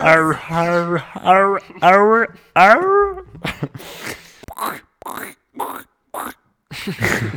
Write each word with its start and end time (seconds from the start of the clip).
Arr, 0.00 0.38
arr, 0.48 1.02
arr, 1.14 1.60
arr, 1.80 2.28
arr. 2.54 3.22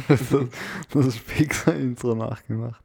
das, 0.08 0.36
das 0.94 1.18
Pixar-Intro 1.20 2.16
nachgemacht. 2.16 2.82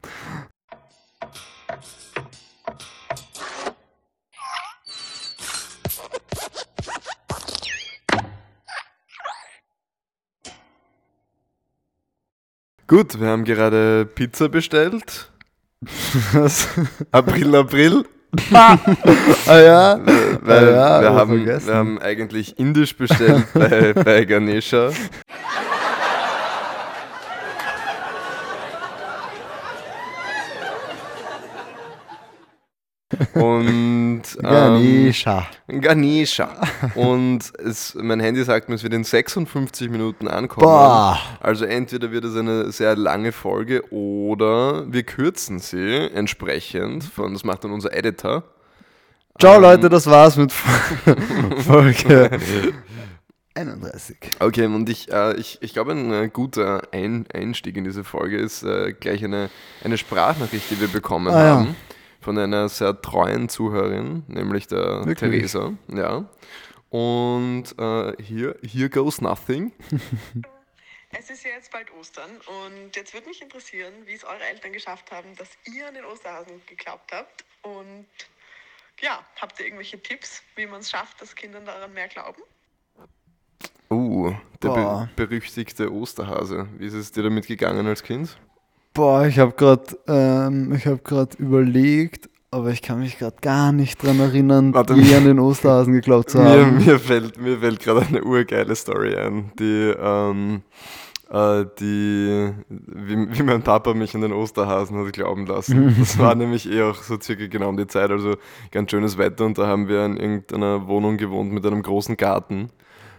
Gut, 12.87 13.19
wir 13.19 13.27
haben 13.27 13.45
gerade 13.45 14.05
Pizza 14.05 14.47
bestellt. 14.47 15.31
Was? 16.33 16.67
April, 17.11 17.55
April. 17.55 18.05
Ah 18.53 19.59
ja, 19.59 19.99
Weil 20.41 20.67
Ah 20.67 20.71
ja, 20.71 21.01
wir, 21.01 21.09
hab 21.09 21.15
haben, 21.19 21.43
vergessen. 21.43 21.67
wir 21.67 21.75
haben 21.75 21.99
eigentlich 21.99 22.57
indisch 22.59 22.95
bestellt 22.95 23.45
bei, 23.53 23.93
bei 23.93 24.25
Ganesha. 24.25 24.89
Und 33.33 34.23
ähm, 34.37 34.41
Ganesha. 34.41 35.47
Ganesha. 35.67 36.49
Und 36.95 37.51
es, 37.59 37.95
mein 37.95 38.19
Handy 38.19 38.43
sagt 38.43 38.69
mir, 38.69 38.75
es 38.75 38.83
wird 38.83 38.93
in 38.93 39.03
56 39.03 39.89
Minuten 39.89 40.27
ankommen. 40.27 40.65
Boah. 40.65 41.19
Also 41.39 41.65
entweder 41.65 42.11
wird 42.11 42.25
es 42.25 42.35
eine 42.35 42.71
sehr 42.71 42.95
lange 42.95 43.31
Folge 43.31 43.83
oder 43.91 44.91
wir 44.91 45.03
kürzen 45.03 45.59
sie 45.59 46.09
entsprechend. 46.13 47.03
Von, 47.03 47.33
das 47.33 47.43
macht 47.43 47.63
dann 47.63 47.71
unser 47.71 47.93
Editor. 47.93 48.43
Ciao 49.39 49.59
Leute, 49.59 49.89
das 49.89 50.07
war's 50.07 50.37
mit 50.37 50.51
Folge 51.57 52.29
31. 53.55 54.17
Okay, 54.39 54.65
und 54.65 54.89
ich, 54.89 55.11
äh, 55.11 55.33
ich, 55.35 55.57
ich 55.61 55.73
glaube, 55.73 55.93
ein 55.93 56.11
äh, 56.11 56.29
guter 56.31 56.81
ein 56.91 57.25
Einstieg 57.33 57.77
in 57.77 57.85
diese 57.85 58.03
Folge 58.03 58.37
ist 58.37 58.63
äh, 58.63 58.93
gleich 58.93 59.23
eine, 59.23 59.49
eine 59.83 59.97
Sprachnachricht, 59.97 60.69
die 60.71 60.81
wir 60.81 60.89
bekommen 60.89 61.33
Ah, 61.33 61.45
ja. 61.45 61.67
Von 62.25 62.39
einer 62.39 62.69
sehr 62.69 62.99
treuen 62.99 63.49
Zuhörerin, 63.49 64.23
nämlich 64.27 64.65
der 64.65 65.05
Wirklich? 65.05 65.17
Theresa. 65.51 65.73
Ja. 65.89 66.25
Und 66.89 67.77
äh, 67.77 68.19
hier, 68.19 68.57
here 68.63 68.89
goes 68.89 69.21
nothing. 69.21 69.71
Es 71.17 71.29
ist 71.29 71.45
ja 71.45 71.51
jetzt 71.51 71.71
bald 71.71 71.87
Ostern 71.93 72.29
und 72.45 72.93
jetzt 72.93 73.13
würde 73.13 73.29
mich 73.29 73.41
interessieren, 73.41 73.93
wie 74.05 74.15
es 74.15 74.25
eure 74.25 74.43
Eltern 74.43 74.73
geschafft 74.73 75.13
haben, 75.13 75.33
dass 75.37 75.47
ihr 75.63 75.87
an 75.87 75.93
den 75.93 76.03
Osterhasen 76.03 76.61
geglaubt 76.65 77.09
habt. 77.13 77.45
Und 77.61 78.05
ja, 78.99 79.23
habt 79.39 79.57
ihr 79.59 79.67
irgendwelche 79.67 79.97
Tipps, 79.97 80.43
wie 80.57 80.65
man 80.65 80.81
es 80.81 80.89
schafft, 80.89 81.21
dass 81.21 81.33
Kinder 81.33 81.61
daran 81.61 81.93
mehr 81.93 82.09
glauben? 82.09 82.41
Uh, 83.89 84.33
der 84.61 84.69
be 84.71 85.09
berüchtigte 85.15 85.89
Osterhase. 85.89 86.67
Wie 86.77 86.87
ist 86.87 86.95
es 86.95 87.13
dir 87.13 87.23
damit 87.23 87.47
gegangen 87.47 87.87
als 87.87 88.03
Kind? 88.03 88.37
Boah, 88.95 89.27
ich 89.27 89.39
habe 89.39 89.51
gerade 89.51 89.83
ähm, 90.07 90.73
ich 90.73 90.87
hab 90.87 91.03
grad 91.03 91.35
überlegt, 91.35 92.29
aber 92.49 92.69
ich 92.69 92.81
kann 92.81 92.99
mich 92.99 93.19
gerade 93.19 93.35
gar 93.41 93.73
nicht 93.73 94.01
dran 94.01 94.21
erinnern, 94.21 94.73
Warte. 94.73 94.93
je 94.93 95.15
an 95.15 95.25
den 95.25 95.37
Osterhasen 95.37 95.91
geglaubt 95.91 96.29
zu 96.29 96.37
Mir, 96.41 96.65
haben. 96.65 96.77
mir 96.77 96.97
fällt, 96.97 97.37
mir 97.37 97.59
fällt 97.59 97.81
gerade 97.81 98.05
eine 98.05 98.23
urgeile 98.23 98.73
Story 98.73 99.13
ein, 99.17 99.51
die, 99.59 99.93
ähm, 99.99 100.61
äh, 101.29 101.65
die 101.77 102.53
wie, 102.69 103.37
wie 103.37 103.43
mein 103.43 103.63
Papa 103.63 103.93
mich 103.93 104.15
an 104.15 104.21
den 104.21 104.31
Osterhasen 104.31 104.97
hat 104.97 105.11
glauben 105.11 105.45
lassen. 105.45 105.93
Das 105.99 106.17
war 106.17 106.33
nämlich 106.33 106.71
eh 106.71 106.81
auch 106.83 106.95
so 107.03 107.19
circa 107.19 107.47
genau 107.47 107.67
um 107.67 107.75
die 107.77 107.87
Zeit, 107.87 108.11
also 108.11 108.37
ganz 108.71 108.91
schönes 108.91 109.17
Wetter 109.17 109.45
und 109.45 109.57
da 109.57 109.67
haben 109.67 109.89
wir 109.89 110.05
in 110.05 110.15
irgendeiner 110.15 110.87
Wohnung 110.87 111.17
gewohnt 111.17 111.51
mit 111.51 111.65
einem 111.65 111.83
großen 111.83 112.15
Garten 112.15 112.69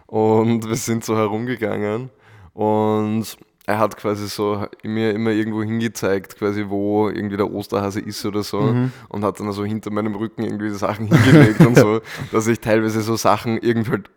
und 0.06 0.66
wir 0.66 0.76
sind 0.76 1.04
so 1.04 1.18
herumgegangen 1.18 2.08
und 2.54 3.36
er 3.66 3.78
hat 3.80 3.96
quasi 3.96 4.28
so 4.28 4.64
mir 4.84 5.12
immer 5.12 5.30
irgendwo 5.30 5.62
hingezeigt, 5.62 6.36
quasi 6.38 6.66
wo 6.68 7.08
irgendwie 7.08 7.36
der 7.36 7.50
Osterhase 7.50 8.00
ist 8.00 8.24
oder 8.24 8.42
so 8.44 8.74
und 9.08 9.24
hat 9.24 9.40
dann 9.40 9.50
so 9.52 9.64
hinter 9.64 9.90
meinem 9.90 10.14
Rücken 10.14 10.42
irgendwie 10.44 10.70
Sachen 10.70 11.06
hingelegt 11.12 11.60
und 11.66 11.76
so, 11.76 12.00
dass 12.32 12.46
ich 12.46 12.60
teilweise 12.60 13.00
so 13.00 13.16
Sachen 13.16 13.58
irgendwie 13.58 13.90
halt 13.90 14.10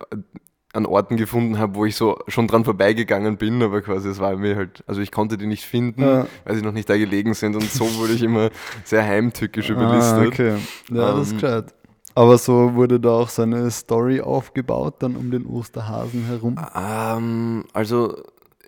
an 0.72 0.86
Orten 0.86 1.18
gefunden 1.18 1.58
habe, 1.58 1.74
wo 1.74 1.86
ich 1.86 1.96
so 1.96 2.20
schon 2.28 2.46
dran 2.48 2.64
vorbeigegangen 2.64 3.38
bin, 3.38 3.64
aber 3.64 3.82
quasi 3.82 4.08
es 4.10 4.20
war 4.20 4.36
mir 4.38 4.56
halt, 4.56 4.84
also 4.86 5.02
ich 5.02 5.12
konnte 5.12 5.36
die 5.36 5.48
nicht 5.48 5.66
finden, 5.66 6.04
Ja. 6.04 6.28
weil 6.46 6.56
sie 6.56 6.62
noch 6.62 6.72
nicht 6.74 6.88
da 6.88 6.96
gelegen 6.96 7.34
sind 7.34 7.56
und 7.56 7.64
so 7.72 7.86
wurde 7.96 8.14
ich 8.14 8.22
immer 8.22 8.52
sehr 8.84 9.04
heimtückisch 9.04 9.72
Ah, 9.72 9.74
überlistet. 9.74 10.28
okay. 10.28 10.56
Ja, 10.92 11.14
das 11.16 11.22
ist 11.28 11.32
Ähm, 11.32 11.40
gescheit. 11.40 11.74
Aber 12.14 12.38
so 12.38 12.76
wurde 12.76 13.00
da 13.00 13.10
auch 13.12 13.30
so 13.30 13.42
eine 13.42 13.72
Story 13.72 14.22
aufgebaut, 14.22 14.98
dann 15.00 15.16
um 15.16 15.32
den 15.32 15.48
Osterhasen 15.48 16.26
herum. 16.26 16.56
Ähm, 16.76 17.66
also 17.74 18.22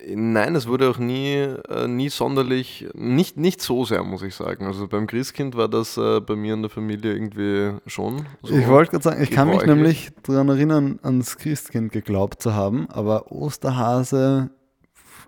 nein, 0.08 0.56
es 0.56 0.68
wurde 0.68 0.90
auch 0.90 0.98
nie, 0.98 1.36
äh, 1.36 1.88
nie 1.88 2.10
sonderlich, 2.10 2.88
nicht, 2.94 3.38
nicht 3.38 3.62
so 3.62 3.86
sehr, 3.86 4.04
muss 4.04 4.22
ich 4.22 4.36
sagen. 4.36 4.66
Also 4.66 4.88
beim 4.88 5.08
Christkind 5.08 5.56
war 5.56 5.68
das 5.68 5.98
äh, 5.98 6.20
bei 6.20 6.36
mir 6.36 6.54
in 6.54 6.62
der 6.62 6.70
Familie 6.70 7.14
irgendwie 7.14 7.80
schon. 7.88 8.26
So. 8.44 8.56
Ich 8.56 8.68
wollte 8.68 8.92
gerade 8.92 9.04
sagen, 9.04 9.24
ich 9.24 9.32
kann 9.32 9.50
mich 9.50 9.66
nämlich 9.66 10.12
daran 10.24 10.50
erinnern, 10.50 11.00
ans 11.04 11.38
Christkind 11.38 11.92
geglaubt 11.92 12.42
zu 12.42 12.54
haben, 12.54 12.90
aber 12.90 13.32
Osterhase 13.32 14.50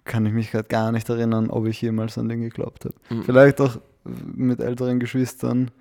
kann 0.05 0.25
ich 0.25 0.33
mich 0.33 0.51
gerade 0.51 0.67
gar 0.67 0.91
nicht 0.91 1.09
erinnern, 1.09 1.49
ob 1.49 1.65
ich 1.65 1.81
jemals 1.81 2.17
an 2.17 2.29
den 2.29 2.41
geglaubt 2.41 2.85
habe. 2.85 2.95
Mhm. 3.09 3.23
Vielleicht 3.23 3.61
auch 3.61 3.77
mit 4.03 4.59
älteren 4.59 4.99
Geschwistern, 4.99 5.71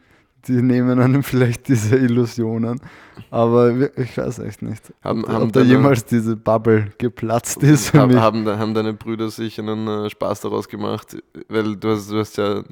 die 0.49 0.61
nehmen 0.63 0.99
einem 1.01 1.23
vielleicht 1.23 1.69
diese 1.69 1.97
Illusionen, 1.97 2.81
aber 3.31 3.71
ich 3.97 4.17
weiß 4.17 4.41
echt 4.41 4.63
nicht, 4.63 4.93
Haben- 5.03 5.25
ob, 5.25 5.31
haben 5.31 5.43
ob 5.45 5.53
da 5.53 5.61
jemals 5.63 6.05
diese 6.05 6.37
Bubble 6.37 6.93
geplatzt 6.99 7.63
ist 7.63 7.91
für 7.91 8.01
Haben, 8.01 8.13
mich. 8.13 8.21
haben, 8.21 8.47
haben 8.47 8.75
deine 8.75 8.93
Brüder 8.93 9.31
sich 9.31 9.59
einen 9.59 9.87
äh, 9.87 10.11
Spaß 10.11 10.41
daraus 10.41 10.69
gemacht? 10.69 11.17
Weil 11.49 11.77
du 11.77 11.89
hast, 11.91 12.11
du 12.11 12.19
hast 12.19 12.37
ja, 12.39 12.63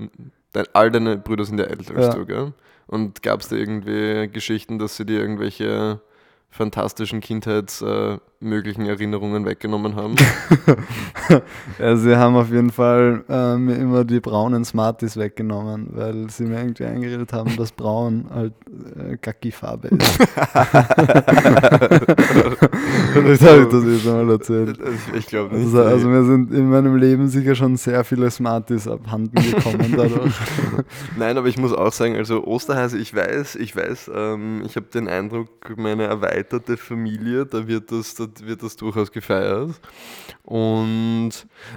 dein, 0.52 0.64
all 0.72 0.90
deine 0.90 1.16
Brüder 1.16 1.44
sind 1.44 1.58
ja 1.58 1.66
älter 1.66 1.94
als 1.96 2.06
Ja. 2.06 2.14
du, 2.14 2.26
gell? 2.26 2.52
Und 2.86 3.22
gab 3.22 3.40
es 3.40 3.48
da 3.48 3.56
irgendwie 3.56 4.28
Geschichten, 4.32 4.78
dass 4.80 4.96
sie 4.96 5.06
dir 5.06 5.20
irgendwelche 5.20 6.00
fantastischen 6.50 7.20
kindheitsmöglichen 8.40 8.86
Erinnerungen 8.86 9.44
weggenommen 9.44 9.96
haben? 9.96 10.16
Ja, 11.78 11.96
sie 11.96 12.16
haben 12.16 12.36
auf 12.36 12.50
jeden 12.50 12.70
Fall 12.70 13.22
äh, 13.28 13.56
mir 13.56 13.76
immer 13.76 14.04
die 14.04 14.20
braunen 14.20 14.64
Smarties 14.64 15.16
weggenommen, 15.16 15.88
weil 15.92 16.30
sie 16.30 16.44
mir 16.44 16.60
irgendwie 16.60 16.84
eingeredet 16.84 17.32
haben, 17.32 17.56
dass 17.56 17.72
braun 17.72 18.26
halt 18.32 18.54
äh, 18.96 19.16
Kacki-Farbe 19.16 19.88
ist. 19.88 20.00
Vielleicht 23.12 23.42
habe 23.42 23.62
ich 23.62 23.68
das 23.68 23.84
jetzt 23.84 24.06
mal 24.06 24.30
erzählt. 24.30 24.78
ich 25.14 25.26
glaube 25.26 25.56
nicht. 25.56 25.66
Also, 25.66 25.82
also 25.82 26.08
mir 26.08 26.24
sind 26.24 26.52
in 26.52 26.70
meinem 26.70 26.96
Leben 26.96 27.28
sicher 27.28 27.54
schon 27.54 27.76
sehr 27.76 28.04
viele 28.04 28.30
Smarties 28.30 28.88
abhanden 28.88 29.36
gekommen 29.42 29.94
dadurch. 29.96 30.32
Nein, 31.18 31.36
aber 31.36 31.48
ich 31.48 31.58
muss 31.58 31.72
auch 31.72 31.92
sagen, 31.92 32.16
also 32.16 32.44
Osterhase, 32.44 32.96
ich 32.98 33.14
weiß, 33.14 33.56
ich 33.56 33.76
weiß, 33.76 34.10
ähm, 34.14 34.62
ich 34.64 34.76
habe 34.76 34.86
den 34.86 35.08
Eindruck, 35.08 35.48
meine 35.76 36.04
erweiterte 36.04 36.76
Familie, 36.76 37.44
da 37.46 37.66
wird 37.66 37.92
das, 37.92 38.14
da 38.14 38.29
wird 38.46 38.62
das 38.62 38.76
durchaus 38.76 39.12
gefeiert. 39.12 39.80
Und, 40.44 41.32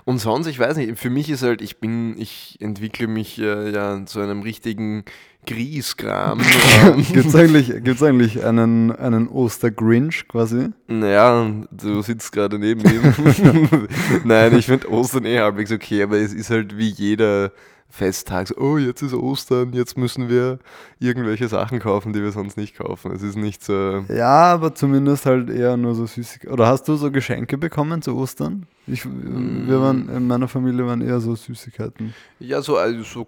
und 0.06 0.18
sonst, 0.20 0.48
ich 0.48 0.60
weiß 0.60 0.78
nicht, 0.78 0.98
für 0.98 1.10
mich 1.10 1.30
ist 1.30 1.44
halt, 1.44 1.62
ich 1.62 1.78
bin, 1.78 2.20
ich 2.20 2.58
entwickle 2.60 3.08
mich 3.08 3.40
äh, 3.40 3.72
ja 3.72 4.06
zu 4.06 4.20
einem 4.20 4.42
richtigen 4.42 5.04
Grieskram. 5.46 6.40
ähm, 6.86 7.06
Gibt 7.14 7.28
es 7.28 7.36
eigentlich, 7.36 7.84
gibt's 7.84 8.04
eigentlich 8.04 8.44
einen, 8.44 8.92
einen 8.92 9.28
Ostergrinch 9.28 10.28
quasi? 10.28 10.70
Naja, 10.88 11.52
du 11.72 12.02
sitzt 12.02 12.32
gerade 12.32 12.58
neben 12.58 12.82
ihm. 12.82 13.88
Nein, 14.24 14.58
ich 14.58 14.66
finde 14.66 14.90
Ostern 14.90 15.26
eh 15.26 15.40
halbwegs 15.40 15.72
okay, 15.72 16.04
aber 16.04 16.18
es 16.18 16.34
ist 16.34 16.50
halt 16.50 16.78
wie 16.78 16.90
jeder 16.90 17.52
Festtag. 17.94 18.48
So, 18.48 18.56
oh, 18.58 18.78
jetzt 18.80 19.04
ist 19.04 19.14
Ostern, 19.14 19.72
jetzt 19.74 20.00
müssen 20.00 20.28
wir 20.28 20.58
irgendwelche 21.00 21.48
Sachen 21.48 21.78
kaufen, 21.78 22.12
die 22.12 22.24
wir 22.24 22.32
sonst 22.32 22.58
nicht 22.58 22.76
kaufen. 22.76 23.12
Es 23.12 23.22
ist 23.22 23.36
nicht 23.36 23.64
so. 23.64 24.04
Ja, 24.10 24.52
aber 24.54 24.74
zumindest 24.74 25.28
halt 25.28 25.52
eher 25.52 25.78
nur 25.78 25.94
so 25.94 26.08
Süßigkeiten. 26.08 26.52
Oder 26.52 26.66
hast 26.66 26.88
du 26.88 26.96
so 26.96 27.12
Geschenke 27.12 27.56
bekommen 27.56 28.02
zu 28.02 28.18
Ostern? 28.18 28.66
Ich, 28.88 29.06
wir 29.06 29.80
waren, 29.80 30.10
in 30.10 30.26
meiner 30.26 30.48
Familie 30.48 30.88
waren 30.88 31.02
eher 31.02 31.20
so 31.20 31.36
Süßigkeiten. 31.36 32.16
Ja, 32.40 32.64
so, 32.64 32.78
also 32.78 33.04
so 33.04 33.28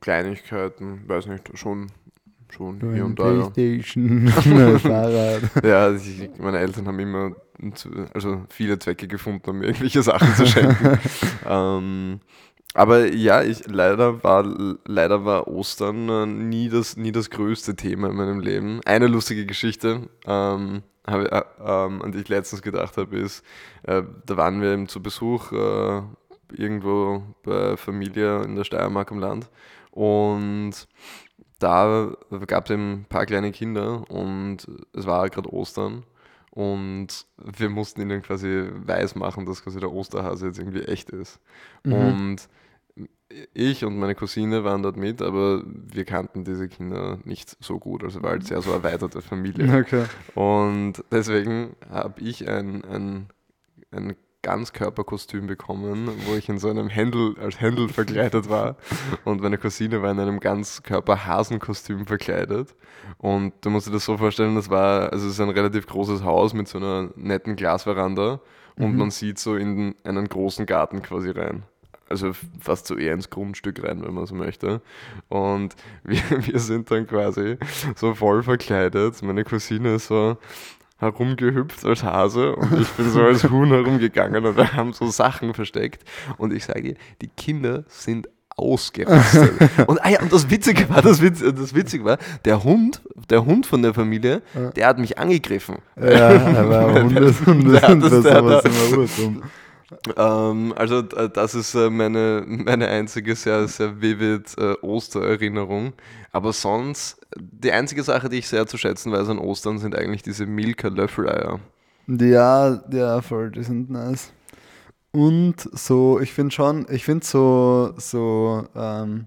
Kleinigkeiten, 0.00 1.02
weiß 1.06 1.26
nicht, 1.26 1.56
schon, 1.56 1.86
schon 2.48 2.80
hier 2.92 3.04
und 3.04 3.16
da. 3.16 3.32
Ja. 3.32 3.48
Playstation, 3.48 4.26
ein 4.36 4.78
Fahrrad. 4.80 5.42
Ja, 5.62 5.84
also 5.84 6.04
ich, 6.04 6.30
meine 6.36 6.58
Eltern 6.58 6.88
haben 6.88 6.98
immer 6.98 7.36
also 8.12 8.42
viele 8.48 8.78
Zwecke 8.78 9.06
gefunden, 9.06 9.50
um 9.50 9.62
irgendwelche 9.62 10.02
Sachen 10.02 10.34
zu 10.34 10.46
schenken. 10.46 10.98
ähm, 11.46 12.20
aber 12.74 13.12
ja, 13.12 13.42
ich, 13.42 13.66
leider, 13.66 14.22
war, 14.22 14.44
leider 14.84 15.24
war 15.24 15.48
Ostern 15.48 16.08
äh, 16.08 16.26
nie, 16.26 16.68
das, 16.68 16.96
nie 16.96 17.12
das 17.12 17.30
größte 17.30 17.74
Thema 17.74 18.10
in 18.10 18.16
meinem 18.16 18.40
Leben. 18.40 18.80
Eine 18.84 19.08
lustige 19.08 19.44
Geschichte, 19.44 20.08
ähm, 20.24 20.82
habe, 21.06 21.32
äh, 21.32 21.42
ähm, 21.60 22.02
an 22.02 22.12
die 22.12 22.18
ich 22.20 22.28
letztens 22.28 22.62
gedacht 22.62 22.96
habe, 22.96 23.18
ist, 23.18 23.44
äh, 23.82 24.02
da 24.26 24.36
waren 24.36 24.60
wir 24.62 24.72
eben 24.72 24.88
zu 24.88 25.02
Besuch 25.02 25.52
äh, 25.52 26.02
irgendwo 26.52 27.22
bei 27.42 27.76
Familie 27.76 28.42
in 28.42 28.56
der 28.56 28.64
Steiermark 28.64 29.10
am 29.10 29.18
Land 29.18 29.50
und 29.90 30.72
da 31.58 32.12
gab 32.46 32.64
es 32.64 32.70
eben 32.70 32.92
ein 32.92 33.04
paar 33.08 33.26
kleine 33.26 33.52
Kinder 33.52 34.10
und 34.10 34.66
es 34.94 35.06
war 35.06 35.28
gerade 35.28 35.52
Ostern 35.52 36.04
und 36.50 37.26
wir 37.36 37.68
mussten 37.68 38.00
ihnen 38.00 38.22
quasi 38.22 38.68
weiß 38.72 39.14
machen, 39.14 39.46
dass 39.46 39.62
quasi 39.62 39.78
der 39.78 39.92
Osterhase 39.92 40.46
jetzt 40.46 40.58
irgendwie 40.58 40.82
echt 40.82 41.10
ist. 41.10 41.38
Mhm. 41.84 41.92
Und 41.92 42.48
ich 43.54 43.84
und 43.84 43.98
meine 43.98 44.14
Cousine 44.14 44.64
waren 44.64 44.82
dort 44.82 44.96
mit, 44.96 45.22
aber 45.22 45.62
wir 45.64 46.04
kannten 46.04 46.44
diese 46.44 46.68
Kinder 46.68 47.18
nicht 47.24 47.56
so 47.60 47.78
gut. 47.78 48.02
Also 48.02 48.22
war 48.22 48.30
halt 48.30 48.44
sehr 48.46 48.60
so 48.62 48.72
erweiterte 48.72 49.22
Familie. 49.22 49.66
Okay. 49.80 50.04
Und 50.34 51.04
deswegen 51.12 51.76
habe 51.90 52.20
ich 52.20 52.48
ein, 52.48 52.84
ein, 52.84 53.26
ein 53.92 54.16
Ganzkörperkostüm 54.42 55.46
bekommen, 55.46 56.08
wo 56.26 56.34
ich 56.34 56.48
in 56.48 56.58
so 56.58 56.70
einem 56.70 56.88
Händel, 56.88 57.36
als 57.38 57.60
Händel 57.60 57.88
verkleidet 57.88 58.48
war. 58.48 58.76
Und 59.24 59.42
meine 59.42 59.58
Cousine 59.58 60.02
war 60.02 60.10
in 60.10 60.18
einem 60.18 60.40
Ganzkörper-Hasenkostüm 60.40 62.06
verkleidet. 62.06 62.74
Und 63.18 63.52
du 63.60 63.70
musst 63.70 63.86
dir 63.86 63.92
das 63.92 64.04
so 64.04 64.16
vorstellen, 64.16 64.54
das 64.54 64.70
war, 64.70 65.12
also 65.12 65.26
es 65.26 65.34
ist 65.34 65.40
ein 65.40 65.50
relativ 65.50 65.86
großes 65.86 66.24
Haus 66.24 66.54
mit 66.54 66.68
so 66.68 66.78
einer 66.78 67.10
netten 67.16 67.56
Glasveranda 67.56 68.40
und 68.76 68.92
Mhm. 68.92 68.98
man 68.98 69.10
sieht 69.10 69.38
so 69.38 69.56
in 69.56 69.94
einen 70.04 70.28
großen 70.28 70.64
Garten 70.66 71.02
quasi 71.02 71.30
rein. 71.30 71.64
Also 72.10 72.32
fast 72.60 72.86
so 72.88 72.96
eher 72.96 73.14
ins 73.14 73.30
Grundstück 73.30 73.82
rein, 73.82 74.02
wenn 74.04 74.12
man 74.12 74.26
so 74.26 74.34
möchte. 74.34 74.82
Und 75.28 75.74
wir, 76.04 76.20
wir 76.46 76.58
sind 76.58 76.90
dann 76.90 77.06
quasi 77.06 77.56
so 77.96 78.14
voll 78.14 78.42
verkleidet. 78.42 79.22
Meine 79.22 79.44
Cousine 79.44 79.94
ist 79.94 80.08
so 80.08 80.36
herumgehüpft 80.98 81.84
als 81.86 82.02
Hase 82.02 82.54
und 82.56 82.78
ich 82.80 82.88
bin 82.90 83.08
so 83.10 83.22
als 83.22 83.44
Huhn 83.44 83.68
herumgegangen 83.68 84.44
und 84.44 84.56
wir 84.56 84.72
haben 84.74 84.92
so 84.92 85.06
Sachen 85.06 85.54
versteckt. 85.54 86.04
Und 86.36 86.52
ich 86.52 86.64
sage 86.66 86.82
dir, 86.82 86.94
die 87.22 87.28
Kinder 87.28 87.84
sind 87.88 88.28
ausgerastet. 88.56 89.52
und, 89.86 90.04
ah 90.04 90.10
ja, 90.10 90.20
und 90.20 90.30
das 90.32 90.50
Witzige 90.50 90.90
war, 90.90 91.00
das, 91.00 91.22
Witz, 91.22 91.40
das 91.40 91.74
Witzige 91.74 92.04
war, 92.04 92.18
der 92.44 92.62
Hund, 92.64 93.00
der 93.30 93.46
Hund 93.46 93.64
von 93.66 93.80
der 93.82 93.94
Familie, 93.94 94.42
der 94.76 94.86
hat 94.88 94.98
mich 94.98 95.16
angegriffen. 95.18 95.76
Ja, 95.96 96.28
aber 96.58 96.92
Hunde, 97.02 97.34
Hunde 97.46 97.72
Der 97.80 97.88
sind 97.88 98.02
das- 98.02 98.22
der 98.22 98.42
da- 98.42 98.60
immer 98.60 98.98
urdumm. 98.98 99.42
Ähm, 100.16 100.72
also 100.76 101.00
äh, 101.00 101.28
das 101.28 101.54
ist 101.54 101.74
äh, 101.74 101.90
meine, 101.90 102.44
meine 102.46 102.88
einzige 102.88 103.34
sehr, 103.34 103.66
sehr 103.68 104.00
vivid 104.00 104.56
äh, 104.58 104.74
Ostererinnerung. 104.82 105.92
Aber 106.32 106.52
sonst, 106.52 107.20
die 107.36 107.72
einzige 107.72 108.02
Sache, 108.02 108.28
die 108.28 108.38
ich 108.38 108.48
sehr 108.48 108.66
zu 108.66 108.78
schätzen 108.78 109.12
weiß 109.12 109.28
an 109.28 109.38
Ostern, 109.38 109.78
sind 109.78 109.96
eigentlich 109.96 110.22
diese 110.22 110.46
Milka-Löffeleier. 110.46 111.60
Ja, 112.06 112.82
ja, 112.90 113.20
voll, 113.20 113.50
die 113.50 113.62
sind 113.62 113.90
nice. 113.90 114.32
Und 115.12 115.56
so, 115.72 116.20
ich 116.20 116.32
finde 116.32 116.54
schon, 116.54 116.86
ich 116.88 117.04
finde 117.04 117.26
so, 117.26 117.92
so, 117.96 118.64
ähm, 118.76 119.26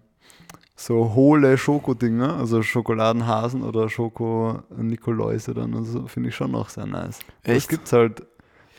so 0.75 1.13
hohle 1.13 1.57
Schokodinger, 1.57 2.37
also 2.37 2.61
Schokoladenhasen 2.61 3.63
oder 3.63 3.89
Schoko-Nikoläuse 3.89 5.53
dann, 5.53 5.73
also 5.75 6.07
finde 6.07 6.29
ich 6.29 6.35
schon 6.35 6.51
noch 6.51 6.69
sehr 6.69 6.85
nice. 6.85 7.19
Das 7.43 7.55
Echt? 7.55 7.69
gibt 7.69 7.87
es 7.87 7.93
halt 7.93 8.23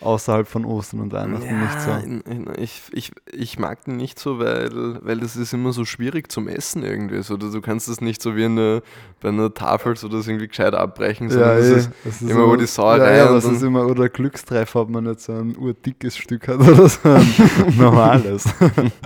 außerhalb 0.04 0.46
von 0.46 0.64
Ostern 0.64 1.00
und 1.00 1.12
Weihnachten 1.12 1.60
nicht 1.60 1.80
so. 1.80 2.60
ich, 2.60 2.82
ich, 2.92 3.12
ich 3.32 3.58
mag 3.58 3.84
den 3.84 3.96
nicht 3.96 4.18
so, 4.18 4.38
weil, 4.38 5.04
weil 5.04 5.18
das 5.18 5.36
ist 5.36 5.52
immer 5.52 5.72
so 5.72 5.84
schwierig 5.84 6.30
zum 6.30 6.46
Essen 6.46 6.82
irgendwie. 6.82 7.22
So, 7.22 7.36
du, 7.36 7.60
kannst 7.60 7.88
das 7.88 8.00
nicht 8.00 8.20
so 8.20 8.36
wie 8.36 8.44
eine, 8.44 8.82
bei 9.20 9.30
einer 9.30 9.52
Tafel 9.52 9.96
so 9.96 10.08
das 10.08 10.28
irgendwie 10.28 10.48
gescheit 10.48 10.74
abbrechen, 10.74 11.30
sondern 11.30 11.50
Ja, 11.50 11.56
das 11.56 11.68
eh, 11.68 11.76
ist 11.76 11.90
das 12.04 12.22
immer, 12.22 12.46
wo 12.46 12.56
die 12.56 12.66
Sauerei 12.66 13.16
Ja, 13.16 13.26
ja, 13.26 13.32
das 13.32 13.44
ist 13.44 13.62
immer, 13.62 13.86
oder 13.86 14.08
Glückstreffer, 14.08 14.82
ob 14.82 14.90
man 14.90 15.06
jetzt 15.06 15.24
so 15.24 15.32
ein 15.32 15.56
urdickes 15.56 16.16
Stück 16.16 16.48
hat 16.48 16.60
oder 16.68 16.88
so 16.88 17.08
ein 17.08 17.26
normales. 17.78 18.44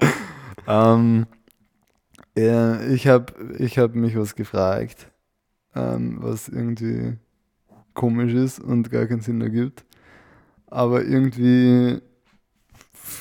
ähm, 0.67 1.27
ja, 2.37 2.81
ich 2.83 3.07
habe 3.07 3.33
ich 3.59 3.79
hab 3.79 3.95
mich 3.95 4.17
was 4.17 4.35
gefragt, 4.35 5.11
ähm, 5.75 6.19
was 6.21 6.49
irgendwie 6.49 7.17
komisch 7.95 8.33
ist 8.33 8.61
und 8.61 8.91
gar 8.91 9.07
keinen 9.07 9.21
Sinn 9.21 9.41
ergibt. 9.41 9.85
Aber 10.71 11.05
irgendwie 11.05 12.01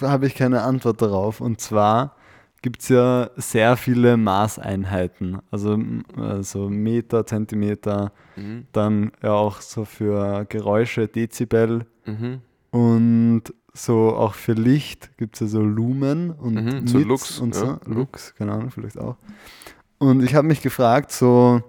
habe 0.02 0.28
ich 0.28 0.36
keine 0.36 0.62
Antwort 0.64 1.02
darauf. 1.02 1.42
Und 1.42 1.62
zwar 1.62 2.16
gibt 2.62 2.82
es 2.82 2.90
ja 2.90 3.30
sehr 3.36 3.78
viele 3.78 4.18
Maßeinheiten. 4.18 5.40
Also, 5.52 5.80
also 6.18 6.70
Meter, 6.70 7.26
Zentimeter, 7.26 8.12
Mhm, 8.36 8.68
dann 8.72 9.12
ja 9.24 9.32
auch 9.34 9.62
so 9.62 9.84
für 9.86 10.46
Geräusche 10.50 11.08
Dezibel 11.08 11.88
mhm. 12.06 12.42
und 12.70 13.44
so 13.74 14.16
auch 14.16 14.34
für 14.36 14.54
Licht 14.54 15.18
gibt 15.18 15.36
es 15.36 15.40
ja 15.42 15.48
so 15.48 15.62
Lumen 15.62 16.32
und 16.32 16.54
Mhm, 16.54 16.88
so 16.88 17.00
Lux, 17.00 17.40
und 17.40 17.56
so. 17.56 17.66
ja. 17.66 17.80
Lux, 17.86 18.36
keine 18.36 18.52
Ahnung, 18.54 18.70
vielleicht 18.70 19.00
auch. 19.00 19.16
Und 20.00 20.24
ich 20.24 20.36
habe 20.36 20.48
mich 20.48 20.62
gefragt, 20.62 21.12
so, 21.12 21.62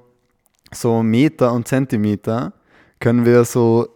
so 0.73 1.03
Meter 1.03 1.53
und 1.53 1.67
Zentimeter 1.69 2.53
können 3.01 3.25
wir 3.25 3.45
so 3.45 3.89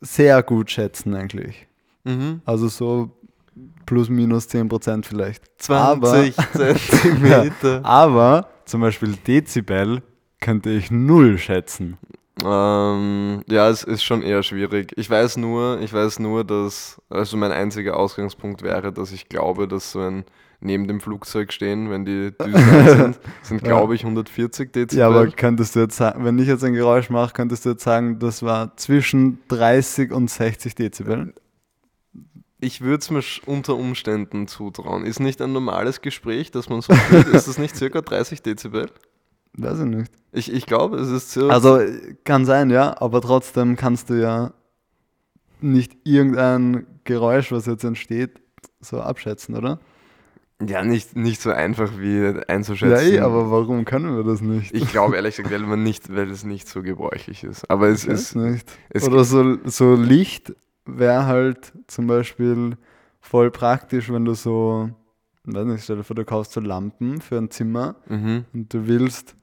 sehr 0.00 0.42
gut 0.42 0.70
schätzen 0.70 1.14
eigentlich. 1.14 1.66
Mhm. 2.04 2.42
Also 2.44 2.68
so 2.68 3.10
plus 3.86 4.08
minus 4.08 4.48
10% 4.48 5.04
vielleicht. 5.04 5.42
20 5.58 6.34
Zentimeter. 6.52 7.80
Aber 7.84 8.48
zum 8.64 8.80
Beispiel 8.80 9.14
Dezibel 9.26 10.02
könnte 10.40 10.70
ich 10.70 10.90
null 10.90 11.38
schätzen. 11.38 11.98
Ähm, 12.44 13.42
ja, 13.46 13.68
es 13.68 13.84
ist 13.84 14.02
schon 14.02 14.22
eher 14.22 14.42
schwierig. 14.42 14.92
Ich 14.96 15.08
weiß 15.08 15.36
nur, 15.36 15.80
ich 15.80 15.92
weiß 15.92 16.18
nur, 16.18 16.44
dass, 16.44 17.00
also 17.08 17.36
mein 17.36 17.52
einziger 17.52 17.96
Ausgangspunkt 17.96 18.62
wäre, 18.62 18.92
dass 18.92 19.12
ich 19.12 19.28
glaube, 19.28 19.68
dass 19.68 19.92
so 19.92 20.00
ein 20.00 20.24
neben 20.64 20.88
dem 20.88 21.00
Flugzeug 21.00 21.52
stehen, 21.52 21.90
wenn 21.90 22.04
die 22.04 22.32
Düsen 22.44 22.88
sind, 22.88 23.20
sind 23.42 23.62
glaube 23.62 23.94
ich 23.94 24.02
140 24.02 24.72
Dezibel. 24.72 25.00
Ja, 25.00 25.08
aber 25.08 25.28
könntest 25.28 25.76
du 25.76 25.80
jetzt 25.80 25.96
sagen, 25.96 26.24
wenn 26.24 26.38
ich 26.38 26.48
jetzt 26.48 26.64
ein 26.64 26.74
Geräusch 26.74 27.10
mache, 27.10 27.32
könntest 27.32 27.64
du 27.64 27.70
jetzt 27.70 27.84
sagen, 27.84 28.18
das 28.18 28.42
war 28.42 28.76
zwischen 28.76 29.38
30 29.48 30.12
und 30.12 30.30
60 30.30 30.74
Dezibel? 30.74 31.34
ich 32.64 32.80
würde 32.80 32.98
es 32.98 33.10
mir 33.10 33.22
unter 33.46 33.76
Umständen 33.76 34.48
zutrauen. 34.48 35.04
Ist 35.04 35.20
nicht 35.20 35.40
ein 35.40 35.52
normales 35.52 36.00
Gespräch, 36.00 36.50
dass 36.50 36.68
man 36.68 36.80
so 36.80 36.94
fühlt? 36.94 37.28
Ist 37.28 37.46
das 37.46 37.58
nicht 37.58 37.76
circa 37.76 38.00
30 38.00 38.42
Dezibel? 38.42 38.90
Weiß 39.56 39.78
ich 39.80 39.84
nicht. 39.84 40.12
Ich, 40.32 40.52
ich 40.52 40.66
glaube, 40.66 40.96
es 40.98 41.10
ist 41.10 41.30
circa. 41.30 41.52
Also 41.52 41.80
kann 42.24 42.44
sein, 42.44 42.70
ja, 42.70 43.00
aber 43.00 43.20
trotzdem 43.20 43.76
kannst 43.76 44.10
du 44.10 44.14
ja 44.14 44.52
nicht 45.60 45.96
irgendein 46.04 46.86
Geräusch, 47.04 47.52
was 47.52 47.66
jetzt 47.66 47.84
entsteht, 47.84 48.40
so 48.80 49.00
abschätzen, 49.00 49.54
oder? 49.54 49.78
Ja, 50.62 50.82
nicht, 50.84 51.16
nicht 51.16 51.40
so 51.40 51.50
einfach 51.50 51.98
wie 51.98 52.18
Ja, 52.18 52.42
einzuschätzen. 52.48 53.14
eh, 53.14 53.20
aber 53.20 53.50
warum 53.50 53.84
können 53.84 54.16
wir 54.16 54.24
das 54.24 54.40
nicht? 54.40 54.72
ich 54.72 54.88
glaube 54.88 55.16
ehrlich 55.16 55.36
gesagt, 55.36 55.52
weil, 55.52 55.60
man 55.60 55.82
nicht, 55.82 56.14
weil 56.14 56.30
es 56.30 56.44
nicht 56.44 56.68
so 56.68 56.82
gebräuchlich 56.82 57.44
ist. 57.44 57.68
Aber 57.70 57.88
es 57.88 58.04
ist. 58.04 58.34
nicht. 58.36 58.66
es 58.90 59.02
Oder 59.04 59.24
so, 59.24 59.58
so 59.64 59.94
Licht 59.94 60.54
wäre 60.86 61.26
halt 61.26 61.72
zum 61.86 62.06
Beispiel 62.06 62.76
voll 63.20 63.50
praktisch, 63.50 64.12
wenn 64.12 64.24
du 64.24 64.34
so, 64.34 64.90
weiß 65.44 65.66
nicht, 65.66 65.84
stell 65.84 65.96
dir 65.96 66.04
vor, 66.04 66.16
du 66.16 66.24
kaufst 66.24 66.52
so 66.52 66.60
Lampen 66.60 67.20
für 67.20 67.38
ein 67.38 67.50
Zimmer 67.50 67.96
Mhm. 68.08 68.44
und 68.52 68.72
du 68.72 68.86
willst, 68.86 69.34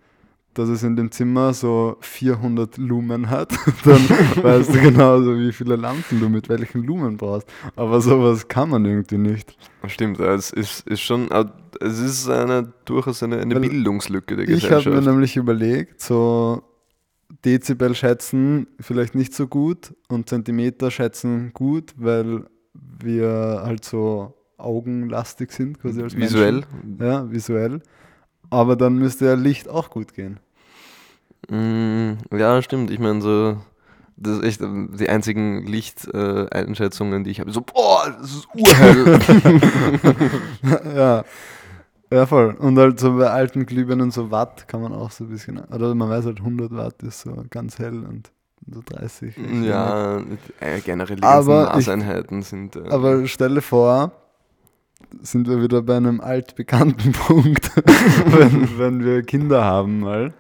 dass 0.54 0.70
es 0.70 0.84
in 0.84 0.96
dem 0.96 1.12
Zimmer 1.12 1.54
so 1.54 1.98
400 2.02 2.78
Lumen 2.78 3.30
hat, 3.30 3.52
dann 3.86 4.10
weißt 4.44 4.74
du 4.76 4.82
genauso, 4.82 5.38
wie 5.38 5.52
viele 5.52 5.76
Lampen 5.76 6.20
du 6.20 6.30
mit 6.30 6.50
welchen 6.50 6.84
Lumen 6.84 7.18
brauchst. 7.18 7.48
Aber 7.76 8.02
sowas 8.02 8.48
kann 8.48 8.70
man 8.70 8.86
irgendwie 8.86 9.18
nicht. 9.18 9.56
Stimmt, 9.88 10.20
es 10.20 10.52
ist, 10.52 10.88
ist 10.88 11.02
schon, 11.02 11.32
äh, 11.32 11.46
es 11.80 12.00
ist 12.00 12.30
eine, 12.30 12.74
durchaus 12.86 13.24
eine, 13.24 13.40
eine 13.40 13.56
Weil 13.56 13.62
Bildungslücke 13.62 14.36
der 14.36 14.50
Ich 14.50 14.66
habe 14.66 14.76
Gesellschaft. 14.78 15.06
mir 15.06 15.12
nämlich 15.12 15.38
überlegt, 15.38 16.02
so 16.02 16.64
Dezibel 17.46 17.96
schätzen 17.96 18.68
vielleicht 18.80 19.16
nicht 19.16 19.34
so 19.34 19.48
gut 19.48 19.96
und 20.10 20.28
Zentimeter 20.30 20.92
schätzen 20.92 21.52
gut, 21.54 21.94
weil 21.98 22.46
wir 22.74 23.62
halt 23.64 23.86
so 23.86 24.34
augenlastig 24.58 25.52
sind, 25.52 25.80
quasi 25.82 26.02
als 26.04 26.16
Visuell. 26.16 26.64
Menschen. 26.84 26.98
Ja, 27.00 27.32
visuell. 27.32 27.82
Aber 28.52 28.76
dann 28.76 28.98
müsste 28.98 29.26
ja 29.26 29.34
Licht 29.34 29.68
auch 29.68 29.90
gut 29.90 30.14
gehen. 30.14 30.40
Mm, 31.50 32.18
ja, 32.32 32.62
stimmt. 32.62 32.92
Ich 32.92 33.00
meine, 33.00 33.22
so, 33.22 33.58
das 34.18 34.38
ist 34.38 34.44
echt 34.44 34.62
ähm, 34.62 34.92
die 34.98 35.10
einzigen 35.10 35.66
Lichteinschätzungen, 35.66 37.22
äh, 37.22 37.24
die 37.24 37.32
ich 37.32 37.40
habe. 37.40 37.52
So, 37.52 37.62
boah, 37.62 38.16
das 38.20 38.36
ist 38.36 38.48
urhell. 38.54 39.20
ja. 40.96 41.24
Ja, 42.14 42.26
voll. 42.26 42.56
Und 42.60 42.78
halt 42.78 43.00
so 43.00 43.18
bei 43.18 43.30
alten 43.30 43.66
Glühbirnen 43.66 44.12
so 44.12 44.32
Watt 44.32 44.68
kann 44.68 44.82
man 44.82 44.94
auch 44.94 45.12
so 45.12 45.24
ein 45.24 45.30
bisschen, 45.30 45.60
oder 45.60 45.96
man 45.96 46.10
weiß 46.10 46.26
halt 46.26 46.40
100 46.40 46.76
Watt 46.76 47.02
ist 47.04 47.22
so 47.22 47.46
ganz 47.50 47.80
hell 47.80 48.06
und 48.06 48.32
so 48.70 48.82
30. 48.86 49.34
ja, 49.64 50.18
äh, 50.60 50.82
generell 50.84 51.16
die 51.16 51.22
ganzen 51.22 51.50
Maßeinheiten 51.54 52.42
sind. 52.42 52.76
Äh, 52.76 52.90
Aber 52.90 53.26
stelle 53.28 53.62
vor, 53.62 54.12
sind 55.22 55.48
wir 55.48 55.62
wieder 55.62 55.82
bei 55.82 55.98
einem 55.98 56.22
altbekannten 56.22 57.12
Punkt, 57.28 57.72
wenn, 58.26 58.78
wenn 58.78 59.04
wir 59.04 59.24
Kinder 59.24 59.64
haben 59.64 60.00
mal, 60.00 60.34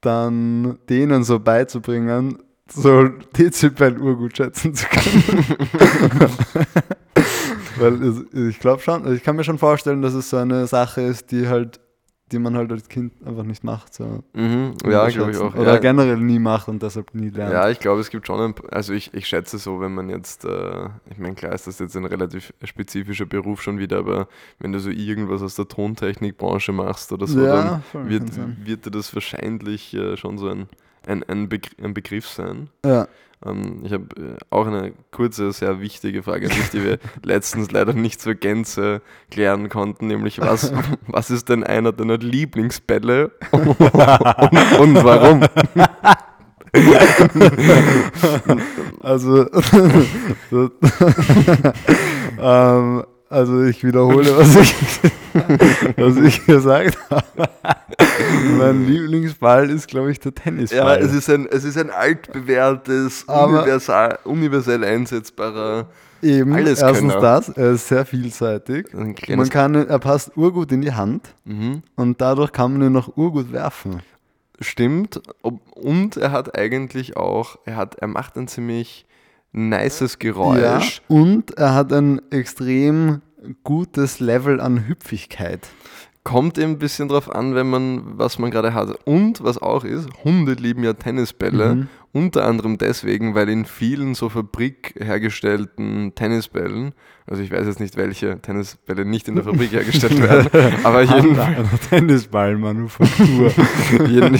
dann 0.00 0.78
denen 0.88 1.24
so 1.24 1.38
beizubringen, 1.38 2.38
so 2.68 3.08
Dezibel 3.36 3.98
urgut 3.98 4.36
schätzen 4.36 4.74
zu 4.74 4.86
können. 4.86 5.34
Weil 7.78 8.48
ich 8.48 8.58
glaube 8.60 8.82
schon, 8.82 9.12
ich 9.14 9.22
kann 9.22 9.36
mir 9.36 9.44
schon 9.44 9.58
vorstellen, 9.58 10.02
dass 10.02 10.14
es 10.14 10.30
so 10.30 10.36
eine 10.36 10.66
Sache 10.66 11.02
ist, 11.02 11.30
die 11.30 11.48
halt 11.48 11.80
die 12.32 12.38
man 12.38 12.56
halt 12.56 12.72
als 12.72 12.88
Kind 12.88 13.12
einfach 13.24 13.44
nicht 13.44 13.62
macht. 13.62 13.94
So 13.94 14.22
Mhm. 14.32 14.74
Ja, 14.84 15.08
glaube 15.08 15.30
ich 15.32 15.38
auch. 15.38 15.54
Oder 15.54 15.74
ja, 15.74 15.78
generell 15.78 16.16
nie 16.16 16.38
macht 16.38 16.68
und 16.68 16.82
deshalb 16.82 17.14
nie 17.14 17.28
lernt. 17.28 17.52
Ja, 17.52 17.68
ich 17.68 17.78
glaube, 17.78 18.00
es 18.00 18.10
gibt 18.10 18.26
schon 18.26 18.40
ein, 18.40 18.54
also 18.70 18.92
ich, 18.92 19.12
ich 19.14 19.26
schätze 19.26 19.58
so, 19.58 19.80
wenn 19.80 19.94
man 19.94 20.08
jetzt, 20.08 20.44
äh, 20.44 20.88
ich 21.10 21.18
meine, 21.18 21.34
klar 21.34 21.52
ist 21.52 21.66
das 21.66 21.78
jetzt 21.78 21.96
ein 21.96 22.04
relativ 22.04 22.52
spezifischer 22.64 23.26
Beruf 23.26 23.62
schon 23.62 23.78
wieder, 23.78 23.98
aber 23.98 24.28
wenn 24.58 24.72
du 24.72 24.80
so 24.80 24.90
irgendwas 24.90 25.42
aus 25.42 25.54
der 25.54 25.68
Tontechnikbranche 25.68 26.72
machst 26.72 27.12
oder 27.12 27.26
so, 27.26 27.44
Ja, 27.44 27.82
dann 27.92 28.08
wird, 28.08 28.24
wird 28.64 28.86
dir 28.86 28.90
das 28.90 29.14
wahrscheinlich 29.14 29.94
äh, 29.94 30.16
schon 30.16 30.38
so 30.38 30.48
ein, 30.48 30.68
ein, 31.06 31.22
ein, 31.24 31.48
Begr 31.48 31.70
ein 31.82 31.94
Begriff 31.94 32.28
sein. 32.28 32.68
Ja. 32.84 33.08
Ähm, 33.44 33.82
ich 33.84 33.92
habe 33.92 34.04
äh, 34.16 34.36
auch 34.50 34.66
eine 34.66 34.92
kurze, 35.10 35.52
sehr 35.52 35.80
wichtige 35.80 36.22
Frage 36.22 36.46
an 36.46 36.56
dich, 36.56 36.70
die 36.70 36.84
wir 36.84 36.98
letztens 37.22 37.70
leider 37.70 37.92
nicht 37.92 38.20
zur 38.20 38.34
Gänze 38.34 39.02
klären 39.30 39.68
konnten, 39.68 40.06
nämlich 40.06 40.40
was, 40.40 40.72
was 41.06 41.30
ist 41.30 41.48
denn 41.48 41.64
einer 41.64 41.92
deiner 41.92 42.18
Lieblingsbälle 42.18 43.32
und, 43.50 43.68
und 43.68 45.04
warum? 45.04 45.44
Also, 49.00 49.46
so, 50.50 50.70
ähm, 52.40 53.04
also 53.32 53.62
ich 53.62 53.82
wiederhole, 53.82 54.36
was 54.36 54.56
ich, 54.56 54.74
was 55.96 56.16
ich 56.16 56.44
gesagt 56.46 56.98
habe. 57.10 57.48
mein 58.58 58.86
Lieblingsball 58.86 59.70
ist, 59.70 59.88
glaube 59.88 60.12
ich, 60.12 60.20
der 60.20 60.34
Tennisball. 60.34 60.78
Ja, 60.78 60.96
es 60.96 61.12
ist 61.12 61.28
ein, 61.30 61.48
es 61.50 61.64
ist 61.64 61.78
ein 61.78 61.90
altbewährtes, 61.90 63.24
universal, 63.24 64.18
universell 64.24 64.84
einsetzbarer 64.84 65.86
Eben, 66.22 66.52
alles 66.52 66.80
erstens 66.80 67.14
das, 67.14 67.48
er 67.48 67.72
ist 67.72 67.88
sehr 67.88 68.04
vielseitig. 68.06 68.86
Man 68.92 69.48
kann, 69.48 69.74
er 69.74 69.98
passt 69.98 70.36
urgut 70.36 70.70
in 70.70 70.80
die 70.80 70.92
Hand 70.92 71.34
mhm. 71.44 71.82
und 71.96 72.20
dadurch 72.20 72.52
kann 72.52 72.74
man 72.74 72.88
ihn 72.88 72.92
noch 72.92 73.16
urgut 73.16 73.52
werfen. 73.52 74.02
Stimmt. 74.60 75.20
Und 75.42 76.16
er 76.16 76.30
hat 76.30 76.56
eigentlich 76.56 77.16
auch, 77.16 77.58
er 77.64 77.74
hat, 77.74 77.96
er 77.96 78.06
macht 78.06 78.36
ein 78.36 78.46
ziemlich 78.46 79.04
nices 79.52 80.18
Geräusch. 80.18 81.02
Ja, 81.08 81.16
und 81.16 81.56
er 81.58 81.74
hat 81.74 81.92
ein 81.92 82.20
extrem 82.30 83.22
gutes 83.64 84.20
Level 84.20 84.60
an 84.60 84.86
Hüpfigkeit. 84.88 85.68
Kommt 86.24 86.56
eben 86.56 86.72
ein 86.72 86.78
bisschen 86.78 87.08
drauf 87.08 87.34
an, 87.34 87.54
wenn 87.54 87.68
man, 87.68 88.18
was 88.18 88.38
man 88.38 88.50
gerade 88.50 88.74
hat. 88.74 88.96
Und 89.06 89.42
was 89.42 89.60
auch 89.60 89.84
ist, 89.84 90.08
Hunde 90.24 90.52
lieben 90.52 90.84
ja 90.84 90.92
Tennisbälle. 90.92 91.74
Mhm. 91.74 91.88
Unter 92.14 92.44
anderem 92.46 92.76
deswegen, 92.76 93.34
weil 93.34 93.48
in 93.48 93.64
vielen 93.64 94.14
so 94.14 94.28
Fabrik 94.28 94.94
hergestellten 94.98 96.14
Tennisbällen, 96.14 96.92
also 97.26 97.42
ich 97.42 97.50
weiß 97.50 97.66
jetzt 97.66 97.80
nicht, 97.80 97.96
welche 97.96 98.38
Tennisbälle 98.42 99.06
nicht 99.06 99.28
in 99.28 99.34
der 99.36 99.44
Fabrik 99.44 99.72
hergestellt 99.72 100.20
werden, 100.20 100.74
aber 100.84 101.02
jeden, 101.02 101.38
Tennisballmanufaktur. 101.88 103.50
jeden, 104.08 104.38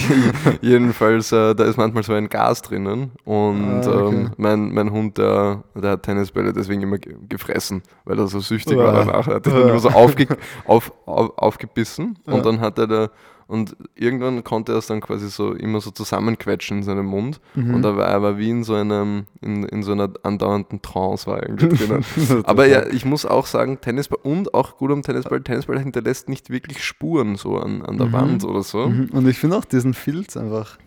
jedenfalls, 0.61 1.31
äh, 1.31 1.55
da 1.55 1.63
ist 1.65 1.77
manchmal 1.77 2.03
so 2.03 2.13
ein 2.13 2.29
Gas 2.29 2.61
drinnen 2.61 3.11
und 3.25 3.81
Ah, 3.87 4.05
okay. 4.05 4.15
ähm, 4.15 4.31
mein, 4.37 4.71
mein 4.73 4.91
Hund, 4.91 5.17
der, 5.17 5.63
der 5.75 5.91
hat 5.91 6.03
Tennisbälle 6.03 6.53
deswegen 6.53 6.81
immer 6.81 6.97
ge- 6.97 7.15
gefressen, 7.27 7.81
weil 8.05 8.19
er 8.19 8.27
so 8.27 8.39
süchtig 8.39 8.77
war 8.77 8.93
danach. 8.93 9.27
Er 9.27 9.35
hat 9.35 9.47
ihn 9.47 9.53
Ah. 9.53 9.61
immer 9.69 9.79
so 9.79 9.89
aufge, 9.89 10.27
auf, 10.65 10.91
auf, 11.05 11.37
aufgebissen 11.37 12.17
und 12.25 12.45
dann 12.45 12.59
hat 12.61 12.77
er 12.77 12.87
da, 12.87 13.09
und 13.47 13.75
irgendwann 13.95 14.43
konnte 14.43 14.71
er 14.73 14.77
es 14.79 14.87
dann 14.87 15.01
quasi 15.01 15.29
so 15.29 15.53
immer 15.53 15.81
so 15.81 15.91
zusammenquetschen 15.91 16.77
in 16.77 16.83
seinem 16.83 17.05
Mund 17.05 17.39
Mhm. 17.55 17.73
und 17.75 17.85
er 17.85 17.97
war, 17.97 18.07
er 18.07 18.37
wie 18.37 18.49
in 18.49 18.63
so 18.63 18.73
einem, 18.75 19.25
in, 19.41 19.63
in 19.63 19.83
so 19.83 19.91
einer 19.91 20.09
andauernden 20.23 20.81
Trance 20.81 21.27
war 21.27 21.43
irgendwie 21.43 21.69
drinnen. 21.69 22.03
Aber 22.45 22.65
ja, 22.65 22.85
ich 22.87 23.05
muss 23.05 23.25
auch 23.25 23.45
sagen, 23.47 23.79
Tennisball 23.81 24.19
und 24.23 24.53
auch 24.53 24.77
gut 24.77 24.91
am 24.91 25.01
Tennisball, 25.01 25.41
Tennisball 25.41 25.79
hinterlässt 25.79 26.29
nicht 26.29 26.49
wirklich 26.49 26.83
Spuren 26.83 27.35
so 27.35 27.57
an, 27.57 27.81
an 27.81 27.97
der 27.97 28.07
Mhm. 28.07 28.13
Wand 28.13 28.43
oder 28.43 28.63
so. 28.63 28.87
Mhm. 28.87 29.09
Und 29.11 29.27
ich 29.27 29.37
finde 29.37 29.57
auch 29.57 29.65
diesen 29.65 29.93
Filz 29.93 30.37
einfach 30.37 30.77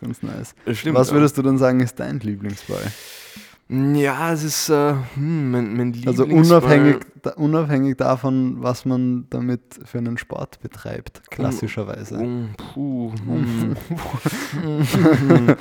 ganz 0.00 0.22
nice. 0.22 0.54
Stimmt, 0.72 0.96
Was 0.96 1.08
ja. 1.08 1.14
würdest 1.14 1.38
du 1.38 1.42
denn 1.42 1.58
sagen, 1.58 1.80
ist 1.80 1.98
dein 1.98 2.20
Lieblingsball? 2.20 2.82
Ja, 3.94 4.32
es 4.32 4.42
ist 4.44 4.68
äh, 4.68 4.94
hm, 5.14 5.50
mein, 5.50 5.76
mein 5.76 6.02
Also 6.06 6.24
Lieblingsball- 6.24 6.34
unabhängig, 6.58 6.96
da, 7.22 7.30
unabhängig 7.30 7.96
davon, 7.96 8.62
was 8.62 8.84
man 8.84 9.26
damit 9.30 9.62
für 9.84 9.96
einen 9.98 10.18
Sport 10.18 10.60
betreibt, 10.60 11.22
klassischerweise. 11.30 12.18
Puh, 12.74 13.12
hm. 13.24 13.74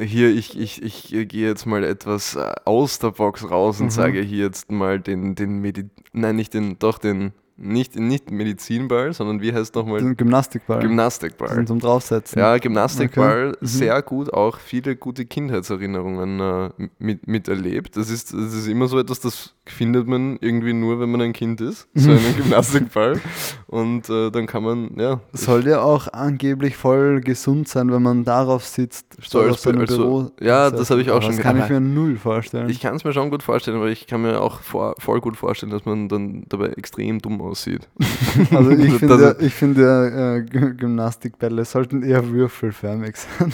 Hier, 0.00 0.30
ich, 0.30 0.58
ich, 0.58 0.82
ich 0.82 1.28
gehe 1.28 1.46
jetzt 1.48 1.66
mal 1.66 1.84
etwas 1.84 2.34
äh, 2.34 2.52
aus 2.64 2.98
der 2.98 3.10
Box 3.10 3.50
raus 3.50 3.80
und 3.80 3.86
Mhm. 3.86 3.90
sage 3.90 4.20
hier 4.22 4.44
jetzt 4.46 4.70
mal 4.70 4.98
den, 5.00 5.34
den 5.34 5.58
Medi 5.60 5.90
nein, 6.12 6.36
nicht 6.36 6.54
den, 6.54 6.78
doch 6.78 6.96
den, 6.98 7.32
nicht, 7.56 7.96
nicht 7.96 8.30
Medizinball, 8.30 9.12
sondern 9.12 9.40
wie 9.40 9.52
heißt 9.52 9.74
nochmal? 9.74 10.14
Gymnastikball. 10.14 10.80
Gymnastikball. 10.80 11.54
Sind 11.54 11.68
zum 11.68 11.80
Draufsetzen. 11.80 12.38
Ja, 12.38 12.58
Gymnastikball, 12.58 13.48
Okay. 13.48 13.58
Mhm. 13.60 13.66
sehr 13.66 14.02
gut, 14.02 14.32
auch 14.32 14.58
viele 14.58 14.96
gute 14.96 15.24
Kindheitserinnerungen 15.26 16.40
äh, 16.40 16.88
mit, 16.98 17.26
miterlebt. 17.26 17.96
Das 17.96 18.10
ist, 18.10 18.32
das 18.32 18.52
ist 18.54 18.68
immer 18.68 18.88
so 18.88 18.98
etwas, 18.98 19.20
das 19.20 19.54
findet 19.66 20.06
man 20.06 20.38
irgendwie 20.40 20.72
nur, 20.72 21.00
wenn 21.00 21.10
man 21.10 21.20
ein 21.20 21.32
Kind 21.32 21.60
ist, 21.60 21.88
so 21.94 22.10
einen 22.10 22.36
Gymnastikball. 22.36 23.20
Und 23.66 24.08
äh, 24.08 24.30
dann 24.30 24.46
kann 24.46 24.62
man, 24.62 24.90
ja, 24.96 25.20
Soll 25.32 25.66
ja 25.66 25.80
auch 25.80 26.08
angeblich 26.12 26.76
voll 26.76 27.20
gesund 27.20 27.68
sein, 27.68 27.92
wenn 27.92 28.02
man 28.02 28.24
darauf 28.24 28.64
sitzt. 28.64 29.06
So 29.26 29.40
als 29.40 29.62
Be- 29.62 29.76
also- 29.78 29.96
Büro 29.96 30.30
ja, 30.40 30.70
das 30.70 30.90
habe 30.90 31.00
ich 31.02 31.10
auch 31.10 31.20
schon 31.22 31.32
Das 31.32 31.40
kann 31.40 31.56
ich 31.56 31.64
gedacht. 31.66 31.80
mir 31.82 31.88
null 31.88 32.16
vorstellen. 32.16 32.68
ich 32.70 32.80
kann 32.80 32.94
es 32.96 33.04
mir 33.04 33.12
schon 33.12 33.30
gut 33.30 33.42
vorstellen, 33.42 33.76
aber 33.76 33.88
ich 33.88 34.06
kann 34.06 34.22
mir 34.22 34.40
auch 34.40 34.60
vor, 34.60 34.94
voll 34.98 35.20
gut 35.20 35.36
vorstellen, 35.36 35.72
dass 35.72 35.84
man 35.84 36.08
dann 36.08 36.44
dabei 36.48 36.68
extrem 36.68 37.20
dumm 37.20 37.40
aussieht. 37.42 37.88
also 38.52 38.70
ich 38.70 38.92
finde, 38.98 39.20
ja, 39.20 39.34
ich 39.44 39.54
finde 39.54 39.82
ja, 39.82 40.36
äh, 40.36 40.42
Gymnastikbälle 40.42 41.64
sollten 41.64 42.02
eher 42.02 42.28
würfelförmig 42.30 43.16
sein. 43.16 43.52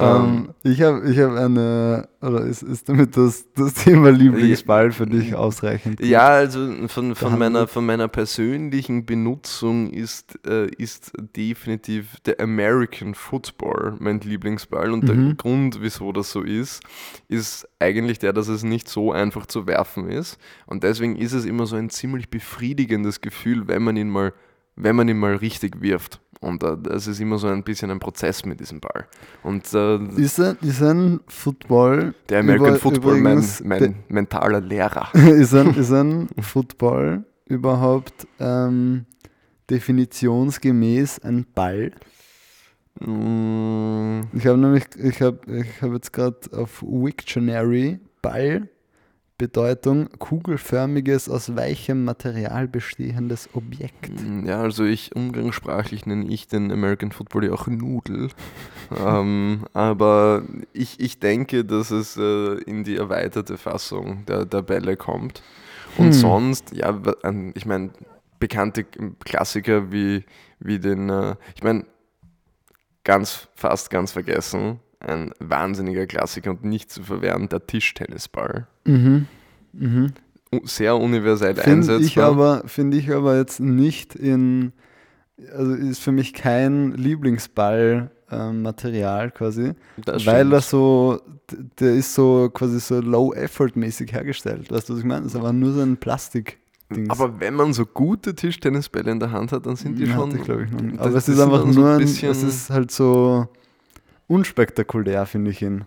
Ähm, 0.00 0.48
ich 0.62 0.82
habe 0.82 1.10
ich 1.10 1.18
hab 1.18 1.32
eine, 1.32 2.08
oder 2.20 2.42
ist, 2.42 2.62
ist 2.62 2.88
damit 2.88 3.16
das, 3.16 3.46
das 3.54 3.74
Thema 3.74 4.10
Lieblingsball 4.10 4.92
für 4.92 5.06
dich 5.06 5.34
ausreichend? 5.34 6.00
Ja, 6.00 6.28
also 6.28 6.88
von, 6.88 7.14
von, 7.14 7.38
meiner, 7.38 7.66
von 7.66 7.84
meiner 7.86 8.08
persönlichen 8.08 9.06
Benutzung 9.06 9.90
ist, 9.90 10.38
äh, 10.46 10.66
ist 10.76 11.12
definitiv 11.36 12.20
der 12.26 12.40
American 12.40 13.14
Football 13.14 13.96
mein 13.98 14.20
Lieblingsball. 14.20 14.90
Und 14.92 15.08
der 15.08 15.16
Mhm. 15.16 15.36
Grund, 15.36 15.78
wieso 15.80 16.12
das 16.12 16.30
so 16.30 16.42
ist, 16.42 16.82
ist 17.28 17.68
eigentlich 17.78 18.18
der, 18.18 18.32
dass 18.32 18.48
es 18.48 18.62
nicht 18.62 18.88
so 18.88 19.12
einfach 19.12 19.46
zu 19.46 19.66
werfen 19.66 20.08
ist. 20.08 20.38
Und 20.66 20.82
deswegen 20.82 21.16
ist 21.16 21.32
es 21.32 21.44
immer 21.44 21.66
so 21.66 21.76
ein 21.76 21.90
ziemlich 21.90 22.28
befriedigendes 22.30 23.20
Gefühl, 23.20 23.68
wenn 23.68 23.82
man 23.82 23.96
ihn 23.96 24.08
mal, 24.10 24.32
wenn 24.76 24.94
man 24.96 25.08
ihn 25.08 25.18
mal 25.18 25.34
richtig 25.36 25.80
wirft. 25.80 26.20
Und 26.40 26.62
äh, 26.62 26.76
das 26.80 27.06
ist 27.08 27.20
immer 27.20 27.36
so 27.38 27.48
ein 27.48 27.62
bisschen 27.64 27.90
ein 27.90 27.98
Prozess 27.98 28.44
mit 28.44 28.60
diesem 28.60 28.80
Ball. 28.80 29.06
Und 29.42 29.72
äh, 29.74 29.96
Ist 30.20 30.38
ein, 30.40 30.56
ist 30.60 30.82
ein 30.82 31.20
Football, 31.26 32.14
der 32.28 32.40
American 32.40 32.68
über- 32.68 32.76
Football, 32.78 33.14
mein, 33.20 33.32
übrigens 33.38 33.62
mein 33.64 33.96
mentaler 34.08 34.60
Lehrer. 34.60 35.08
ist, 35.14 35.54
ein, 35.54 35.74
ist 35.74 35.90
ein 35.92 36.28
Football 36.40 37.24
überhaupt 37.46 38.26
ähm, 38.38 39.06
definitionsgemäß 39.70 41.20
ein 41.20 41.44
Ball? 41.54 41.92
Mm, 43.00 44.20
Ich 44.32 44.46
habe 44.46 44.58
nämlich, 44.58 44.84
ich 44.96 45.20
habe 45.22 45.38
ich 45.60 45.82
hab 45.82 45.92
jetzt 45.92 46.12
gerade 46.12 46.36
auf 46.52 46.82
Wiktionary 46.82 47.98
Ball 48.22 48.68
Bedeutung 49.38 50.08
kugelförmiges, 50.18 51.28
aus 51.28 51.54
weichem 51.54 52.04
Material 52.04 52.66
bestehendes 52.66 53.48
Objekt. 53.54 54.10
Ja, 54.44 54.60
also 54.60 54.84
ich 54.84 55.14
umgangssprachlich 55.14 56.06
nenne 56.06 56.28
ich 56.28 56.48
den 56.48 56.72
American 56.72 57.12
Football 57.12 57.44
ja 57.44 57.52
auch 57.52 57.68
Nudel. 57.68 58.30
ähm, 59.06 59.64
aber 59.72 60.42
ich, 60.72 60.98
ich 60.98 61.20
denke, 61.20 61.64
dass 61.64 61.92
es 61.92 62.16
äh, 62.16 62.54
in 62.64 62.82
die 62.82 62.96
erweiterte 62.96 63.58
Fassung 63.58 64.26
der, 64.26 64.44
der 64.44 64.62
Bälle 64.62 64.96
kommt. 64.96 65.42
Und 65.96 66.06
Hm. 66.06 66.12
sonst, 66.12 66.72
ja, 66.74 67.00
ich 67.54 67.64
meine, 67.64 67.90
bekannte 68.40 68.84
Klassiker 69.24 69.92
wie, 69.92 70.24
wie 70.58 70.80
den, 70.80 71.10
äh, 71.10 71.36
ich 71.54 71.62
meine, 71.62 71.86
ganz, 73.04 73.48
fast 73.54 73.90
ganz 73.90 74.12
vergessen, 74.12 74.80
ein 75.00 75.32
wahnsinniger 75.38 76.06
Klassiker 76.06 76.50
und 76.50 76.64
nicht 76.64 76.90
zu 76.90 77.02
verwehren, 77.02 77.48
der 77.48 77.66
Tischtennisball. 77.66 78.66
Mhm. 78.84 79.26
Mhm. 79.72 80.12
Sehr 80.64 80.96
universell 80.96 81.54
Finde 81.54 81.84
ich, 81.84 81.90
einsetzbar. 81.90 82.24
aber, 82.30 82.62
find 82.66 82.94
ich 82.94 83.12
aber 83.12 83.36
jetzt 83.36 83.60
nicht 83.60 84.14
in, 84.14 84.72
also 85.54 85.72
ist 85.74 86.00
für 86.00 86.10
mich 86.12 86.32
kein 86.32 86.92
Lieblingsball-Material 88.30 89.30
quasi, 89.30 89.72
Das 90.04 90.26
weil 90.26 90.52
er 90.52 90.60
so, 90.60 91.20
der 91.80 91.94
ist 91.94 92.14
so 92.14 92.50
quasi 92.52 92.80
so 92.80 93.00
low-effort-mäßig 93.00 94.12
hergestellt. 94.12 94.70
Weißt 94.70 94.88
du, 94.88 94.94
was 94.94 95.00
ich 95.00 95.06
meine? 95.06 95.22
Das 95.22 95.32
ist 95.34 95.38
aber 95.38 95.52
nur 95.52 95.72
so 95.72 95.80
ein 95.82 95.96
Plastik. 95.96 96.58
-Dings. 96.90 97.10
Aber 97.10 97.38
wenn 97.40 97.52
man 97.54 97.74
so 97.74 97.84
gute 97.84 98.34
Tischtennisbälle 98.34 99.10
in 99.10 99.20
der 99.20 99.30
Hand 99.30 99.52
hat, 99.52 99.66
dann 99.66 99.76
sind 99.76 99.98
die 99.98 100.06
schon. 100.06 100.16
hatte 100.16 100.38
ich, 100.38 100.44
glaube 100.44 100.64
ich, 100.64 100.70
noch 100.70 100.80
nicht. 100.80 100.98
das- 100.98 101.06
Aber 101.06 101.16
es 101.16 101.28
ist 101.28 101.38
einfach 101.40 101.66
nur 101.66 101.86
ein 101.88 101.92
ein, 101.96 101.98
bisschen- 102.00 102.30
es 102.30 102.42
ist 102.42 102.70
halt 102.70 102.90
so 102.90 103.46
unspektakulär, 104.28 105.26
finde 105.26 105.50
ich 105.50 105.62
ihn. 105.62 105.84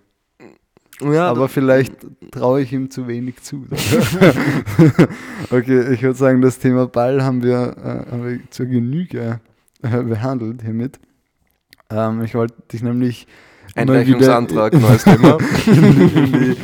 Ja, 1.02 1.30
aber 1.30 1.48
vielleicht 1.50 1.94
traue 2.32 2.62
ich 2.62 2.72
ihm 2.74 2.92
zu 2.92 3.08
wenig 3.08 3.42
zu. 3.42 3.66
okay, 5.50 5.94
ich 5.94 6.04
würde 6.04 6.18
sagen, 6.18 6.42
das 6.42 6.60
Thema 6.60 6.86
Ball 6.88 7.24
haben 7.24 7.42
wir, 7.42 7.76
äh, 7.78 8.12
haben 8.12 8.24
wir 8.24 8.40
zur 8.52 8.68
Genüge 8.68 9.40
äh, 9.82 10.04
behandelt 10.04 10.62
hiermit. 10.62 11.00
Ähm, 11.90 12.22
ich 12.22 12.36
wollte 12.36 12.56
dich 12.72 12.84
nämlich 12.84 13.26
mal 13.76 13.84
wieder 13.84 13.94
Einreichungsantrag, 13.94 14.74
neues 14.74 15.04
Thema. 15.04 15.38
in, 15.66 16.32
die, 16.32 16.58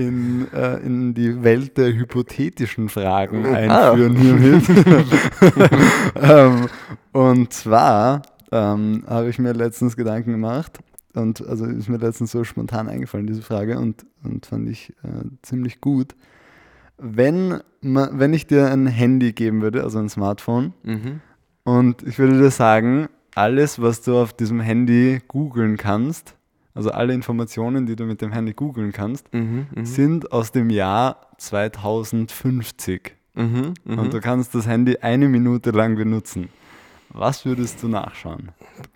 in, 0.00 0.52
äh, 0.52 0.76
in 0.86 1.14
die 1.14 1.42
Welt 1.42 1.76
der 1.76 1.92
hypothetischen 1.92 2.88
Fragen 2.88 3.44
Ah. 3.46 3.90
einführen 3.90 4.16
hiermit. 4.16 4.62
ähm, 6.14 6.68
und 7.12 7.52
zwar 7.52 8.22
ähm, 8.52 9.02
habe 9.08 9.30
ich 9.30 9.40
mir 9.40 9.52
letztens 9.52 9.96
Gedanken 9.96 10.30
gemacht 10.32 10.78
und 11.14 11.46
also 11.46 11.66
ist 11.66 11.88
mir 11.88 11.98
letztens 11.98 12.30
so 12.32 12.44
spontan 12.44 12.88
eingefallen, 12.88 13.26
diese 13.26 13.42
Frage 13.42 13.78
und, 13.78 14.06
und 14.22 14.46
fand 14.46 14.68
ich 14.68 14.90
äh, 15.02 15.24
ziemlich 15.42 15.80
gut. 15.80 16.14
Wenn, 16.98 17.60
ma, 17.80 18.10
wenn 18.12 18.34
ich 18.34 18.46
dir 18.46 18.70
ein 18.70 18.86
Handy 18.86 19.32
geben 19.32 19.62
würde, 19.62 19.82
also 19.82 19.98
ein 19.98 20.08
Smartphone, 20.08 20.74
mhm. 20.82 21.20
und 21.64 22.02
ich 22.02 22.18
würde 22.18 22.38
dir 22.38 22.50
sagen, 22.50 23.08
alles, 23.34 23.80
was 23.80 24.02
du 24.02 24.18
auf 24.18 24.32
diesem 24.32 24.60
Handy 24.60 25.20
googeln 25.28 25.76
kannst, 25.76 26.34
also 26.74 26.90
alle 26.90 27.14
Informationen, 27.14 27.86
die 27.86 27.96
du 27.96 28.04
mit 28.04 28.20
dem 28.20 28.32
Handy 28.32 28.52
googeln 28.52 28.92
kannst, 28.92 29.32
Mhm. 29.32 29.66
Mhm. 29.74 29.84
sind 29.84 30.32
aus 30.32 30.52
dem 30.52 30.70
Jahr 30.70 31.28
2050. 31.38 33.16
Mhm. 33.34 33.74
Mhm. 33.84 33.98
Und 33.98 34.12
du 34.14 34.20
kannst 34.20 34.54
das 34.54 34.66
Handy 34.66 34.98
eine 34.98 35.28
Minute 35.28 35.70
lang 35.70 35.96
benutzen. 35.96 36.48
Was 37.12 37.44
würdest 37.44 37.82
du 37.82 37.88
nachschauen? 37.88 38.50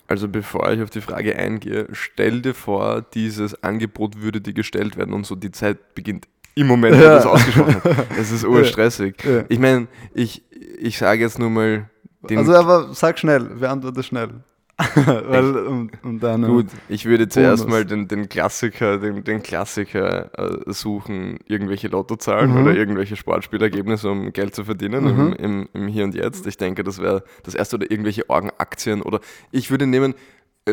Also 0.06 0.28
bevor 0.28 0.70
ich 0.72 0.80
auf 0.82 0.90
die 0.90 1.00
Frage 1.00 1.36
eingehe, 1.36 1.88
stell 1.92 2.42
dir 2.42 2.54
vor, 2.54 3.02
dieses 3.14 3.62
Angebot 3.64 4.20
würde 4.20 4.40
dir 4.40 4.52
gestellt 4.52 4.96
werden 4.96 5.12
und 5.14 5.26
so 5.26 5.34
die 5.34 5.50
Zeit 5.50 5.94
beginnt 5.94 6.28
im 6.54 6.68
Moment, 6.68 6.96
wo 6.96 7.02
Ja. 7.02 7.14
du 7.14 7.18
es 7.18 7.26
ausgesprochen 7.26 7.80
hast. 7.84 8.18
Es 8.18 8.30
ist 8.30 8.44
urstressig. 8.44 9.16
Ja. 9.24 9.44
Ich 9.48 9.58
meine, 9.58 9.88
ich, 10.14 10.42
ich 10.78 10.98
sage 10.98 11.22
jetzt 11.22 11.38
nur 11.38 11.50
mal 11.50 11.90
den 12.30 12.38
also 12.38 12.54
aber 12.54 12.94
sag 12.94 13.18
schnell, 13.18 13.40
beantworte 13.40 14.02
schnell. 14.02 14.30
Weil, 14.96 15.56
um, 15.66 15.90
um 16.02 16.18
deine, 16.18 16.46
Gut, 16.48 16.66
ich 16.88 17.04
würde 17.04 17.28
zuerst 17.28 17.62
Bonus. 17.62 17.72
mal 17.78 17.84
den, 17.84 18.08
den 18.08 18.28
Klassiker, 18.28 18.98
den, 18.98 19.22
den 19.22 19.40
Klassiker 19.42 20.30
äh, 20.36 20.72
suchen, 20.72 21.38
irgendwelche 21.46 21.86
Lottozahlen 21.88 22.50
Mhm. 22.52 22.62
oder 22.62 22.74
irgendwelche 22.74 23.14
Sportspielergebnisse, 23.14 24.10
um 24.10 24.32
Geld 24.32 24.54
zu 24.54 24.64
verdienen 24.64 25.04
Mhm. 25.04 25.32
im, 25.32 25.32
im, 25.34 25.68
im 25.74 25.88
Hier 25.88 26.04
und 26.04 26.14
Jetzt. 26.16 26.46
Ich 26.48 26.56
denke, 26.56 26.82
das 26.82 27.00
wäre 27.00 27.22
das 27.44 27.54
erste 27.54 27.76
oder 27.76 27.88
irgendwelche 27.90 28.28
Orgenaktien 28.28 29.00
oder 29.02 29.20
ich 29.52 29.70
würde 29.70 29.86
nehmen, 29.86 30.12
äh, 30.12 30.16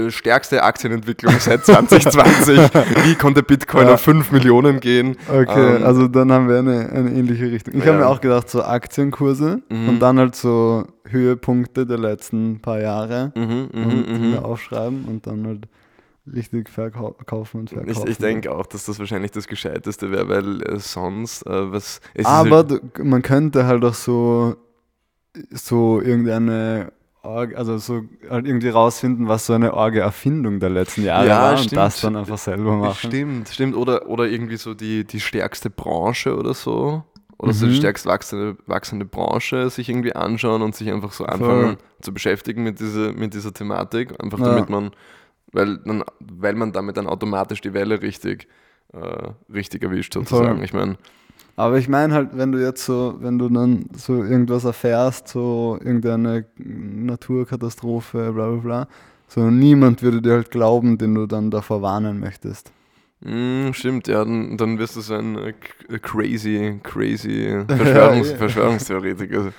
stärkste 0.09 0.63
Aktienentwicklung 0.63 1.33
seit 1.39 1.65
2020. 1.65 2.57
Wie 3.05 3.15
konnte 3.15 3.43
Bitcoin 3.43 3.87
Ja. 3.87 3.95
auf 3.95 4.01
5 4.01 4.31
Millionen 4.31 4.79
gehen? 4.79 5.17
Okay, 5.27 5.75
Ähm, 5.77 5.83
also 5.83 6.07
dann 6.07 6.31
haben 6.31 6.47
wir 6.47 6.59
eine, 6.59 6.89
eine 6.89 7.11
ähnliche 7.11 7.51
Richtung. 7.51 7.73
Ich 7.73 7.81
Ja. 7.83 7.87
habe 7.93 7.97
mir 8.03 8.07
auch 8.07 8.21
gedacht, 8.21 8.49
so 8.49 8.63
Aktienkurse 8.63 9.61
Mhm. 9.69 9.89
und 9.89 9.99
dann 9.99 10.17
halt 10.17 10.35
so 10.35 10.85
Höhepunkte 11.09 11.85
der 11.85 11.97
letzten 11.97 12.61
paar 12.61 12.79
Jahre 12.79 13.33
Mhm, 13.35 13.69
mhm, 13.73 13.83
und 13.83 14.21
mhm. 14.21 14.29
mir 14.31 14.45
aufschreiben 14.45 15.03
und 15.05 15.27
dann 15.27 15.45
halt 15.45 15.67
richtig 16.33 16.69
verkaufen 16.69 17.59
und 17.61 17.69
verkaufen. 17.71 18.03
Ich, 18.05 18.11
ich 18.11 18.17
denke 18.17 18.49
auch, 18.51 18.67
dass 18.67 18.85
das 18.85 18.97
wahrscheinlich 18.97 19.31
das 19.31 19.47
Gescheiteste 19.47 20.09
wäre, 20.11 20.29
weil 20.29 20.61
äh, 20.63 20.79
sonst, 20.79 21.45
äh, 21.45 21.71
was. 21.71 21.99
es 22.13 22.21
ist 22.21 22.25
Aber 22.27 22.57
halt- 22.57 22.99
man 23.03 23.21
könnte 23.23 23.65
halt 23.65 23.83
auch 23.83 23.93
so, 23.95 24.55
so 25.51 25.99
irgendeine 25.99 26.93
Org, 27.23 27.55
also 27.55 27.77
so 27.77 28.03
halt 28.29 28.47
irgendwie 28.47 28.69
rausfinden, 28.69 29.27
was 29.27 29.45
so 29.45 29.53
eine 29.53 29.73
Orge-Erfindung 29.75 30.59
der 30.59 30.71
letzten 30.71 31.03
Jahre 31.03 31.27
Ja, 31.27 31.41
war 31.41 31.51
und 31.51 31.57
stimmt. 31.59 31.77
das 31.77 32.01
dann 32.01 32.15
einfach 32.15 32.37
selber 32.39 32.75
machen. 32.77 33.09
Stimmt, 33.11 33.49
stimmt. 33.49 33.75
Oder, 33.75 34.07
oder 34.07 34.27
irgendwie 34.27 34.57
so 34.57 34.73
die, 34.73 35.05
die 35.05 35.19
stärkste 35.19 35.69
Branche 35.69 36.35
oder 36.35 36.53
so. 36.55 37.03
Oder 37.37 37.53
so 37.53 37.65
die 37.65 37.71
Mhm. 37.71 37.75
stärkst 37.75 38.05
wachsende, 38.05 38.57
wachsende 38.65 39.05
Branche 39.05 39.69
sich 39.69 39.89
irgendwie 39.89 40.15
anschauen 40.15 40.61
und 40.61 40.75
sich 40.75 40.91
einfach 40.91 41.11
so 41.11 41.25
anfangen 41.25 41.77
zu 42.01 42.13
beschäftigen 42.13 42.63
mit, 42.63 42.79
diese, 42.79 43.13
mit 43.13 43.33
dieser 43.33 43.53
Thematik. 43.53 44.13
Einfach 44.21 44.39
Ja. 44.39 44.45
damit 44.45 44.69
man, 44.69 44.91
weil, 45.51 45.77
dann, 45.79 46.03
weil 46.19 46.55
man 46.55 46.71
damit 46.71 46.97
dann 46.97 47.07
automatisch 47.07 47.61
die 47.61 47.73
Welle 47.73 48.01
richtig, 48.01 48.47
äh, 48.93 49.29
richtig 49.51 49.83
erwischt 49.83 50.13
sozusagen. 50.13 50.57
Voll. 50.57 50.65
Ich 50.65 50.73
meine, 50.73 50.97
Aber 51.55 51.77
ich 51.77 51.87
meine 51.89 52.13
halt, 52.13 52.29
wenn 52.33 52.51
du 52.51 52.59
jetzt 52.59 52.85
so, 52.85 53.15
wenn 53.19 53.37
du 53.37 53.49
dann 53.49 53.85
so 53.95 54.23
irgendwas 54.23 54.63
erfährst, 54.63 55.27
so 55.27 55.77
irgendeine 55.83 56.45
Naturkatastrophe, 56.57 58.31
bla 58.33 58.49
bla 58.49 58.57
bla, 58.59 58.87
so 59.27 59.49
niemand 59.49 60.01
würde 60.01 60.21
dir 60.21 60.33
halt 60.33 60.51
glauben, 60.51 60.97
den 60.97 61.15
du 61.15 61.25
dann 61.27 61.51
davor 61.51 61.81
warnen 61.81 62.19
möchtest. 62.19 62.71
mm, 63.21 63.71
stimmt, 63.73 64.07
ja, 64.07 64.23
dann, 64.25 64.57
dann 64.57 64.77
wirst 64.79 64.95
du 64.95 65.01
so 65.01 65.13
ein 65.13 65.37
äh, 65.37 65.53
k- 65.53 65.99
crazy, 65.99 66.79
crazy 66.83 67.63
Verschwörungs 67.67 68.31
ja. 68.31 68.37
Verschwörungstheoretiker. 68.37 69.51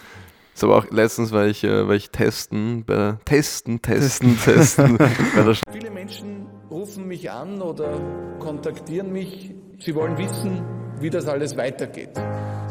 So, 0.54 0.66
aber 0.66 0.76
auch 0.78 0.90
letztens 0.90 1.32
war 1.32 1.46
ich, 1.46 1.64
äh, 1.64 1.86
war 1.88 1.94
ich 1.94 2.10
testen, 2.10 2.84
bei 2.84 2.94
der 2.94 3.18
Testen, 3.24 3.80
Testen, 3.80 4.36
Testen, 4.36 4.96
bei 5.36 5.42
der 5.44 5.56
Viele 5.70 5.90
Menschen 5.90 6.46
rufen 6.70 7.06
mich 7.08 7.30
an 7.30 7.62
oder 7.62 8.00
kontaktieren 8.38 9.12
mich. 9.12 9.54
Sie 9.78 9.94
wollen 9.94 10.18
wissen, 10.18 10.62
wie 11.02 11.10
das 11.10 11.26
alles 11.26 11.56
weitergeht, 11.56 12.10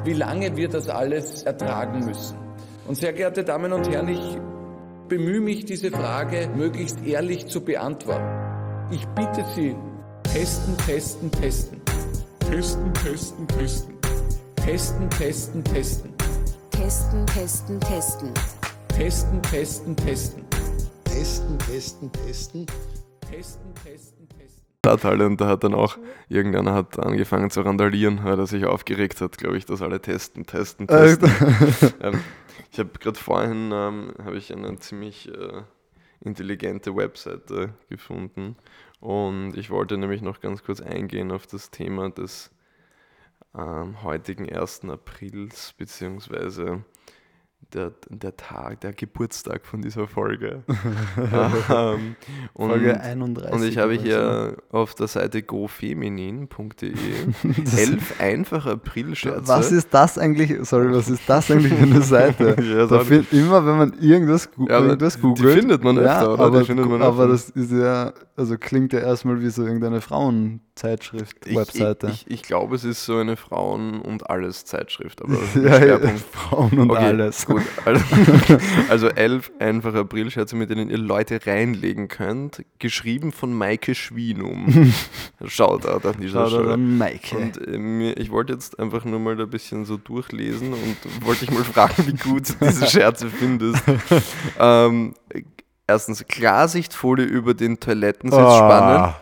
wie 0.04 0.14
lange 0.14 0.56
wir 0.56 0.70
das 0.70 0.90
alles 0.90 1.44
ertragen 1.44 2.06
müssen. 2.06 2.38
Und 2.88 2.96
sehr 2.96 3.14
geehrte 3.14 3.44
Damen 3.44 3.74
und 3.74 3.90
Herren, 3.90 4.08
ich 4.10 4.38
bemühe 5.08 5.42
mich, 5.42 5.66
diese 5.66 5.92
Frage 5.92 6.50
möglichst 6.56 7.06
ehrlich 7.06 7.48
zu 7.48 7.62
beantworten. 7.62 8.92
Ich 8.92 9.06
bitte 9.10 9.46
Sie, 9.56 9.76
testen, 10.24 10.78
testen, 10.78 11.32
testen. 11.32 11.82
Testen, 12.40 12.94
testen, 12.94 13.48
testen. 13.48 13.98
Testen, 14.56 15.10
testen, 15.10 15.64
testen. 15.64 16.14
Testen, 16.72 17.28
testen, 17.28 17.80
testen. 17.80 18.34
Testen, 18.90 19.42
testen, 19.42 19.96
testen. 19.96 20.44
Testen, 21.06 21.60
testen, 21.60 22.12
testen. 22.12 22.66
Testen, 22.66 22.68
testen, 23.30 23.74
testen. 23.84 24.11
Stadthalle 24.84 25.28
und 25.28 25.40
da 25.40 25.48
hat 25.48 25.64
dann 25.64 25.76
auch 25.76 26.00
irgendeiner 26.28 26.74
hat 26.74 26.98
angefangen 26.98 27.52
zu 27.52 27.62
randalieren, 27.62 28.24
weil 28.24 28.40
er 28.40 28.48
sich 28.48 28.66
aufgeregt 28.66 29.22
hat, 29.22 29.38
glaube 29.38 29.56
ich, 29.58 29.68
dass 29.68 29.84
alle 29.84 30.02
testen, 30.02 30.48
testen, 30.48 30.88
testen. 30.88 31.30
ähm, 32.02 32.20
ich 32.72 32.80
habe 32.80 32.90
gerade 33.00 33.20
vorhin 33.20 33.70
ähm, 33.72 34.12
habe 34.26 34.38
ich 34.38 34.52
eine 34.52 34.80
ziemlich 34.80 35.30
äh, 35.30 35.62
intelligente 36.22 36.96
Webseite 36.96 37.76
gefunden 37.90 38.56
und 39.00 39.56
ich 39.56 39.70
wollte 39.70 40.00
nämlich 40.00 40.24
noch 40.24 40.40
ganz 40.40 40.64
kurz 40.64 40.82
eingehen 40.82 41.32
auf 41.32 41.46
das 41.46 41.70
Thema 41.70 42.10
des 42.10 42.50
ähm, 43.56 44.02
heutigen 44.02 44.52
1. 44.52 44.86
Aprils 44.86 45.74
beziehungsweise 45.78 46.84
der, 47.74 47.94
der 48.10 48.36
Tag, 48.36 48.82
der 48.82 48.92
Geburtstag 48.94 49.66
von 49.66 49.82
dieser 49.82 50.08
Folge. 50.08 50.64
ähm, 51.70 52.16
und, 52.54 52.70
Folge 52.70 53.00
31. 53.00 53.54
und 53.54 53.64
ich 53.64 53.78
habe 53.78 53.94
oder 53.94 54.02
hier 54.02 54.58
auf 54.72 54.94
der 54.96 55.08
Seite 55.08 55.42
gofeminin.de 55.42 56.92
elf 57.78 58.20
einfache 58.20 58.72
Aprilscherze. 58.72 59.48
Was 59.48 59.72
ist 59.72 59.94
das 59.94 60.18
eigentlich? 60.18 60.54
Sorry, 60.68 60.94
was 60.94 61.10
ist 61.10 61.24
das 61.28 61.50
eigentlich 61.50 61.74
für 61.74 61.84
eine 61.84 62.02
Seite? 62.02 62.56
Ja, 62.62 62.88
da 62.88 63.00
find, 63.06 63.32
immer 63.32 63.66
wenn 63.66 63.78
man 63.78 63.94
irgendwas, 64.00 64.50
Ja, 64.68 64.80
irgendwas 64.80 65.16
die 65.16 65.22
googelt. 65.22 65.60
findet 65.60 65.84
man 65.84 65.96
ja, 65.96 66.22
öfter, 66.22 66.48
oder? 66.48 66.64
Die 66.64 66.82
Aber, 66.82 67.02
aber 67.02 67.28
das 67.28 67.50
ist 67.50 67.72
ja, 67.72 68.14
also 68.36 68.58
klingt 68.58 68.92
ja 68.94 69.00
erstmal 69.00 69.42
wie 69.42 69.50
so 69.50 69.64
irgendeine 69.64 70.02
Frauenzeitschrift, 70.82 71.46
ich, 71.46 71.56
Webseite. 71.56 72.08
Ich, 72.08 72.26
ich, 72.28 72.34
ich 72.34 72.42
glaube, 72.42 72.76
es 72.76 72.84
ist 72.84 73.06
so 73.06 73.18
eine 73.18 73.38
Frauen- 73.38 74.02
und 74.02 74.30
Alles-Zeitschrift, 74.30 75.22
aber 75.22 75.36
ja, 75.86 76.00
Frauen 76.32 76.80
und 76.80 76.92
Okay, 76.92 77.04
alles. 77.06 77.46
Gut, 77.46 77.62
also, 77.86 78.04
also 78.90 79.08
elf 79.10 79.52
einfache 79.60 80.00
Aprilscherze, 80.00 80.56
mit 80.56 80.70
denen 80.70 80.90
ihr 80.90 80.98
Leute 80.98 81.40
reinlegen 81.46 82.08
könnt, 82.08 82.64
geschrieben 82.80 83.32
von 83.32 83.54
Maike 83.54 83.94
Schwienum. 83.96 84.92
Shoutout 85.46 86.08
an 86.08 86.16
dieser 86.20 86.48
Stelle. 86.48 86.70
dann 86.70 86.98
Maike. 86.98 87.38
Und 87.38 87.68
äh, 87.68 87.78
mir, 87.78 88.18
ich 88.18 88.32
wollte 88.32 88.54
jetzt 88.54 88.80
einfach 88.80 89.06
nur 89.06 89.20
mal 89.20 89.36
da 89.36 89.44
ein 89.44 89.50
bisschen 89.50 89.86
so 89.86 89.98
durchlesen 89.98 90.74
und 90.74 91.26
wollte 91.26 91.46
dich 91.46 91.56
mal 91.56 91.64
fragen, 91.64 91.94
wie 92.08 92.14
gut 92.14 92.50
du 92.50 92.66
diese 92.66 92.88
Scherze 92.88 93.30
findest. 93.30 93.84
ähm, 94.60 95.14
erstens, 95.88 96.26
Klarsichtfolie 96.28 97.26
über 97.26 97.54
den 97.54 97.80
Toilettensitz 97.80 98.40
Ah. 98.42 98.58
spannen. 98.58 99.14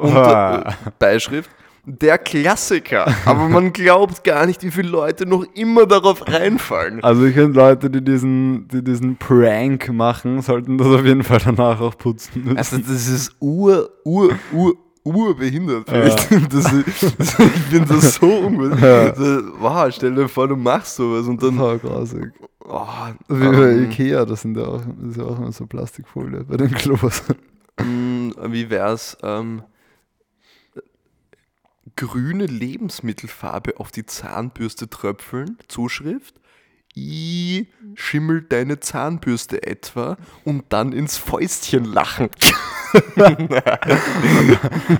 Unter, 0.00 0.66
äh, 0.66 0.90
Beischrift. 0.98 1.50
Der 1.84 2.16
Klassiker. 2.16 3.12
Aber 3.24 3.48
man 3.48 3.72
glaubt 3.72 4.22
gar 4.22 4.46
nicht, 4.46 4.62
wie 4.62 4.70
viele 4.70 4.88
Leute 4.88 5.26
noch 5.26 5.44
immer 5.54 5.84
darauf 5.84 6.26
reinfallen. 6.28 7.02
Also 7.02 7.24
ich 7.24 7.34
finde 7.34 7.58
Leute, 7.58 7.90
die 7.90 8.02
diesen, 8.02 8.68
die 8.68 8.84
diesen 8.84 9.16
Prank 9.16 9.92
machen, 9.92 10.42
sollten 10.42 10.78
das 10.78 10.86
auf 10.86 11.04
jeden 11.04 11.24
Fall 11.24 11.40
danach 11.44 11.80
auch 11.80 11.98
putzen 11.98 12.44
müssen. 12.44 12.56
Also 12.56 12.78
das 12.78 13.08
ist 13.08 13.34
ur, 13.40 13.90
ur, 14.04 14.30
ur, 14.52 14.74
urbehindert. 15.02 15.90
Ja. 15.90 16.04
Ich, 16.06 16.48
das, 16.48 16.64
das, 17.18 17.38
ich 17.40 17.62
finde 17.70 17.94
das 17.94 18.14
so 18.14 18.26
ungut. 18.26 18.80
Ja. 18.80 19.12
So, 19.14 19.42
Wow, 19.58 19.92
stell 19.92 20.14
dir 20.14 20.28
vor, 20.28 20.46
du 20.46 20.54
machst 20.54 20.94
sowas 20.94 21.26
und 21.26 21.42
dann... 21.42 21.56
Voll 21.56 21.78
grausig. 21.80 22.32
Oh, 22.64 22.86
Wie 23.28 23.48
bei 23.48 23.72
ähm, 23.72 23.84
Ikea, 23.84 24.24
das 24.24 24.42
sind 24.42 24.56
ja 24.56 24.64
auch, 24.64 24.80
das 25.00 25.10
ist 25.10 25.16
ja 25.16 25.24
auch 25.24 25.36
immer 25.36 25.50
so 25.50 25.66
Plastikfolie 25.66 26.44
bei 26.44 26.56
den 26.56 26.70
Klos. 26.70 27.24
Mm, 27.80 28.30
Wie 28.48 28.70
wär's? 28.70 29.16
Ähm, 29.22 29.62
grüne 32.02 32.46
Lebensmittelfarbe 32.46 33.78
auf 33.78 33.92
die 33.92 34.04
Zahnbürste 34.04 34.90
tröpfeln. 34.90 35.56
Zuschrift. 35.68 36.34
I 36.96 37.68
schimmelt 37.94 38.50
deine 38.52 38.80
Zahnbürste 38.80 39.62
etwa 39.62 40.16
und 40.44 40.64
dann 40.70 40.92
ins 40.92 41.16
Fäustchen 41.16 41.84
lachen. 41.84 42.28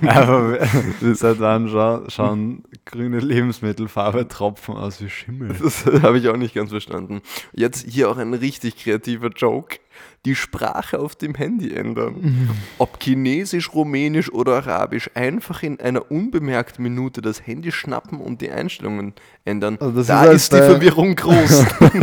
Aber 0.07 0.57
das 1.01 1.23
hat 1.23 1.39
dann 1.39 1.67
schon, 1.69 2.09
schon 2.09 2.63
grüne 2.85 3.19
Lebensmittelfarbe 3.19 4.27
Tropfen 4.27 4.75
aus 4.75 4.99
wie 5.01 5.09
Schimmel. 5.09 5.55
Das 5.61 5.85
habe 5.85 6.17
ich 6.17 6.29
auch 6.29 6.37
nicht 6.37 6.55
ganz 6.55 6.71
verstanden. 6.71 7.21
Jetzt 7.51 7.87
hier 7.87 8.09
auch 8.09 8.17
ein 8.17 8.33
richtig 8.33 8.77
kreativer 8.77 9.29
Joke. 9.29 9.77
Die 10.25 10.35
Sprache 10.35 10.99
auf 10.99 11.15
dem 11.15 11.35
Handy 11.35 11.73
ändern. 11.73 12.49
Ob 12.77 13.01
Chinesisch, 13.01 13.73
Rumänisch 13.73 14.31
oder 14.31 14.53
Arabisch, 14.55 15.09
einfach 15.13 15.63
in 15.63 15.79
einer 15.79 16.09
unbemerkten 16.11 16.83
Minute 16.83 17.21
das 17.21 17.45
Handy 17.45 17.71
schnappen 17.71 18.19
und 18.21 18.41
die 18.41 18.51
Einstellungen 18.51 19.13
ändern. 19.45 19.77
Also 19.79 19.97
das 19.97 20.07
da 20.07 20.21
ist 20.23 20.27
halt 20.27 20.35
ist 20.35 20.53
die 20.53 20.57
Verwirrung 20.57 21.15
groß. 21.15 21.65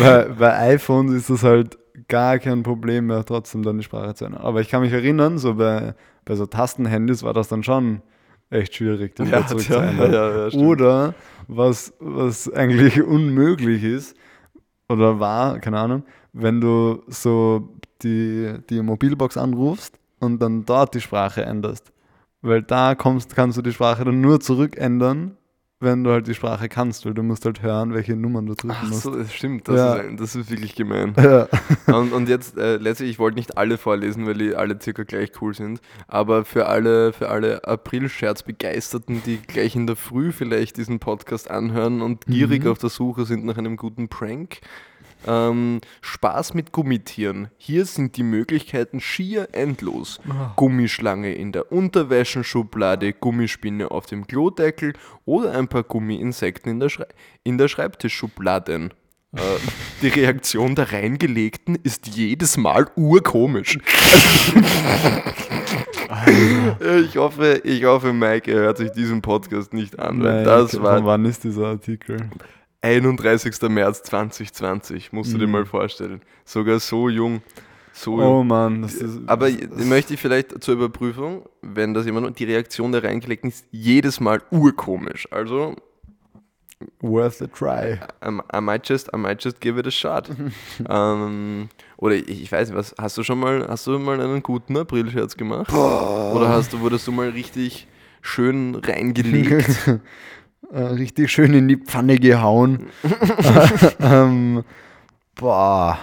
bei, 0.00 0.26
bei 0.38 0.58
iPhones 0.74 1.12
ist 1.12 1.30
das 1.30 1.42
halt 1.42 1.78
gar 2.08 2.38
kein 2.38 2.62
Problem 2.62 3.06
mehr, 3.06 3.24
trotzdem 3.24 3.62
dann 3.62 3.78
die 3.78 3.84
Sprache 3.84 4.14
zu 4.14 4.24
ändern. 4.26 4.42
Aber 4.42 4.60
ich 4.60 4.68
kann 4.68 4.82
mich 4.82 4.92
erinnern, 4.92 5.38
so 5.38 5.54
bei, 5.54 5.94
bei 6.24 6.34
so 6.34 6.46
Tastenhandys 6.46 7.22
war 7.22 7.32
das 7.32 7.48
dann 7.48 7.62
schon 7.62 8.02
echt 8.50 8.76
schwierig, 8.76 9.16
die 9.16 9.26
wieder 9.26 9.40
Ja, 9.40 9.46
zu 9.46 9.56
ändern. 9.74 10.12
ja, 10.12 10.48
ja. 10.48 10.58
Oder 10.58 11.14
was, 11.48 11.92
was 11.98 12.52
eigentlich 12.52 13.02
unmöglich 13.02 13.82
ist, 13.82 14.16
oder 14.88 15.18
war, 15.18 15.58
keine 15.58 15.78
Ahnung, 15.78 16.04
wenn 16.38 16.60
du 16.60 17.02
so 17.08 17.68
die, 18.02 18.54
die 18.70 18.82
Mobilbox 18.82 19.36
anrufst 19.36 19.98
und 20.20 20.40
dann 20.42 20.64
dort 20.66 20.94
die 20.94 21.00
Sprache 21.00 21.44
änderst. 21.44 21.92
Weil 22.42 22.62
da 22.62 22.94
kommst, 22.94 23.34
kannst 23.34 23.56
du 23.58 23.62
die 23.62 23.72
Sprache 23.72 24.04
dann 24.04 24.20
nur 24.20 24.38
zurückändern, 24.40 25.36
wenn 25.80 26.04
du 26.04 26.10
halt 26.10 26.26
die 26.26 26.34
Sprache 26.34 26.68
kannst, 26.70 27.04
weil 27.04 27.12
du 27.12 27.22
musst 27.22 27.44
halt 27.44 27.60
hören, 27.62 27.92
welche 27.92 28.16
Nummern 28.16 28.46
du 28.46 28.54
drücken 28.54 28.74
Ach 28.78 28.88
musst. 28.88 29.02
so, 29.02 29.14
das 29.14 29.32
stimmt. 29.32 29.68
Das, 29.68 29.76
Ja. 29.76 29.94
ist, 29.96 30.20
das 30.20 30.34
ist 30.36 30.50
wirklich 30.50 30.74
gemein. 30.74 31.14
Ja. 31.22 31.48
Und, 31.86 32.12
und 32.12 32.28
jetzt, 32.28 32.56
äh, 32.56 32.76
letztlich, 32.76 33.10
ich 33.10 33.18
wollte 33.18 33.36
nicht 33.36 33.58
alle 33.58 33.76
vorlesen, 33.78 34.26
weil 34.26 34.34
die 34.34 34.54
alle 34.54 34.78
circa 34.80 35.02
gleich 35.04 35.32
cool 35.40 35.54
sind. 35.54 35.80
Aber 36.08 36.44
für 36.46 36.66
alle, 36.66 37.12
für 37.12 37.28
alle 37.28 37.62
April-Scherz-Begeisterten, 38.26 39.22
die 39.24 39.38
gleich 39.38 39.76
in 39.76 39.86
der 39.86 39.96
Früh 39.96 40.32
vielleicht 40.32 40.76
diesen 40.76 40.98
Podcast 40.98 41.50
anhören 41.50 42.00
und 42.02 42.26
gierig 42.26 42.64
Mhm. 42.64 42.70
auf 42.70 42.78
der 42.78 42.90
Suche 42.90 43.24
sind 43.26 43.44
nach 43.44 43.56
einem 43.58 43.76
guten 43.76 44.08
Prank. 44.08 44.60
Ähm, 45.26 45.80
Spaß 46.02 46.54
mit 46.54 46.72
Gummitieren. 46.72 47.48
Hier 47.56 47.84
sind 47.84 48.16
die 48.16 48.22
Möglichkeiten 48.22 49.00
schier 49.00 49.48
endlos. 49.52 50.20
Gummischlange 50.54 51.34
in 51.34 51.52
der 51.52 51.72
Unterwäschenschublade, 51.72 53.12
Gummispinne 53.12 53.90
auf 53.90 54.06
dem 54.06 54.26
Klodeckel 54.26 54.92
oder 55.24 55.52
ein 55.52 55.68
paar 55.68 55.82
Gummiinsekten 55.82 56.70
in 56.70 56.80
der, 56.80 56.90
Schrei 56.90 57.06
in 57.42 57.58
der 57.58 57.68
Schreibtischschubladen. 57.68 58.92
Äh, 59.32 59.40
die 60.02 60.08
Reaktion 60.08 60.74
der 60.76 60.92
Reingelegten 60.92 61.76
ist 61.82 62.06
jedes 62.06 62.56
Mal 62.56 62.86
urkomisch. 62.94 63.78
ich, 67.08 67.16
hoffe, 67.16 67.60
ich 67.64 67.84
hoffe, 67.84 68.12
Mike 68.12 68.52
hört 68.52 68.78
sich 68.78 68.92
diesen 68.92 69.22
Podcast 69.22 69.74
nicht 69.74 69.98
an, 69.98 70.18
Nein, 70.18 70.44
das 70.44 70.72
von 70.72 70.82
war 70.82 71.04
wann 71.04 71.24
ist 71.24 71.42
dieser 71.42 71.66
Artikel? 71.66 72.30
31. 72.86 73.68
März 73.68 74.02
2020, 74.04 75.12
musst 75.12 75.32
du 75.32 75.38
dir 75.38 75.46
Mhm. 75.46 75.52
mal 75.52 75.66
vorstellen. 75.66 76.20
Sogar 76.44 76.78
so 76.80 77.08
jung. 77.08 77.42
So 77.92 78.14
Oh 78.16 78.20
jung. 78.20 78.46
Mann, 78.46 78.82
das 78.82 78.94
ist. 78.94 79.20
Aber 79.26 79.50
das, 79.50 79.84
möchte 79.86 80.14
ich 80.14 80.20
vielleicht 80.20 80.62
zur 80.62 80.74
Überprüfung, 80.74 81.46
wenn 81.62 81.94
das 81.94 82.04
jemand, 82.06 82.38
die 82.38 82.44
Reaktion 82.44 82.92
der 82.92 83.02
Reingelegten 83.02 83.48
ist 83.50 83.64
jedes 83.70 84.20
Mal 84.20 84.42
urkomisch. 84.50 85.26
Also, 85.32 85.74
worth 87.00 87.40
a 87.40 87.46
try. 87.46 87.98
I, 88.22 88.38
I, 88.56 88.60
might, 88.60 88.86
just, 88.86 89.08
I 89.14 89.16
might 89.16 89.42
just 89.42 89.60
give 89.60 89.78
it 89.80 89.86
a 89.86 89.90
shot. 89.90 90.28
ähm, 90.88 91.68
oder 91.96 92.16
ich, 92.16 92.28
ich 92.42 92.52
weiß 92.52 92.68
nicht, 92.68 92.76
was, 92.76 92.94
hast 92.98 93.16
du 93.16 93.22
schon 93.22 93.40
mal, 93.40 93.66
hast 93.66 93.86
du 93.86 93.98
mal 93.98 94.20
einen 94.20 94.42
guten 94.42 94.76
Aprilscherz 94.76 95.36
gemacht? 95.36 95.72
Oder 95.72 96.48
hast 96.50 96.74
du, 96.74 96.80
wurdest 96.80 97.06
du 97.06 97.12
mal 97.12 97.30
richtig 97.30 97.86
schön 98.20 98.74
reingelegt? 98.74 100.00
Äh, 100.72 100.80
richtig 100.80 101.30
schön 101.30 101.54
in 101.54 101.68
die 101.68 101.76
Pfanne 101.76 102.18
gehauen. 102.18 102.86
ähm, 104.00 104.64
boah. 105.34 105.98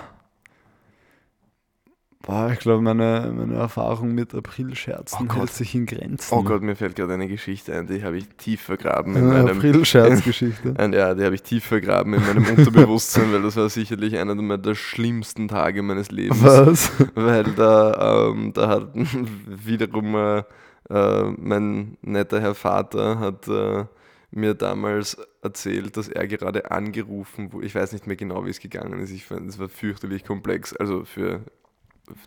Boah, 2.25 2.51
ich 2.53 2.59
glaube, 2.59 2.81
meine, 2.81 3.33
meine 3.35 3.55
Erfahrung 3.55 4.15
mit 4.15 4.33
Aprilscherzen 4.33 5.27
Oh 5.29 5.35
hält 5.35 5.51
sich 5.51 5.75
in 5.75 5.85
Grenzen. 5.85 6.33
Oh 6.33 6.41
Gott, 6.41 6.61
mir 6.61 6.77
fällt 6.77 6.95
gerade 6.95 7.15
eine 7.15 7.27
Geschichte 7.27 7.75
ein, 7.77 7.85
die 7.87 8.01
habe 8.01 8.17
ich 8.17 8.29
tief 8.37 8.61
vergraben 8.61 9.13
in 9.17 9.29
Eine 9.29 9.43
meinem. 9.43 9.57
Aprilscherzgeschichte. 9.57 10.73
Ja, 10.93 11.15
die 11.15 11.25
habe 11.25 11.35
ich 11.35 11.43
tief 11.43 11.65
vergraben 11.65 12.13
in 12.13 12.25
meinem 12.25 12.45
Unterbewusstsein, 12.45 13.33
weil 13.33 13.41
das 13.41 13.57
war 13.57 13.67
sicherlich 13.67 14.17
einer 14.17 14.35
der, 14.35 14.57
der 14.57 14.75
schlimmsten 14.75 15.49
Tage 15.49 15.81
meines 15.83 16.11
Lebens. 16.11 16.41
Was? 16.41 16.91
Weil 17.13 17.43
da, 17.43 18.29
ähm, 18.29 18.53
da 18.53 18.69
hat 18.69 18.87
wiederum 18.93 20.15
äh, 20.15 20.43
äh, 20.89 21.23
mein 21.37 21.97
netter 22.01 22.39
Herr 22.39 22.55
Vater 22.55 23.19
hat 23.19 23.49
äh, 23.49 23.83
mir 24.35 24.53
damals 24.55 25.17
erzählt, 25.41 25.97
dass 25.97 26.07
er 26.07 26.27
gerade 26.27 26.71
angerufen 26.71 27.53
wurde. 27.53 27.65
Ich 27.65 27.75
weiß 27.75 27.93
nicht 27.93 28.07
mehr 28.07 28.15
genau, 28.15 28.45
wie 28.45 28.49
es 28.49 28.59
gegangen 28.59 28.99
ist. 28.99 29.11
Ich 29.11 29.25
fand, 29.25 29.47
es 29.49 29.59
war 29.59 29.69
fürchterlich 29.69 30.23
komplex, 30.23 30.75
also 30.75 31.05
für 31.05 31.41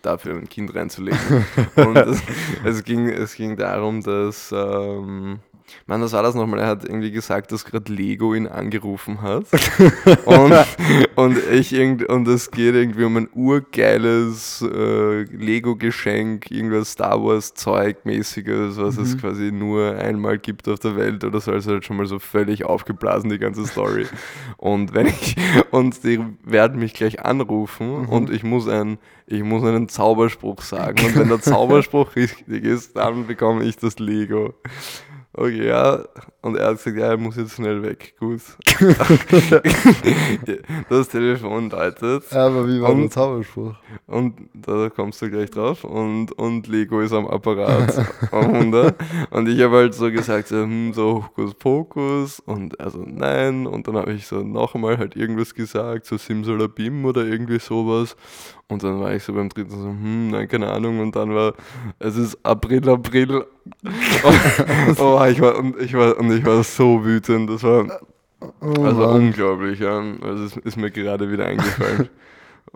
dafür 0.02 0.36
ein 0.36 0.48
Kind 0.48 0.74
reinzulegen. 0.74 1.44
Und 1.76 1.96
es, 1.96 2.22
es, 2.64 2.84
ging, 2.84 3.08
es 3.08 3.34
ging 3.34 3.56
darum, 3.56 4.02
dass, 4.02 4.52
ähm, 4.52 5.40
Mann, 5.86 6.02
was 6.02 6.12
war 6.12 6.22
das 6.22 6.34
nochmal? 6.34 6.60
Er 6.60 6.66
hat 6.66 6.84
irgendwie 6.84 7.10
gesagt, 7.10 7.52
dass 7.52 7.64
gerade 7.64 7.92
Lego 7.92 8.34
ihn 8.34 8.46
angerufen 8.46 9.22
hat. 9.22 9.44
und, 10.24 10.54
und, 11.16 11.38
ich 11.52 11.72
irgend, 11.72 12.08
und 12.08 12.26
es 12.28 12.50
geht 12.50 12.74
irgendwie 12.74 13.04
um 13.04 13.16
ein 13.16 13.28
urgeiles 13.34 14.62
äh, 14.62 15.22
Lego-Geschenk, 15.22 16.50
irgendwas 16.50 16.92
Star 16.92 17.22
Wars-Zeug 17.22 18.04
mäßiges, 18.04 18.76
was 18.78 18.96
es 18.96 19.18
quasi 19.18 19.52
nur 19.52 19.96
einmal 19.96 20.38
gibt 20.38 20.68
auf 20.68 20.78
der 20.78 20.96
Welt 20.96 21.24
oder 21.24 21.40
so. 21.40 21.52
Also 21.52 21.72
halt 21.72 21.84
schon 21.84 21.96
mal 21.96 22.06
so 22.06 22.18
völlig 22.18 22.64
aufgeblasen, 22.64 23.30
die 23.30 23.38
ganze 23.38 23.66
Story. 23.66 24.06
und 24.56 24.94
wenn 24.94 25.06
ich, 25.06 25.36
und 25.70 26.02
die 26.04 26.20
werden 26.44 26.78
mich 26.78 26.94
gleich 26.94 27.24
anrufen 27.24 28.06
und 28.06 28.30
ich 28.30 28.42
muss 28.42 28.68
ein, 28.68 28.98
ich 29.26 29.42
muss 29.42 29.64
einen 29.64 29.88
Zauberspruch 29.88 30.62
sagen. 30.62 31.04
Und 31.04 31.16
wenn 31.16 31.28
der 31.28 31.40
Zauberspruch 31.40 32.14
richtig 32.16 32.64
ist, 32.64 32.96
dann 32.96 33.26
bekomme 33.26 33.64
ich 33.64 33.76
das 33.76 33.98
Lego. 33.98 34.54
Oh, 35.36 35.44
okay, 35.44 35.66
ja. 35.68 36.04
Und 36.46 36.56
er 36.56 36.68
hat 36.68 36.76
gesagt, 36.76 36.96
ja, 36.96 37.06
er 37.06 37.16
muss 37.16 37.34
jetzt 37.34 37.56
schnell 37.56 37.82
weg. 37.82 38.14
Gut. 38.20 38.40
das 40.88 41.08
Telefon 41.08 41.70
läutet. 41.70 42.32
Aber 42.32 42.68
wie 42.68 42.80
war 42.80 42.94
der 42.94 43.10
Zauberspruch? 43.10 43.74
Und 44.06 44.36
da 44.54 44.88
kommst 44.88 45.20
du 45.22 45.28
gleich 45.28 45.50
drauf. 45.50 45.82
Und, 45.82 46.30
und 46.38 46.68
Lego 46.68 47.00
ist 47.00 47.12
am 47.12 47.26
Apparat. 47.26 47.98
am. 48.30 48.72
Und 49.30 49.48
ich 49.48 49.60
habe 49.60 49.76
halt 49.76 49.94
so 49.94 50.08
gesagt, 50.12 50.46
so, 50.46 50.62
hm, 50.62 50.92
so 50.92 51.24
Hokus 51.24 51.54
Pokus. 51.54 52.38
Und 52.38 52.78
also 52.78 53.02
nein. 53.04 53.66
Und 53.66 53.88
dann 53.88 53.96
habe 53.96 54.12
ich 54.12 54.28
so 54.28 54.44
nochmal 54.44 54.98
halt 54.98 55.16
irgendwas 55.16 55.52
gesagt, 55.52 56.06
so 56.06 56.16
Simsalabim 56.16 57.06
oder 57.06 57.24
irgendwie 57.24 57.58
sowas. 57.58 58.14
Und 58.68 58.82
dann 58.82 59.00
war 59.00 59.14
ich 59.14 59.22
so 59.22 59.32
beim 59.32 59.48
dritten 59.48 59.70
so, 59.70 59.88
hm, 59.88 60.30
nein, 60.30 60.48
keine 60.48 60.70
Ahnung. 60.70 60.98
Und 60.98 61.14
dann 61.14 61.32
war, 61.34 61.54
es 62.00 62.16
ist 62.16 62.44
April, 62.44 62.88
April. 62.88 63.46
oh, 64.98 65.24
ich 65.28 65.40
war, 65.40 65.56
und, 65.56 65.80
ich 65.80 65.94
war, 65.94 66.18
und 66.18 66.32
ich 66.32 66.35
war 66.44 66.62
so 66.62 67.04
wütend. 67.04 67.48
Das 67.50 67.62
war 67.62 68.00
Oh 68.60 68.84
also 68.84 69.00
Mann. 69.00 69.16
unglaublich, 69.28 69.80
ja. 69.80 69.98
Also 70.20 70.44
es 70.44 70.56
ist 70.58 70.76
mir 70.76 70.90
gerade 70.90 71.30
wieder 71.30 71.46
eingefallen. 71.46 72.08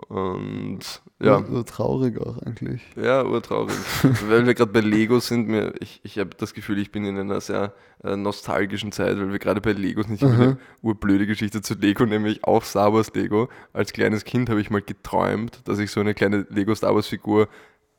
Und 0.07 0.79
ja, 1.21 1.43
So 1.47 1.61
traurig 1.63 2.19
auch 2.19 2.37
eigentlich. 2.39 2.81
ja, 2.95 3.23
urtraurig. 3.23 3.75
weil 4.27 4.45
wir 4.47 4.53
gerade 4.55 4.71
bei 4.71 4.79
Lego 4.79 5.19
sind, 5.19 5.47
mir, 5.47 5.73
ich, 5.79 5.99
ich 6.03 6.17
habe 6.17 6.31
das 6.37 6.53
Gefühl, 6.53 6.79
ich 6.79 6.91
bin 6.91 7.05
in 7.05 7.17
einer 7.19 7.39
sehr 7.41 7.73
äh, 8.03 8.15
nostalgischen 8.15 8.91
Zeit, 8.91 9.17
weil 9.17 9.31
wir 9.31 9.37
gerade 9.37 9.61
bei 9.61 9.73
Lego 9.73 10.01
sind. 10.01 10.15
Ich 10.15 10.23
habe 10.23 10.33
eine 10.33 10.57
urblöde 10.81 11.27
Geschichte 11.27 11.61
zu 11.61 11.75
Lego, 11.75 12.05
nämlich 12.05 12.43
auch 12.43 12.63
Star 12.63 12.93
Wars 12.93 13.13
Lego. 13.13 13.49
Als 13.73 13.93
kleines 13.93 14.23
Kind 14.23 14.49
habe 14.49 14.61
ich 14.61 14.71
mal 14.71 14.81
geträumt, 14.81 15.61
dass 15.65 15.77
ich 15.77 15.91
so 15.91 15.99
eine 15.99 16.13
kleine 16.15 16.47
Lego 16.49 16.73
Star 16.73 16.95
Wars 16.95 17.07
Figur 17.07 17.47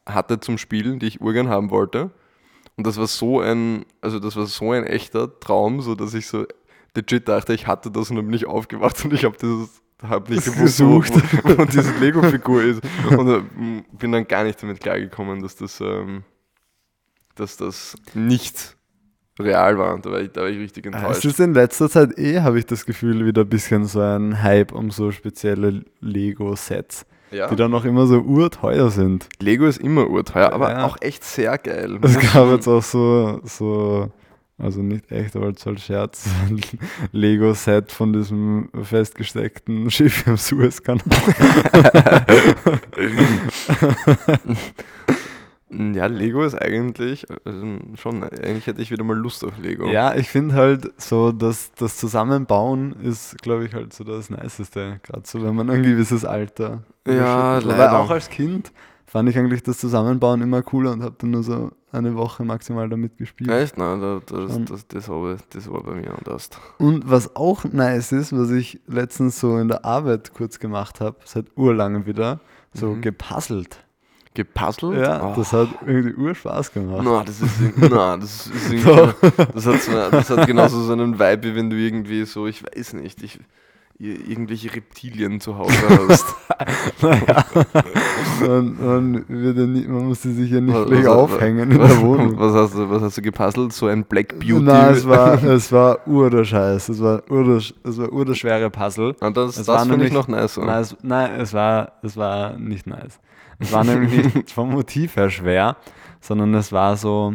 hatte 0.04 0.40
zum 0.40 0.58
Spielen, 0.58 0.98
die 0.98 1.06
ich 1.06 1.20
urgern 1.20 1.48
haben 1.48 1.70
wollte. 1.70 2.10
Und 2.76 2.86
das 2.86 2.96
war 2.96 3.06
so 3.06 3.40
ein, 3.40 3.84
also 4.00 4.18
das 4.18 4.36
war 4.36 4.46
so 4.46 4.72
ein 4.72 4.84
echter 4.84 5.38
Traum, 5.40 5.80
so 5.82 5.94
dass 5.94 6.14
ich 6.14 6.26
so 6.26 6.46
legit 6.94 7.28
dachte, 7.28 7.54
ich 7.54 7.66
hatte 7.66 7.90
das 7.90 8.10
und 8.10 8.16
dann 8.16 8.26
bin 8.26 8.34
ich 8.34 8.46
aufgewacht 8.46 9.04
und 9.04 9.12
ich 9.12 9.24
habe 9.24 9.36
dieses 9.40 9.82
habe 10.02 10.32
nicht 10.32 10.44
gewusst, 10.44 10.80
wo, 10.80 10.98
gesucht. 10.98 11.44
wo, 11.44 11.58
wo 11.58 11.64
diese 11.64 11.92
Lego-Figur 11.98 12.62
ist. 12.62 12.82
Und 13.10 13.28
äh, 13.28 13.82
bin 13.92 14.12
dann 14.12 14.26
gar 14.26 14.44
nicht 14.44 14.62
damit 14.62 14.80
klargekommen, 14.80 15.42
dass 15.42 15.56
das, 15.56 15.80
ähm, 15.80 16.24
dass 17.34 17.56
das 17.56 17.94
nicht 18.14 18.76
real 19.38 19.78
war. 19.78 19.98
Da 19.98 20.10
war 20.10 20.20
ich, 20.20 20.30
da 20.32 20.42
war 20.42 20.48
ich 20.48 20.58
richtig 20.58 20.86
Es 20.86 20.92
enttäuscht. 20.92 21.24
ist 21.24 21.40
in 21.40 21.54
letzter 21.54 21.88
Zeit 21.88 22.18
eh, 22.18 22.40
habe 22.40 22.58
ich 22.58 22.66
das 22.66 22.84
Gefühl, 22.84 23.24
wieder 23.24 23.42
ein 23.42 23.48
bisschen 23.48 23.84
so 23.86 24.00
ein 24.00 24.42
Hype 24.42 24.72
um 24.72 24.90
so 24.90 25.10
spezielle 25.10 25.84
Lego-Sets, 26.00 27.06
Ja. 27.32 27.48
die 27.48 27.56
dann 27.56 27.72
auch 27.74 27.84
immer 27.84 28.06
so 28.06 28.20
urteuer 28.20 28.90
sind. 28.90 29.28
Lego 29.40 29.64
ist 29.66 29.78
immer 29.80 30.08
urteuer, 30.10 30.52
aber 30.52 30.70
Ja. 30.70 30.84
auch 30.84 30.96
echt 31.00 31.24
sehr 31.24 31.56
geil. 31.58 31.98
Es 32.02 32.18
gab 32.32 32.50
jetzt 32.50 32.68
auch 32.68 32.82
so, 32.82 33.40
so 33.44 34.10
Also 34.58 34.80
nicht 34.82 35.10
echt, 35.10 35.34
aber 35.34 35.52
so 35.56 35.70
als 35.70 35.82
Scherz. 35.82 36.28
ein 36.48 36.60
Lego-Set 37.12 37.90
von 37.90 38.12
diesem 38.12 38.68
festgesteckten 38.82 39.90
Schiff 39.90 40.26
im 40.26 40.36
Suezkanal. 40.36 41.02
Ja, 45.94 46.04
Lego 46.04 46.42
ist 46.44 46.54
eigentlich 46.54 47.26
also 47.46 47.78
schon, 47.94 48.22
eigentlich 48.24 48.66
hätte 48.66 48.82
ich 48.82 48.90
wieder 48.90 49.04
mal 49.04 49.16
Lust 49.16 49.42
auf 49.42 49.56
Lego. 49.58 49.88
Ja, 49.90 50.14
ich 50.14 50.28
finde 50.28 50.54
halt 50.54 50.92
so, 51.00 51.32
dass 51.32 51.72
das 51.72 51.96
Zusammenbauen 51.96 52.92
ist, 53.02 53.40
glaube 53.40 53.64
ich, 53.64 53.72
halt 53.72 53.94
so 53.94 54.04
das 54.04 54.28
Niceste. 54.28 55.00
Gerade 55.02 55.22
so, 55.24 55.42
wenn 55.42 55.54
man 55.54 55.70
ein 55.70 55.82
gewisses 55.82 56.26
Alter. 56.26 56.82
Ja, 57.06 57.12
überschreitet. 57.58 57.68
Weil 57.68 57.78
leider. 57.78 57.98
auch 57.98 58.10
als 58.10 58.28
Kind 58.30 58.72
fand 59.06 59.28
ich 59.28 59.36
eigentlich 59.38 59.62
das 59.62 59.78
Zusammenbauen 59.78 60.40
immer 60.42 60.62
cooler 60.62 60.92
und 60.92 61.02
habe 61.02 61.14
dann 61.18 61.30
nur 61.32 61.42
so 61.42 61.70
eine 61.90 62.14
Woche 62.16 62.44
maximal 62.44 62.88
damit 62.88 63.18
gespielt. 63.18 63.50
Echt? 63.50 63.76
Nein, 63.76 64.00
da- 64.00 64.20
das, 64.24 64.52
Schon. 64.52 64.64
das, 64.64 64.86
das, 64.88 65.08
habe, 65.08 65.36
das 65.50 65.70
war 65.70 65.82
bei 65.82 65.92
mir 65.94 66.16
anders. 66.16 66.48
Und 66.78 67.10
was 67.10 67.36
auch 67.36 67.64
nice 67.64 68.12
ist, 68.12 68.32
was 68.32 68.50
ich 68.50 68.80
letztens 68.86 69.38
so 69.38 69.58
in 69.58 69.68
der 69.68 69.84
Arbeit 69.84 70.32
kurz 70.32 70.58
gemacht 70.58 71.00
habe, 71.00 71.16
seit 71.24 71.46
urlange 71.56 72.06
wieder, 72.06 72.40
so 72.72 72.86
Mhm. 72.94 73.00
gepuzzelt. 73.02 73.84
Gepuzzelt? 74.34 74.96
Ja, 74.98 75.22
Oh. 75.22 75.34
das 75.36 75.52
hat 75.52 75.68
irgendwie 75.84 76.14
urspaß 76.14 76.72
gemacht. 76.72 77.02
Na, 77.04 77.22
das 77.22 77.42
ist, 77.42 77.52
na, 77.76 78.16
das 78.16 78.46
ist 78.46 78.72
irgendwie, 78.72 79.12
das 79.54 79.66
hat, 79.66 80.12
das 80.12 80.30
hat 80.30 80.46
genauso 80.46 80.80
so 80.80 80.94
einen 80.94 81.18
Vibe, 81.18 81.42
wie 81.48 81.54
wenn 81.56 81.68
du 81.68 81.76
irgendwie 81.76 82.24
so, 82.24 82.46
ich 82.46 82.64
weiß 82.64 82.94
nicht, 82.94 83.22
ich, 83.22 83.38
irgendwelche 83.98 84.74
Reptilien 84.74 85.40
zu 85.40 85.56
Hause 85.58 85.74
hast. 86.08 86.24
Naja, 87.02 87.44
man, 88.40 88.76
man, 88.84 89.24
wird 89.28 89.56
ja 89.56 89.66
nicht, 89.66 89.88
man 89.88 90.06
musste 90.06 90.30
sich 90.32 90.50
ja 90.50 90.60
nicht 90.60 90.74
Was- 90.74 90.86
gleich 90.86 91.04
was- 91.04 91.08
aufhängen 91.08 91.70
in 91.72 91.78
was, 91.78 91.88
der 91.90 92.00
Wohnung. 92.02 92.38
Was 92.38 92.52
hast, 92.54 92.74
du, 92.74 92.88
was 92.90 93.02
hast 93.02 93.18
du 93.18 93.22
gepuzzelt? 93.22 93.72
So 93.72 93.86
ein 93.88 94.04
Black 94.04 94.38
Beauty? 94.38 94.62
Nein, 94.62 94.94
es 94.94 95.06
war, 95.08 95.42
es 95.42 95.72
war 95.72 96.06
ur 96.06 96.30
der 96.30 96.44
Scheiß. 96.44 96.88
Es 96.88 97.00
war 97.02 97.22
ur 97.30 97.44
der, 97.44 97.56
Sch- 97.60 97.74
es 97.84 97.98
war 97.98 98.12
ur 98.12 98.24
der 98.24 98.34
schwere 98.34 98.70
Puzzle. 98.70 99.16
Ah, 99.20 99.30
das 99.30 99.50
Es 99.50 99.56
das 99.56 99.68
war 99.68 99.86
finde 99.86 100.06
ich 100.06 100.12
noch 100.12 100.28
nice. 100.28 100.56
Nein, 100.56 100.80
es, 100.82 100.96
nein 101.02 101.40
es, 101.40 101.52
war, 101.52 101.92
es 102.02 102.16
war 102.16 102.56
nicht 102.58 102.86
nice. 102.86 103.18
Es 103.58 103.72
war 103.72 103.82
nämlich 103.84 104.34
nicht 104.34 104.50
vom 104.52 104.70
Motiv 104.70 105.16
her 105.16 105.30
schwer, 105.30 105.76
sondern 106.20 106.54
es 106.54 106.70
war 106.72 106.96
so. 106.96 107.34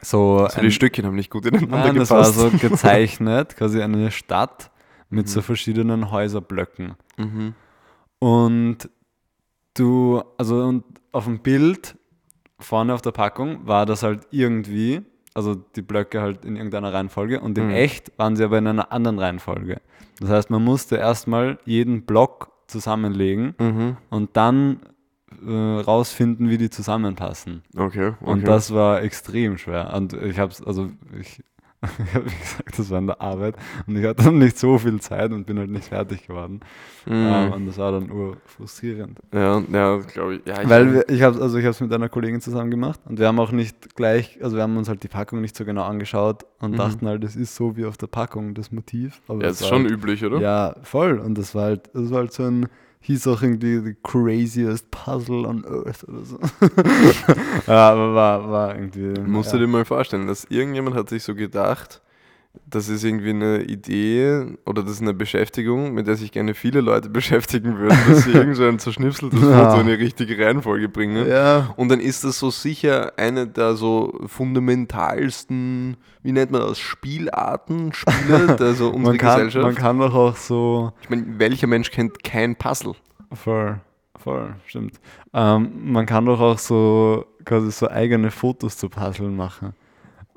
So, 0.00 0.46
So, 0.48 0.60
die 0.60 0.70
Stückchen 0.70 1.06
haben 1.06 1.16
nicht 1.16 1.30
gut 1.30 1.44
ineinander 1.46 1.78
Nein, 1.88 1.96
das 1.96 2.08
gepasst. 2.10 2.38
war 2.40 2.50
so 2.50 2.56
gezeichnet, 2.56 3.56
quasi 3.56 3.82
eine 3.82 4.12
Stadt 4.12 4.70
mit 5.10 5.28
so 5.28 5.40
verschiedenen 5.42 6.10
Häuserblöcken. 6.10 6.94
Mhm. 7.16 7.54
Und 8.18 8.90
du, 9.74 10.22
also 10.36 10.62
und 10.64 10.84
auf 11.12 11.24
dem 11.24 11.40
Bild 11.40 11.96
vorne 12.58 12.92
auf 12.94 13.02
der 13.02 13.12
Packung 13.12 13.66
war 13.66 13.86
das 13.86 14.02
halt 14.02 14.26
irgendwie, 14.30 15.02
also 15.34 15.54
die 15.54 15.82
Blöcke 15.82 16.20
halt 16.20 16.44
in 16.44 16.56
irgendeiner 16.56 16.92
Reihenfolge 16.92 17.40
und 17.40 17.56
in 17.58 17.66
Mhm. 17.68 17.74
echt 17.74 18.12
waren 18.18 18.34
sie 18.36 18.44
aber 18.44 18.58
in 18.58 18.66
einer 18.66 18.92
anderen 18.92 19.18
Reihenfolge. 19.18 19.80
Das 20.18 20.28
heißt, 20.30 20.50
man 20.50 20.64
musste 20.64 20.96
erstmal 20.96 21.58
jeden 21.64 22.02
Block 22.02 22.50
zusammenlegen 22.66 23.54
Mhm. 23.58 23.96
und 24.10 24.36
dann 24.36 24.80
äh, 25.46 25.52
rausfinden, 25.52 26.48
wie 26.50 26.58
die 26.58 26.68
zusammenpassen. 26.70 27.62
Okay, 27.76 28.08
okay. 28.08 28.16
Und 28.20 28.48
das 28.48 28.74
war 28.74 29.02
extrem 29.02 29.56
schwer. 29.56 29.94
Und 29.94 30.14
ich 30.14 30.38
habe 30.38 30.50
es, 30.50 30.60
also 30.64 30.90
ich, 31.20 31.44
ich 32.08 32.14
habe 32.14 32.24
gesagt, 32.24 32.78
das 32.78 32.90
war 32.90 32.98
in 32.98 33.06
der 33.06 33.20
Arbeit 33.20 33.54
und 33.86 33.96
ich 33.96 34.04
hatte 34.04 34.24
dann 34.24 34.38
nicht 34.38 34.58
so 34.58 34.78
viel 34.78 35.00
Zeit 35.00 35.30
und 35.32 35.46
bin 35.46 35.58
halt 35.58 35.70
nicht 35.70 35.86
fertig 35.88 36.26
geworden. 36.26 36.60
Ähm, 37.06 37.46
Mhm. 37.46 37.52
und 37.52 37.66
das 37.66 37.78
war 37.78 37.92
dann 37.92 38.10
urfrustrierend. 38.10 39.18
Ja, 39.32 39.62
ja 39.72 39.96
glaube 39.98 40.36
ich. 40.36 40.40
Ja, 40.46 40.62
ich 40.62 40.68
Weil 40.68 40.92
wir, 40.92 41.08
ich 41.08 41.22
habe 41.22 41.40
also 41.40 41.56
ich 41.56 41.64
habe 41.64 41.70
es 41.70 41.80
mit 41.80 41.92
einer 41.92 42.08
Kollegin 42.08 42.40
zusammen 42.40 42.70
gemacht 42.70 43.00
und 43.06 43.18
wir 43.18 43.26
haben 43.28 43.38
auch 43.38 43.52
nicht 43.52 43.94
gleich, 43.94 44.38
also 44.42 44.56
wir 44.56 44.62
haben 44.64 44.76
uns 44.76 44.88
halt 44.88 45.02
die 45.02 45.08
Packung 45.08 45.40
nicht 45.40 45.56
so 45.56 45.64
genau 45.64 45.84
angeschaut 45.84 46.44
und 46.60 46.72
Mhm. 46.72 46.76
dachten 46.76 47.06
halt, 47.06 47.22
es 47.24 47.36
ist 47.36 47.54
so 47.54 47.76
wie 47.76 47.86
auf 47.86 47.96
der 47.96 48.08
Packung 48.08 48.54
das 48.54 48.72
Motiv. 48.72 49.22
Aber 49.28 49.42
ja, 49.42 49.48
es 49.50 49.60
ist 49.60 49.68
schon 49.68 49.82
halt, 49.84 49.92
üblich, 49.92 50.24
oder? 50.24 50.40
Ja, 50.40 50.74
voll. 50.82 51.18
Und 51.18 51.38
das 51.38 51.54
war 51.54 51.64
halt, 51.64 51.90
das 51.94 52.10
war 52.10 52.18
halt 52.18 52.32
so 52.32 52.42
ein, 52.44 52.68
hieß 53.00 53.26
auch 53.28 53.42
irgendwie 53.42 53.78
the 53.78 53.96
craziest 54.02 54.90
puzzle 54.90 55.46
on 55.46 55.64
earth 55.64 56.04
oder 56.08 56.24
so. 56.24 56.38
ja, 57.66 57.90
aber 57.90 58.14
war, 58.14 58.50
war 58.50 58.74
irgendwie. 58.74 59.20
Musst 59.20 59.52
ja. 59.52 59.58
du 59.58 59.66
dir 59.66 59.70
mal 59.70 59.84
vorstellen, 59.84 60.26
dass 60.26 60.44
irgendjemand 60.44 60.96
hat 60.96 61.08
sich 61.08 61.22
so 61.22 61.34
gedacht, 61.34 62.02
das 62.66 62.88
ist 62.88 63.04
irgendwie 63.04 63.30
eine 63.30 63.62
Idee 63.62 64.56
oder 64.66 64.82
das 64.82 64.92
ist 64.92 65.02
eine 65.02 65.14
Beschäftigung, 65.14 65.94
mit 65.94 66.06
der 66.06 66.16
sich 66.16 66.32
gerne 66.32 66.54
viele 66.54 66.80
Leute 66.80 67.08
beschäftigen 67.10 67.78
würden, 67.78 67.98
dass 68.08 68.24
sie 68.24 68.30
irgend 68.34 68.56
so 68.56 68.64
ein 68.64 68.78
zerschnipseltes 68.78 69.40
Ja. 69.40 69.70
Foto 69.70 69.80
in 69.80 69.86
die 69.86 69.94
richtige 69.94 70.38
Reihenfolge 70.44 70.88
bringen. 70.88 71.26
Ja, 71.28 71.72
Und 71.76 71.88
dann 71.90 72.00
ist 72.00 72.24
das 72.24 72.38
so 72.38 72.50
sicher 72.50 73.12
eine 73.18 73.46
der 73.46 73.74
so 73.74 74.18
fundamentalsten, 74.26 75.96
wie 76.22 76.32
nennt 76.32 76.50
man 76.50 76.60
das, 76.62 76.78
Spielarten, 76.78 77.92
Spiele 77.92 78.56
der 78.58 78.74
so 78.74 78.88
unserer 78.90 79.12
man 79.12 79.18
kann, 79.18 79.36
Gesellschaft. 79.36 79.64
man 79.64 79.74
kann 79.74 79.98
doch 79.98 80.14
auch 80.14 80.36
so. 80.36 80.92
ich 81.02 81.10
meine, 81.10 81.24
welcher 81.38 81.66
Mensch 81.66 81.90
kennt 81.90 82.22
kein 82.24 82.56
Puzzle? 82.56 82.94
Voll, 83.32 83.80
voll, 84.18 84.54
stimmt. 84.66 85.00
Ähm, 85.34 85.70
man 85.92 86.06
kann 86.06 86.26
doch 86.26 86.40
auch 86.40 86.58
so 86.58 87.24
quasi 87.44 87.70
so 87.70 87.88
eigene 87.88 88.30
Fotos 88.30 88.76
zu 88.76 88.88
Puzzlen 88.88 89.36
machen. 89.36 89.74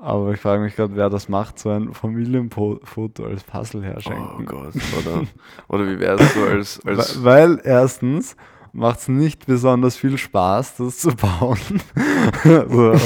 Aber 0.01 0.31
ich 0.33 0.39
frage 0.41 0.63
mich 0.63 0.75
gerade, 0.75 0.95
wer 0.95 1.11
das 1.11 1.29
macht, 1.29 1.59
so 1.59 1.69
ein 1.69 1.93
Familienfoto 1.93 3.23
als 3.23 3.43
Puzzle 3.43 3.81
Oh 3.81 3.83
herschenken. 3.83 4.45
Gott, 4.47 4.73
oder, 4.97 5.27
oder 5.67 5.87
wie 5.87 5.99
wäre 5.99 6.19
es 6.19 6.33
so 6.33 6.43
als, 6.43 6.85
als 6.85 7.23
Weil 7.23 7.61
erstens 7.63 8.35
macht 8.73 8.99
es 8.99 9.07
nicht 9.07 9.45
besonders 9.45 9.97
viel 9.97 10.17
Spaß, 10.17 10.77
das 10.77 10.99
zu 10.99 11.09
bauen. 11.15 11.57
so, 12.43 12.49
oder, 12.49 12.99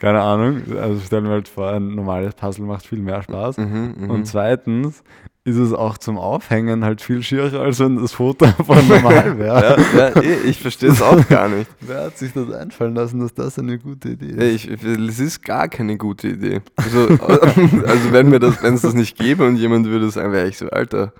keine 0.00 0.20
Ahnung. 0.20 0.62
Also 0.80 1.00
stellen 1.00 1.24
wir 1.24 1.32
halt 1.32 1.48
vor, 1.48 1.70
ein 1.70 1.94
normales 1.94 2.34
Puzzle 2.34 2.66
macht 2.66 2.86
viel 2.86 3.00
mehr 3.00 3.22
Spaß. 3.22 3.58
Mhm, 3.58 3.94
mhm. 3.98 4.10
Und 4.10 4.26
zweitens 4.26 5.02
ist 5.44 5.56
es 5.56 5.72
auch 5.72 5.98
zum 5.98 6.18
Aufhängen 6.18 6.84
halt 6.84 7.00
viel 7.00 7.20
schierer, 7.22 7.60
als 7.60 7.80
wenn 7.80 7.96
das 7.96 8.12
Foto 8.12 8.44
einfach 8.58 8.80
normal 8.86 9.38
wäre. 9.38 9.76
ja, 9.96 9.98
ja, 9.98 10.20
eh, 10.20 10.36
ich 10.44 10.60
verstehe 10.60 10.90
es 10.90 11.02
auch 11.02 11.26
gar 11.28 11.48
nicht. 11.48 11.68
Wer 11.80 12.04
hat 12.04 12.18
sich 12.18 12.32
das 12.32 12.50
einfallen 12.52 12.94
lassen, 12.94 13.18
dass 13.18 13.34
das 13.34 13.58
eine 13.58 13.78
gute 13.78 14.10
Idee 14.10 14.54
ist? 14.54 14.68
es 14.68 15.18
ist 15.18 15.42
gar 15.42 15.68
keine 15.68 15.96
gute 15.96 16.28
Idee. 16.28 16.60
Also, 16.76 17.08
also 17.08 18.12
wenn 18.12 18.28
mir 18.28 18.38
das, 18.38 18.62
wenn 18.62 18.74
es 18.74 18.82
das 18.82 18.94
nicht 18.94 19.18
gäbe 19.18 19.44
und 19.44 19.56
jemand 19.56 19.86
würde 19.86 20.10
sagen, 20.10 20.32
wäre 20.32 20.46
ich 20.46 20.58
so, 20.58 20.68
Alter, 20.68 21.12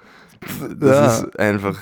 das 0.79 0.89
Ja. 0.91 1.07
ist 1.07 1.39
einfach 1.39 1.81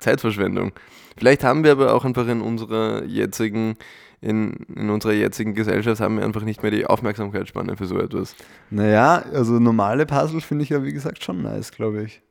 Zeitverschwendung. 0.00 0.72
Vielleicht 1.16 1.44
haben 1.44 1.64
wir 1.64 1.72
aber 1.72 1.94
auch 1.94 2.04
einfach 2.04 2.26
in 2.28 2.40
unserer 2.40 3.04
jetzigen, 3.04 3.76
in, 4.20 4.52
in 4.74 4.90
unserer 4.90 5.12
jetzigen 5.12 5.54
Gesellschaft 5.54 6.00
haben 6.00 6.16
wir 6.18 6.24
einfach 6.24 6.42
nicht 6.42 6.62
mehr 6.62 6.70
die 6.70 6.86
Aufmerksamkeitsspanne 6.86 7.76
für 7.76 7.86
so 7.86 7.98
etwas. 7.98 8.34
Naja, 8.70 9.24
also 9.32 9.58
normale 9.58 10.06
Puzzle 10.06 10.40
finde 10.40 10.64
ich 10.64 10.70
ja 10.70 10.82
wie 10.84 10.92
gesagt 10.92 11.22
schon 11.22 11.42
nice, 11.42 11.72
glaube 11.72 12.02
ich. 12.04 12.22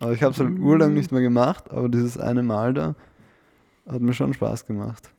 Aber 0.00 0.12
ich 0.12 0.22
habe 0.22 0.32
es 0.32 0.40
halt 0.40 0.58
urlang 0.58 0.94
nicht 0.94 1.12
mehr 1.12 1.22
gemacht, 1.22 1.70
aber 1.70 1.88
dieses 1.88 2.18
eine 2.18 2.42
Mal 2.42 2.74
da 2.74 2.94
hat 3.88 4.00
mir 4.00 4.12
schon 4.14 4.32
Spaß 4.34 4.66
gemacht. 4.66 5.10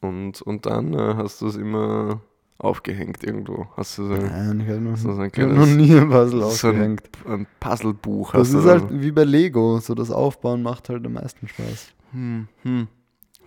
Und, 0.00 0.42
und 0.42 0.66
dann 0.66 0.92
äh, 0.94 1.14
hast 1.16 1.40
du 1.40 1.46
es 1.48 1.56
immer 1.56 2.20
aufgehängt 2.58 3.22
irgendwo. 3.24 3.66
Hast 3.76 3.98
du 3.98 4.06
so 4.06 4.14
ein, 4.14 4.26
Nein, 4.26 4.60
ich 4.60 4.68
habe 4.68 4.80
noch, 4.80 4.96
so 4.96 5.10
ein 5.10 5.30
hab 5.30 5.36
noch 5.38 5.66
nie 5.66 5.94
ein 5.94 6.10
Puzzle 6.10 6.30
so 6.30 6.36
ein, 6.38 6.42
aufgehängt. 6.42 7.08
ein 7.26 7.46
Puzzlebuch. 7.60 8.32
Das 8.32 8.52
ist 8.52 8.64
halt 8.64 8.86
wie 8.90 9.12
bei 9.12 9.24
Lego, 9.24 9.78
so 9.78 9.94
das 9.94 10.10
Aufbauen 10.10 10.62
macht 10.62 10.88
halt 10.88 11.06
am 11.06 11.12
meisten 11.12 11.46
Spaß. 11.46 11.92
Hm, 12.12 12.48
hm, 12.62 12.88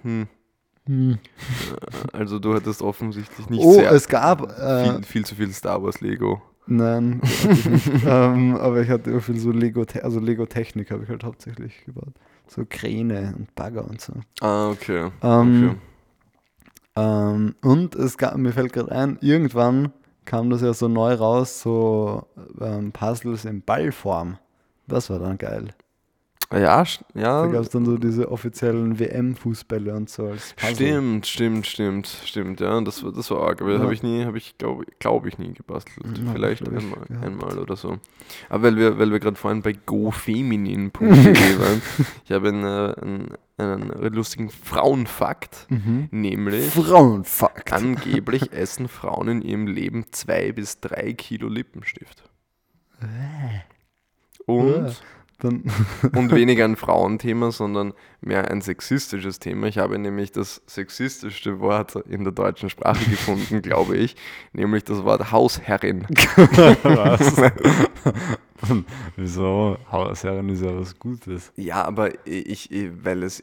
hm. 0.03 0.27
Also 2.13 2.39
du 2.39 2.53
hattest 2.53 2.81
offensichtlich 2.81 3.49
nicht 3.49 3.63
oh, 3.63 3.73
sehr 3.73 3.91
es 3.91 4.07
gab. 4.07 4.57
Äh, 4.57 4.93
viel, 4.93 5.03
viel 5.03 5.25
zu 5.25 5.35
viel 5.35 5.51
Star 5.51 5.83
Wars 5.83 6.01
Lego. 6.01 6.41
Nein, 6.67 7.21
ich 7.23 8.05
ähm, 8.05 8.55
aber 8.55 8.81
ich 8.81 8.89
hatte 8.89 9.15
auch 9.17 9.21
viel 9.21 9.37
so 9.37 9.51
Lego, 9.51 9.83
also 10.01 10.19
Lego 10.19 10.45
Technik 10.45 10.91
habe 10.91 11.03
ich 11.03 11.09
halt 11.09 11.23
hauptsächlich 11.23 11.85
gebaut. 11.85 12.13
So 12.47 12.63
Kräne 12.69 13.33
und 13.37 13.53
Bagger 13.55 13.87
und 13.89 13.99
so. 13.99 14.13
Ah, 14.41 14.69
okay. 14.69 15.09
Ähm, 15.21 15.69
okay. 15.69 15.77
Ähm, 16.95 17.55
und 17.61 17.95
es 17.95 18.17
gab, 18.17 18.35
mir 18.37 18.51
fällt 18.51 18.73
gerade 18.73 18.91
ein, 18.91 19.17
irgendwann 19.21 19.93
kam 20.25 20.49
das 20.49 20.61
ja 20.61 20.73
so 20.73 20.87
neu 20.87 21.13
raus, 21.13 21.61
so 21.61 22.27
ähm, 22.59 22.91
Puzzles 22.91 23.45
in 23.45 23.61
Ballform. 23.61 24.37
Das 24.87 25.09
war 25.09 25.19
dann 25.19 25.37
geil. 25.37 25.69
Ja, 26.51 26.83
ja. 27.13 27.45
Da 27.45 27.47
gab 27.47 27.61
es 27.61 27.69
dann 27.69 27.85
so 27.85 27.97
diese 27.97 28.29
offiziellen 28.31 28.99
WM-Fußbälle 28.99 29.93
und 29.95 30.09
so 30.09 30.27
als. 30.27 30.53
Stimmt, 30.57 31.25
stimmt, 31.25 31.65
stimmt, 31.65 32.07
stimmt, 32.25 32.59
ja, 32.59 32.81
das 32.81 33.03
war, 33.03 33.11
das 33.13 33.31
war 33.31 33.41
arg, 33.47 33.61
aber 33.61 33.71
das 33.71 33.79
Ja. 33.79 33.83
habe 33.85 33.93
ich 33.93 34.03
nie, 34.03 34.25
habe 34.25 34.37
ich, 34.37 34.57
glaube 34.57 34.85
glaub 34.99 35.25
ich, 35.25 35.37
nie 35.37 35.53
gebastelt. 35.53 36.17
Ja, 36.17 36.31
Vielleicht 36.33 36.67
einmal, 36.67 36.81
gehabt. 37.07 37.25
einmal 37.25 37.57
oder 37.57 37.75
so. 37.75 37.99
Aber 38.49 38.63
weil 38.63 38.75
wir, 38.75 38.99
weil 38.99 39.11
wir 39.11 39.19
gerade 39.19 39.37
vorhin 39.37 39.61
bei 39.61 39.73
gofeminin.de 39.73 40.99
waren, 41.59 41.81
ich 42.25 42.31
habe 42.31 42.49
einen, 42.49 42.63
äh, 42.63 43.01
einen, 43.01 43.91
einen 43.91 44.13
lustigen 44.13 44.49
Frauenfakt, 44.49 45.67
Mhm. 45.69 46.09
nämlich 46.11 46.65
Frauenfakt. 46.71 47.71
angeblich 47.71 48.51
essen 48.53 48.87
Frauen 48.87 49.27
in 49.29 49.41
ihrem 49.41 49.67
Leben 49.67 50.05
zwei 50.11 50.51
bis 50.51 50.79
drei 50.81 51.13
Kilo 51.13 51.47
Lippenstift. 51.47 52.23
Und 54.45 55.01
Dann, 55.41 55.63
und 56.15 56.31
weniger 56.31 56.65
ein 56.65 56.75
Frauenthema, 56.75 57.51
sondern 57.51 57.93
mehr 58.21 58.49
ein 58.51 58.61
sexistisches 58.61 59.39
Thema. 59.39 59.65
Ich 59.67 59.79
habe 59.79 59.97
nämlich 59.97 60.31
das 60.31 60.61
sexistischste 60.67 61.59
Wort 61.59 61.95
in 62.07 62.23
der 62.23 62.31
deutschen 62.31 62.69
Sprache 62.69 63.09
gefunden, 63.09 63.61
glaube 63.63 63.97
ich, 63.97 64.15
nämlich 64.53 64.83
das 64.83 65.03
Wort 65.03 65.31
Hausherrin. 65.31 66.05
was? 66.83 67.41
Wieso? 69.15 69.77
Hausherrin 69.91 70.49
ist 70.49 70.61
ja 70.61 70.79
was 70.79 70.97
Gutes. 70.99 71.51
Ja, 71.55 71.83
aber 71.83 72.09
ich, 72.27 72.71
ich 72.71 72.91
weil 73.03 73.23
es 73.23 73.41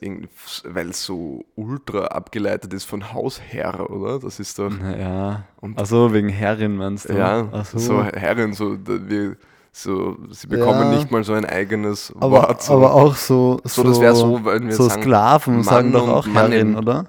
weil 0.64 0.90
es 0.90 1.04
so 1.04 1.44
ultra 1.56 2.06
abgeleitet 2.06 2.72
ist 2.72 2.84
von 2.84 3.12
Hausherr, 3.12 3.90
oder? 3.90 4.20
Das 4.20 4.38
ist 4.38 4.58
doch 4.60 4.70
Naja. 4.70 5.44
Und- 5.60 5.78
Achso, 5.80 6.12
wegen 6.12 6.28
Herrin 6.28 6.76
meinst 6.76 7.08
du? 7.08 7.14
ja, 7.14 7.48
Ach 7.50 7.64
so. 7.66 7.78
so 7.78 8.04
Herrin, 8.04 8.52
so 8.52 8.78
wir, 8.86 9.36
so 9.82 10.16
sie 10.30 10.46
bekommen 10.48 10.90
Ja. 10.92 10.96
nicht 10.98 11.10
mal 11.10 11.22
so 11.24 11.32
ein 11.34 11.44
eigenes 11.44 12.12
aber, 12.16 12.30
Wort. 12.42 12.62
So. 12.62 12.74
aber 12.74 12.94
auch 12.94 13.14
so. 13.14 13.60
So, 13.64 13.82
das 13.84 14.00
wäre 14.00 14.14
so, 14.14 14.44
wenn 14.44 14.66
wir 14.66 14.74
so 14.74 14.88
sagen, 14.88 15.02
Sklaven 15.02 15.54
Mann 15.56 15.64
sagen 15.64 15.92
doch 15.92 16.08
auch 16.08 16.26
Mannin. 16.26 16.52
Herrin, 16.52 16.76
oder? 16.76 17.06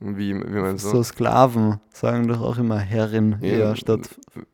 wie, 0.00 0.34
wie 0.34 0.60
meinst 0.60 0.84
So 0.86 0.92
du? 0.98 1.02
Sklaven 1.02 1.80
sagen 1.92 2.26
doch 2.28 2.40
auch 2.40 2.56
immer 2.58 2.78
Herrin 2.78 3.36
Ja, 3.42 3.48
eher 3.48 3.76
statt. 3.76 4.08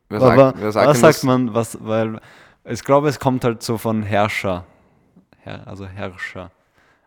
Wer 0.09 0.19
sagt, 0.19 0.33
aber 0.39 0.53
wer 0.57 0.71
sagt 0.71 0.87
was 0.87 0.99
sagt 0.99 1.23
man, 1.23 1.53
was, 1.53 1.77
weil 1.81 2.19
ich 2.65 2.83
glaube, 2.83 3.07
es 3.07 3.19
kommt 3.19 3.43
halt 3.45 3.63
so 3.63 3.77
von 3.77 4.03
Herrscher. 4.03 4.65
Herr, 5.39 5.65
also 5.67 5.85
Herrscher. 5.85 6.51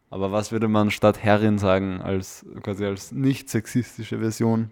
Aber 0.09 0.33
was 0.33 0.51
würde 0.51 0.67
man 0.69 0.91
statt 0.91 1.23
Herrin 1.23 1.59
sagen, 1.59 2.01
als 2.01 2.45
quasi 2.63 2.85
als 2.87 3.13
nicht 3.13 3.49
sexistische 3.51 4.19
Version? 4.19 4.71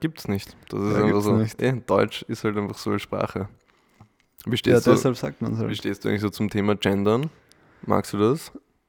Gibt's 0.00 0.28
nicht. 0.28 0.56
Das 0.68 0.80
ist 0.80 0.96
Ja, 0.96 1.04
einfach 1.04 1.20
so. 1.22 1.32
nicht. 1.36 1.60
Eh, 1.62 1.72
Deutsch 1.86 2.22
ist 2.28 2.44
halt 2.44 2.56
einfach 2.56 2.76
so 2.76 2.90
eine 2.90 2.98
Sprache. 2.98 3.48
Wie 4.46 4.50
Ja, 4.50 4.56
stehst, 4.56 4.86
du, 4.86 4.90
deshalb 4.92 5.16
sagt 5.16 5.40
man 5.42 5.52
es 5.54 5.58
wie 5.60 5.64
halt. 5.64 5.76
stehst 5.76 6.04
du 6.04 6.08
eigentlich 6.08 6.20
so 6.22 6.30
zum 6.30 6.50
Thema 6.50 6.74
Gendern? 6.76 7.30
Magst 7.86 8.12
du 8.12 8.18
das? 8.18 8.52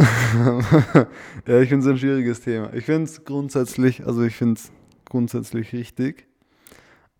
ja, 1.48 1.62
ich 1.62 1.70
finde 1.70 1.86
es 1.86 1.88
ein 1.88 1.98
schwieriges 1.98 2.42
Thema. 2.42 2.74
Ich 2.74 2.86
finde 2.86 3.04
es 3.06 3.24
grundsätzlich, 3.24 4.06
also 4.06 4.24
ich 4.24 4.36
finde 4.36 4.56
es 4.60 4.72
grundsätzlich 5.06 5.72
richtig, 5.74 6.26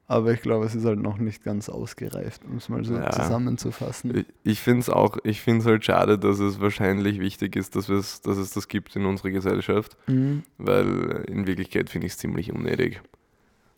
aber 0.08 0.34
ich 0.34 0.42
glaube, 0.42 0.66
es 0.66 0.76
ist 0.76 0.86
halt 0.86 1.00
noch 1.00 1.18
nicht 1.18 1.44
ganz 1.44 1.70
ausgereift, 1.70 2.44
um 2.46 2.58
es 2.58 2.68
mal 2.70 2.84
so 2.84 2.96
Ja. 2.96 3.10
zusammenzufassen. 3.12 4.16
Ich, 4.18 4.26
ich 4.44 4.60
finde 4.60 4.82
es 4.82 4.90
auch, 4.90 5.18
ich 5.24 5.42
finde 5.42 5.62
es 5.62 5.66
halt 5.66 5.86
schade, 5.86 6.20
dass 6.20 6.40
es 6.40 6.60
wahrscheinlich 6.60 7.20
wichtig 7.20 7.56
ist, 7.56 7.76
dass, 7.76 7.88
dass 7.88 8.38
es 8.38 8.52
das 8.52 8.68
gibt 8.68 8.96
in 8.96 9.06
unserer 9.06 9.32
Gesellschaft, 9.32 9.98
Mhm. 10.08 10.44
weil 10.58 11.24
in 11.28 11.48
Wirklichkeit 11.48 11.90
finde 11.90 12.08
ich 12.08 12.14
es 12.14 12.20
ziemlich 12.20 12.52
unnötig. 12.52 13.02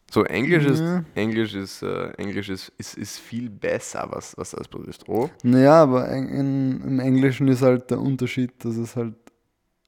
So, 0.09 0.23
Englisch 0.23 0.65
ist, 0.65 0.79
Ja. 0.79 1.03
Englisch 1.15 1.53
ist, 1.53 1.81
äh, 1.83 2.11
Englisch 2.11 2.49
ist, 2.49 2.71
ist, 2.77 2.97
ist 2.97 3.19
viel 3.19 3.49
besser, 3.49 4.07
was, 4.09 4.37
was 4.37 4.51
das 4.51 4.67
betrifft. 4.67 5.03
Oh, 5.07 5.29
Naja, 5.43 5.83
aber 5.83 6.09
in, 6.09 6.81
im 6.81 6.99
Englischen 6.99 7.47
ist 7.49 7.61
halt 7.61 7.91
der 7.91 7.99
Unterschied, 7.99 8.53
dass 8.63 8.77
es 8.77 8.95
halt. 8.95 9.15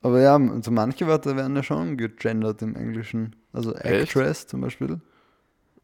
Aber 0.01 0.19
ja, 0.21 0.35
also 0.35 0.71
manche 0.71 1.07
Wörter 1.07 1.35
werden 1.35 1.55
ja 1.55 1.63
schon 1.63 1.97
gegendert 1.97 2.61
im 2.61 2.75
Englischen. 2.75 3.35
Also 3.53 3.73
Echt? 3.75 4.15
Actress 4.15 4.47
zum 4.47 4.61
Beispiel. 4.61 4.99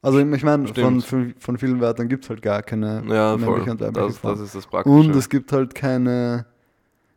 Also 0.02 0.20
ich 0.20 0.44
meine, 0.44 0.68
von, 0.68 1.02
von, 1.02 1.58
vielen 1.58 1.82
Wörtern 1.82 2.08
gibt 2.08 2.26
es 2.26 2.30
halt 2.30 2.42
gar 2.42 2.62
keine 2.62 3.04
ja, 3.08 3.36
voll. 3.38 3.40
männliche 3.40 3.72
und 3.72 3.80
weibliche 3.82 4.08
Das, 4.08 4.18
Form. 4.20 4.34
das 4.34 4.42
ist 4.42 4.54
das 4.56 4.68
Praktische. 4.68 4.96
Und 4.96 5.16
es 5.16 5.30
gibt 5.30 5.52
halt 5.52 5.74
keine, 5.74 6.46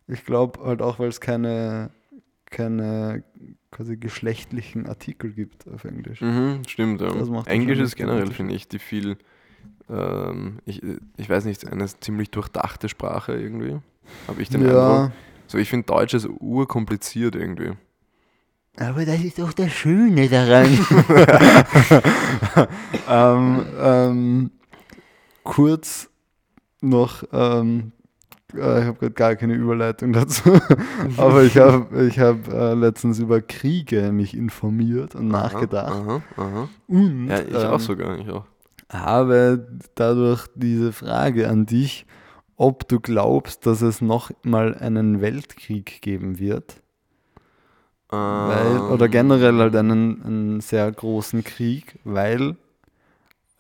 ich 0.07 0.25
glaube 0.25 0.65
halt 0.65 0.81
auch, 0.81 0.99
weil 0.99 1.09
es 1.09 1.21
keine, 1.21 1.91
keine 2.47 3.25
quasi 3.71 3.97
geschlechtlichen 3.97 4.87
Artikel 4.87 5.33
gibt 5.33 5.69
auf 5.69 5.85
Englisch. 5.85 6.21
Mhm, 6.21 6.63
stimmt, 6.67 7.01
ja. 7.01 7.11
Englisch 7.47 7.79
ist 7.79 7.97
generell, 7.97 8.31
finde 8.31 8.55
ich, 8.55 8.69
die 8.69 8.79
viel, 8.79 9.17
ähm, 9.91 10.59
ich, 10.65 10.83
ich 11.17 11.29
weiß 11.29 11.45
nicht, 11.45 11.67
eine 11.67 11.87
ziemlich 11.87 12.31
durchdachte 12.31 12.89
Sprache 12.89 13.35
irgendwie. 13.35 13.79
Habe 14.27 14.43
ich 14.43 14.49
den 14.49 14.63
Eindruck. 14.63 14.77
Ja, 14.77 15.13
So, 15.47 15.59
ich 15.59 15.69
finde 15.69 15.87
Deutsch 15.87 16.15
ist 16.15 16.29
urkompliziert 16.41 17.35
irgendwie. 17.35 17.73
aber 18.77 19.05
das 19.05 19.21
ist 19.21 19.39
doch 19.39 19.53
das 19.53 19.73
Schöne 19.73 20.29
daran. 20.29 20.67
ähm, 23.09 23.67
ähm, 23.81 24.51
kurz 25.43 26.09
noch, 26.81 27.25
ähm, 27.33 27.93
äh, 28.55 28.81
ich 28.81 28.87
habe 28.87 28.99
gerade 28.99 29.13
gar 29.13 29.37
keine 29.37 29.55
Überleitung 29.55 30.13
dazu, 30.13 30.51
aber 31.17 31.43
ich 31.45 31.57
habe 31.59 32.07
ich 32.07 32.19
hab, 32.19 32.49
äh, 32.53 32.75
letztens 32.75 33.19
über 33.19 33.41
Kriege 33.43 34.13
mich 34.13 34.35
informiert 34.37 35.15
und 35.15 35.29
nachgedacht. 35.29 35.93
Aha, 35.93 36.23
aha. 36.37 36.69
Und 36.89 37.29
Ja, 37.29 37.41
ich 37.41 37.55
ähm, 37.55 37.71
auch 37.71 37.81
sogar, 37.81 38.19
ich 38.19 38.29
auch. 38.31 38.47
habe 38.91 39.69
dadurch 39.95 40.47
diese 40.55 40.93
Frage 40.93 41.49
an 41.49 41.67
dich, 41.67 42.07
ob 42.57 42.89
du 42.89 43.01
glaubst, 43.01 43.67
dass 43.67 43.83
es 43.83 44.01
noch 44.01 44.31
mal 44.43 44.75
einen 44.77 45.21
Weltkrieg 45.21 46.01
geben 46.03 46.39
wird. 46.39 46.83
Weil, 48.11 48.79
oder 48.79 49.07
Ähm, 49.07 49.11
generell 49.11 49.59
halt 49.59 49.77
einen, 49.77 50.23
einen 50.23 50.61
sehr 50.61 50.91
großen 50.91 51.45
Krieg, 51.45 51.99
weil 52.05 52.57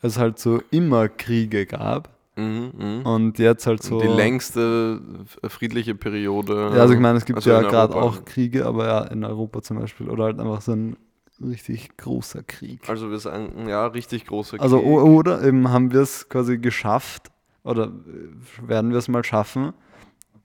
es 0.01 0.19
halt 0.19 0.39
so 0.39 0.63
immer 0.71 1.09
Kriege 1.09 1.67
gab 1.67 2.18
Mhm, 2.39 2.73
mhm. 2.79 3.03
und 3.07 3.39
jetzt 3.41 3.67
halt 3.67 3.83
so. 3.83 4.01
Die 4.01 4.07
längste 4.07 5.01
friedliche 5.49 5.97
Periode. 5.97 6.71
Ja, 6.73 6.83
also 6.83 6.95
ich 6.95 7.01
meine, 7.01 7.19
es 7.19 7.25
gibt 7.25 7.39
also 7.39 7.51
ja 7.51 7.63
gerade 7.63 7.97
auch 7.97 8.25
Kriege, 8.25 8.65
aber 8.65 8.87
ja, 8.87 9.05
in 9.05 9.25
Europa 9.25 9.61
zum 9.63 9.81
Beispiel. 9.81 10.09
Oder 10.09 10.25
halt 10.25 10.39
einfach 10.39 10.61
so 10.61 10.73
ein 10.73 10.97
richtig 11.45 11.97
großer 11.97 12.45
Krieg. 12.45 12.89
Also 12.89 13.11
wir 13.11 13.19
sagen, 13.19 13.69
ja, 13.69 13.87
richtig 13.87 14.27
großer 14.27 14.61
Also 14.61 14.79
Krieg. 14.79 14.87
o- 14.89 15.03
oder 15.17 15.43
eben 15.43 15.69
haben 15.71 15.93
wir 15.93 16.01
es 16.03 16.29
quasi 16.29 16.59
geschafft 16.59 17.31
oder 17.65 17.87
äh, 17.87 18.69
werden 18.69 18.91
wir 18.93 18.99
es 18.99 19.09
mal 19.09 19.25
schaffen 19.25 19.73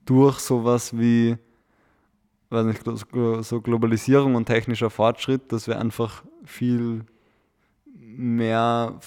durch 0.04 0.40
sowas 0.40 0.98
wie 0.98 1.36
weiß 2.50 2.66
nicht, 2.66 2.82
so 3.44 3.60
Globalisierung 3.60 4.34
und 4.36 4.46
technischer 4.46 4.90
Fortschritt, 4.90 5.50
dass 5.50 5.66
wir 5.66 5.78
einfach 5.80 6.22
viel 6.44 7.04
mehr 8.16 9.00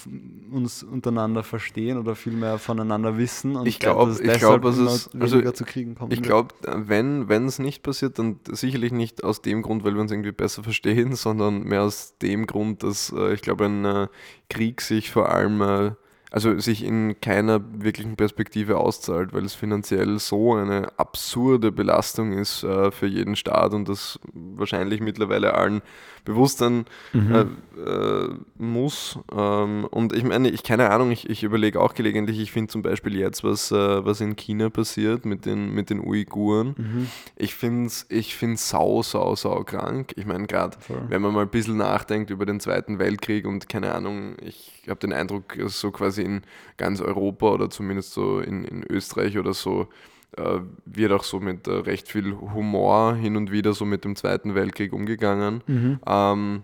uns 0.52 0.82
untereinander 0.82 1.42
verstehen 1.42 1.98
oder 1.98 2.14
viel 2.14 2.32
mehr 2.32 2.58
voneinander 2.58 3.16
wissen 3.18 3.56
und 3.56 3.66
Ich 3.66 3.78
glaub- 3.78 3.98
dass 4.06 4.20
es 4.20 4.20
ich 4.20 4.38
glaub, 4.38 4.64
es 4.64 4.78
immer 4.78 4.94
ist- 4.94 5.10
also 5.18 5.50
zu 5.52 5.64
Kriegen 5.64 5.94
kommen 5.94 6.12
Ich 6.12 6.22
glaube, 6.22 6.54
wenn 6.66 7.28
wenn 7.28 7.46
es 7.46 7.58
nicht 7.58 7.82
passiert, 7.82 8.18
dann 8.18 8.40
sicherlich 8.50 8.92
nicht 8.92 9.24
aus 9.24 9.42
dem 9.42 9.62
Grund, 9.62 9.84
weil 9.84 9.94
wir 9.94 10.00
uns 10.00 10.10
irgendwie 10.12 10.32
besser 10.32 10.62
verstehen, 10.62 11.12
sondern 11.14 11.62
mehr 11.64 11.82
aus 11.82 12.14
dem 12.22 12.46
Grund, 12.46 12.82
dass 12.82 13.12
äh, 13.16 13.34
ich 13.34 13.42
glaube, 13.42 13.66
ein 13.66 13.84
äh, 13.84 14.08
Krieg 14.50 14.80
sich 14.80 15.10
vor 15.10 15.28
allem, 15.30 15.60
äh, 15.62 15.92
also 16.30 16.58
sich 16.58 16.84
in 16.84 17.20
keiner 17.20 17.60
wirklichen 17.72 18.16
Perspektive 18.16 18.76
auszahlt, 18.76 19.32
weil 19.32 19.44
es 19.44 19.54
finanziell 19.54 20.18
so 20.18 20.54
eine 20.54 20.92
absurde 20.98 21.72
Belastung 21.72 22.32
ist 22.32 22.64
äh, 22.64 22.90
für 22.90 23.06
jeden 23.06 23.36
Staat 23.36 23.72
und 23.72 23.88
das 23.88 24.18
wahrscheinlich 24.32 25.00
mittlerweile 25.00 25.54
allen 25.54 25.80
bewusst 26.24 26.58
sein 26.58 26.84
äh, 27.14 27.40
äh, 27.80 28.28
muss. 28.58 29.18
Ähm, 29.34 29.86
und 29.90 30.12
ich 30.14 30.24
meine, 30.24 30.50
ich 30.50 30.62
keine 30.62 30.90
Ahnung, 30.90 31.10
ich, 31.10 31.30
ich 31.30 31.42
überlege 31.42 31.80
auch 31.80 31.94
gelegentlich, 31.94 32.38
ich 32.38 32.52
finde 32.52 32.70
zum 32.70 32.82
Beispiel 32.82 33.16
jetzt, 33.16 33.44
was, 33.44 33.72
äh, 33.72 34.04
was 34.04 34.20
in 34.20 34.36
China 34.36 34.68
passiert 34.68 35.24
mit 35.24 35.46
den, 35.46 35.72
mit 35.72 35.88
den 35.88 36.00
Uiguren. 36.00 36.74
Mhm. 36.76 37.06
Ich 37.36 37.54
finde 37.54 37.86
es 37.86 38.04
ich 38.10 38.36
find's 38.36 38.68
sau, 38.68 39.02
sau, 39.02 39.34
sau 39.36 39.64
krank. 39.64 40.12
Ich 40.16 40.26
meine, 40.26 40.46
gerade 40.46 40.76
wenn 41.08 41.22
man 41.22 41.32
mal 41.32 41.42
ein 41.42 41.48
bisschen 41.48 41.78
nachdenkt 41.78 42.28
über 42.28 42.44
den 42.44 42.60
Zweiten 42.60 42.98
Weltkrieg 42.98 43.46
und 43.46 43.68
keine 43.70 43.94
Ahnung, 43.94 44.36
ich 44.42 44.77
habe 44.90 45.00
den 45.00 45.12
Eindruck, 45.12 45.56
dass 45.58 45.80
so 45.80 45.90
quasi 45.90 46.22
in 46.22 46.42
ganz 46.76 47.00
Europa 47.00 47.50
oder 47.50 47.70
zumindest 47.70 48.12
so 48.12 48.40
in, 48.40 48.64
in 48.64 48.84
Österreich 48.90 49.38
oder 49.38 49.54
so 49.54 49.88
äh, 50.36 50.60
wird 50.84 51.12
auch 51.12 51.24
so 51.24 51.40
mit 51.40 51.66
äh, 51.66 51.72
recht 51.72 52.08
viel 52.08 52.34
Humor 52.36 53.14
hin 53.14 53.36
und 53.36 53.50
wieder 53.50 53.72
so 53.72 53.84
mit 53.84 54.04
dem 54.04 54.14
Zweiten 54.16 54.54
Weltkrieg 54.54 54.92
umgegangen. 54.92 55.62
Mhm. 55.66 56.00
Ähm, 56.06 56.62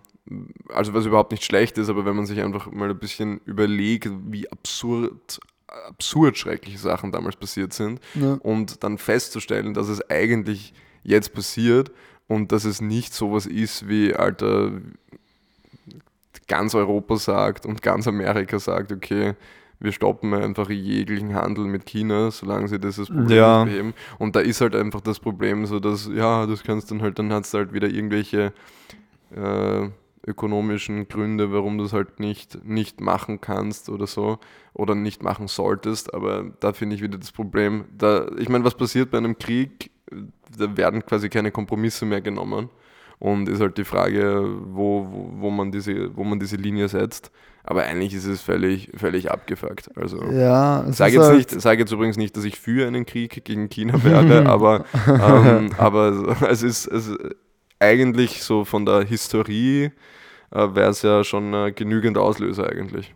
also 0.72 0.94
was 0.94 1.06
überhaupt 1.06 1.32
nicht 1.32 1.44
schlecht 1.44 1.76
ist, 1.78 1.88
aber 1.88 2.04
wenn 2.06 2.16
man 2.16 2.26
sich 2.26 2.40
einfach 2.42 2.70
mal 2.70 2.90
ein 2.90 2.98
bisschen 2.98 3.40
überlegt, 3.44 4.10
wie 4.30 4.50
absurd, 4.50 5.38
absurd 5.66 6.38
schreckliche 6.38 6.78
Sachen 6.78 7.12
damals 7.12 7.36
passiert 7.36 7.72
sind 7.72 8.00
Ja. 8.14 8.34
und 8.42 8.82
dann 8.84 8.96
festzustellen, 8.98 9.74
dass 9.74 9.88
es 9.88 10.08
eigentlich 10.10 10.72
jetzt 11.02 11.34
passiert 11.34 11.90
und 12.26 12.52
dass 12.52 12.64
es 12.64 12.80
nicht 12.80 13.12
sowas 13.12 13.44
ist 13.44 13.86
wie, 13.88 14.14
Alter, 14.14 14.72
ganz 16.46 16.74
Europa 16.74 17.16
sagt 17.16 17.66
und 17.66 17.82
ganz 17.82 18.06
Amerika 18.06 18.58
sagt, 18.58 18.92
okay, 18.92 19.34
wir 19.80 19.92
stoppen 19.92 20.32
einfach 20.34 20.70
jeglichen 20.70 21.34
Handel 21.34 21.64
mit 21.66 21.84
China, 21.84 22.30
solange 22.30 22.68
sie 22.68 22.78
dieses 22.78 23.08
Problem 23.08 23.36
Ja. 23.36 23.64
beheben. 23.64 23.94
Und 24.18 24.36
da 24.36 24.40
ist 24.40 24.60
halt 24.60 24.74
einfach 24.74 25.00
das 25.00 25.18
Problem 25.20 25.66
so, 25.66 25.80
dass, 25.80 26.08
ja, 26.14 26.46
das 26.46 26.62
kannst 26.62 26.90
dann 26.90 27.02
halt, 27.02 27.18
dann 27.18 27.32
hat 27.32 27.44
es 27.44 27.52
halt 27.54 27.72
wieder 27.72 27.88
irgendwelche 27.88 28.52
äh, 29.34 29.88
ökonomischen 30.26 31.08
Gründe, 31.08 31.52
warum 31.52 31.76
du 31.76 31.84
es 31.84 31.92
halt 31.92 32.18
nicht, 32.18 32.64
nicht 32.64 33.00
machen 33.00 33.40
kannst 33.40 33.88
oder 33.90 34.06
so 34.06 34.38
oder 34.72 34.94
nicht 34.94 35.22
machen 35.22 35.48
solltest. 35.48 36.14
Aber 36.14 36.44
da 36.60 36.72
finde 36.72 36.96
ich 36.96 37.02
wieder 37.02 37.18
das 37.18 37.32
Problem. 37.32 37.84
Da, 37.96 38.28
ich 38.38 38.48
meine, 38.48 38.64
was 38.64 38.74
passiert 38.74 39.10
bei 39.10 39.18
einem 39.18 39.38
Krieg? 39.38 39.90
Da 40.56 40.76
werden 40.76 41.04
quasi 41.04 41.28
keine 41.28 41.50
Kompromisse 41.50 42.06
mehr 42.06 42.20
genommen. 42.20 42.70
Und 43.18 43.48
ist 43.48 43.60
halt 43.60 43.78
die 43.78 43.84
Frage, 43.84 44.44
wo, 44.66 45.06
wo, 45.10 45.30
wo, 45.40 45.50
man, 45.50 45.72
diese, 45.72 46.14
wo 46.16 46.24
man 46.24 46.38
diese 46.40 46.56
Linie 46.56 46.88
setzt. 46.88 47.30
Aber 47.62 47.84
eigentlich 47.84 48.12
ist 48.14 48.26
es 48.26 48.42
völlig, 48.42 48.90
völlig 48.96 49.30
abgefuckt. 49.30 49.96
Also 49.96 50.22
Ja, 50.30 50.84
sage 50.92 51.16
ist 51.16 51.16
jetzt, 51.16 51.28
halt, 51.28 51.36
nicht, 51.38 51.60
sag 51.60 51.78
jetzt 51.78 51.92
übrigens 51.92 52.16
nicht, 52.18 52.36
dass 52.36 52.44
ich 52.44 52.58
für 52.60 52.86
einen 52.86 53.06
Krieg 53.06 53.44
gegen 53.44 53.68
China 53.70 54.02
werde, 54.04 54.46
aber, 54.46 54.84
ähm, 55.18 55.70
aber 55.78 56.36
es 56.50 56.62
ist 56.62 56.86
es 56.86 57.10
eigentlich 57.78 58.42
so 58.42 58.64
von 58.64 58.84
der 58.86 59.04
Historie 59.04 59.92
äh, 60.50 60.74
wäre 60.74 60.90
es 60.90 61.02
ja 61.02 61.24
schon 61.24 61.54
äh, 61.54 61.72
genügend 61.72 62.18
Auslöser 62.18 62.68
eigentlich. 62.70 63.14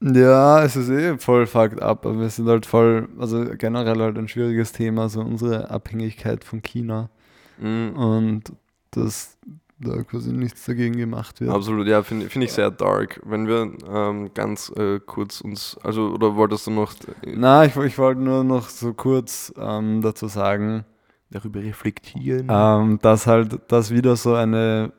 Ja, 0.00 0.62
es 0.64 0.76
ist 0.76 0.90
eh 0.90 1.16
voll 1.18 1.46
fucked 1.46 1.80
up, 1.82 2.04
aber 2.04 2.20
wir 2.20 2.28
sind 2.28 2.46
halt 2.48 2.66
voll, 2.66 3.08
also 3.18 3.44
generell 3.56 3.98
halt 4.00 4.18
ein 4.18 4.28
schwieriges 4.28 4.72
Thema, 4.72 5.08
so 5.08 5.20
unsere 5.20 5.70
Abhängigkeit 5.70 6.44
von 6.44 6.62
China 6.62 7.10
Mhm. 7.58 7.92
und 7.96 8.52
dass 8.96 9.38
da 9.78 10.02
quasi 10.02 10.32
nichts 10.32 10.64
dagegen 10.64 10.96
gemacht 10.96 11.40
wird. 11.40 11.50
Absolut, 11.50 11.86
ja, 11.86 12.02
finde 12.02 12.28
find 12.30 12.44
ich 12.44 12.52
sehr 12.52 12.70
dark. 12.70 13.20
Wenn 13.24 13.46
wir 13.46 13.72
ähm, 13.88 14.30
ganz 14.32 14.70
äh, 14.76 15.00
kurz 15.00 15.40
uns, 15.40 15.76
also, 15.82 16.10
oder 16.10 16.36
wolltest 16.36 16.66
du 16.66 16.70
noch 16.70 16.94
Na, 17.26 17.64
ich, 17.64 17.76
ich 17.76 17.98
wollte 17.98 18.20
nur 18.20 18.44
noch 18.44 18.68
so 18.68 18.94
kurz 18.94 19.52
ähm, 19.58 20.00
dazu 20.00 20.28
sagen, 20.28 20.84
darüber 21.30 21.60
reflektieren? 21.60 22.46
ähm, 22.50 22.98
dass 23.02 23.26
halt 23.26 23.60
das 23.68 23.90
wieder 23.90 24.16
so 24.16 24.34
eine 24.34 24.92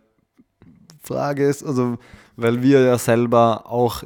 Frage 1.02 1.48
ist, 1.48 1.64
also 1.64 1.98
weil 2.36 2.62
wir 2.62 2.82
ja 2.82 2.98
selber 2.98 3.64
auch 3.66 4.04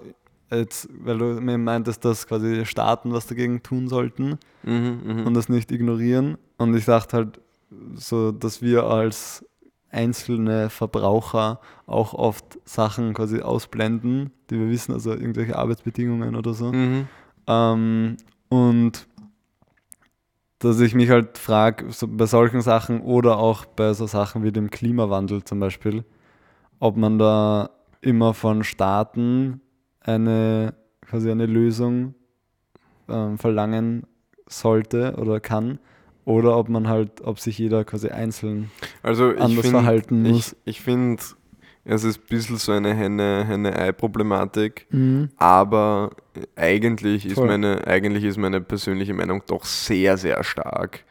jetzt, 0.51 0.87
weil 1.03 1.17
du 1.17 1.25
mir 1.41 1.57
meintest, 1.57 2.05
dass 2.05 2.27
quasi 2.27 2.65
Staaten 2.65 3.11
was 3.11 3.27
dagegen 3.27 3.63
tun 3.63 3.87
sollten 3.87 4.37
Mhm, 4.63 5.01
mhm. 5.05 5.27
und 5.27 5.33
das 5.35 5.47
nicht 5.47 5.71
ignorieren. 5.71 6.37
Und 6.57 6.75
ich 6.75 6.85
dachte 6.85 7.15
halt 7.17 7.41
so, 7.95 8.31
dass 8.31 8.61
wir 8.61 8.83
als 8.83 9.45
einzelne 9.91 10.69
Verbraucher 10.69 11.59
auch 11.87 12.13
oft 12.13 12.59
Sachen 12.65 13.13
quasi 13.13 13.41
ausblenden, 13.41 14.31
die 14.49 14.59
wir 14.59 14.69
wissen, 14.69 14.93
also 14.93 15.11
irgendwelche 15.11 15.57
Arbeitsbedingungen 15.57 16.35
oder 16.35 16.53
so. 16.53 16.71
Mhm. 16.71 17.07
Ähm, 17.47 18.17
und 18.49 19.07
dass 20.59 20.79
ich 20.81 20.93
mich 20.93 21.09
halt 21.09 21.37
frage, 21.37 21.91
so 21.91 22.07
bei 22.07 22.25
solchen 22.25 22.61
Sachen 22.61 23.01
oder 23.01 23.37
auch 23.37 23.65
bei 23.65 23.93
so 23.93 24.07
Sachen 24.07 24.43
wie 24.43 24.51
dem 24.51 24.69
Klimawandel 24.69 25.43
zum 25.43 25.59
Beispiel, 25.59 26.03
ob 26.79 26.97
man 26.97 27.17
da 27.17 27.69
immer 28.01 28.33
von 28.33 28.63
Staaten 28.63 29.61
eine 30.01 30.73
quasi 31.05 31.31
eine 31.31 31.45
Lösung 31.45 32.13
ähm, 33.07 33.37
verlangen 33.37 34.03
sollte 34.47 35.15
oder 35.17 35.39
kann 35.39 35.79
oder 36.29 36.55
ob 36.57 36.69
man 36.69 36.87
halt, 36.87 37.21
ob 37.23 37.39
sich 37.39 37.57
jeder 37.57 37.83
quasi 37.83 38.09
einzeln 38.09 38.69
Also 39.01 39.31
ich 39.31 39.39
anders 39.41 39.61
find- 39.61 39.71
verhalten 39.73 40.25
ich, 40.25 40.31
muss. 40.31 40.55
Ich 40.63 40.81
finde, 40.81 41.23
es 41.85 42.03
ist 42.03 42.19
ein 42.19 42.27
bisschen 42.29 42.57
so 42.57 42.71
eine 42.71 42.93
Henne- 42.93 43.45
Henne-Ei-Problematik, 43.47 44.85
aber 45.37 46.11
eigentlich 46.55 47.25
ist, 47.25 47.37
meine, 47.39 47.85
eigentlich 47.87 48.23
ist 48.23 48.37
meine 48.37 48.61
persönliche 48.61 49.13
Meinung 49.13 49.41
doch 49.47 49.65
sehr, 49.65 50.17
sehr 50.17 50.43
stark 50.43 51.03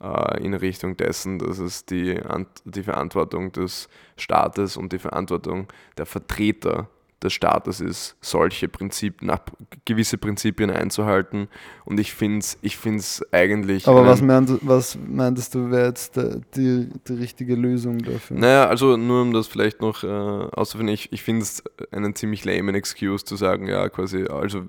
äh, 0.00 0.44
in 0.44 0.52
Richtung 0.52 0.96
dessen, 0.96 1.38
dass 1.38 1.58
es 1.58 1.86
die, 1.86 2.20
die 2.66 2.82
Verantwortung 2.82 3.52
des 3.52 3.88
Staates 4.18 4.76
und 4.76 4.92
die 4.92 4.98
Verantwortung 4.98 5.68
der 5.96 6.04
Vertreter 6.06 6.88
des 7.26 7.32
Staates 7.32 7.80
ist, 7.80 8.16
solche 8.20 8.68
Prinzipien, 8.68 9.26
nach, 9.26 9.40
gewisse 9.84 10.16
Prinzipien 10.16 10.70
einzuhalten. 10.70 11.48
Und 11.84 12.00
ich 12.00 12.14
finde 12.14 12.38
es 12.38 12.58
ich 12.62 12.76
find's 12.76 13.22
eigentlich. 13.32 13.86
Aber 13.86 14.06
was, 14.06 14.22
meint, 14.22 14.50
was 14.62 14.96
meintest 14.96 15.54
du, 15.54 15.70
wäre 15.70 15.88
jetzt 15.88 16.16
die, 16.16 16.88
die 17.06 17.12
richtige 17.12 17.54
Lösung 17.54 17.98
dafür? 17.98 18.38
Naja, 18.38 18.66
also 18.66 18.96
nur 18.96 19.22
um 19.22 19.32
das 19.32 19.46
vielleicht 19.46 19.80
noch 19.80 20.02
äh, 20.02 20.06
auszufinden, 20.06 20.94
ich, 20.94 21.12
ich 21.12 21.22
finde 21.22 21.42
es 21.42 21.62
einen 21.90 22.14
ziemlich 22.14 22.44
lamen 22.44 22.74
Excuse 22.74 23.24
zu 23.24 23.36
sagen, 23.36 23.68
ja, 23.68 23.88
quasi, 23.88 24.24
also 24.24 24.62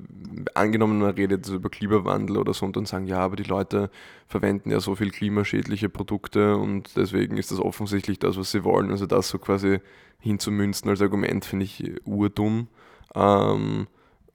angenommen, 0.53 0.99
man 0.99 1.11
redet 1.11 1.47
über 1.47 1.69
Klimawandel 1.69 2.37
oder 2.37 2.53
so 2.53 2.65
und 2.65 2.75
dann 2.75 2.85
sagen, 2.85 3.05
ja, 3.05 3.19
aber 3.19 3.35
die 3.35 3.43
Leute 3.43 3.89
verwenden 4.27 4.71
ja 4.71 4.79
so 4.79 4.95
viel 4.95 5.11
klimaschädliche 5.11 5.89
Produkte 5.89 6.57
und 6.57 6.95
deswegen 6.97 7.37
ist 7.37 7.51
das 7.51 7.59
offensichtlich 7.59 8.19
das, 8.19 8.37
was 8.37 8.51
sie 8.51 8.63
wollen. 8.63 8.91
Also 8.91 9.05
das 9.05 9.29
so 9.29 9.39
quasi 9.39 9.79
hinzumünzen 10.19 10.89
als 10.89 11.01
Argument 11.01 11.45
finde 11.45 11.65
ich 11.65 11.83
urdumm. 12.05 12.67
Ähm, 13.15 13.87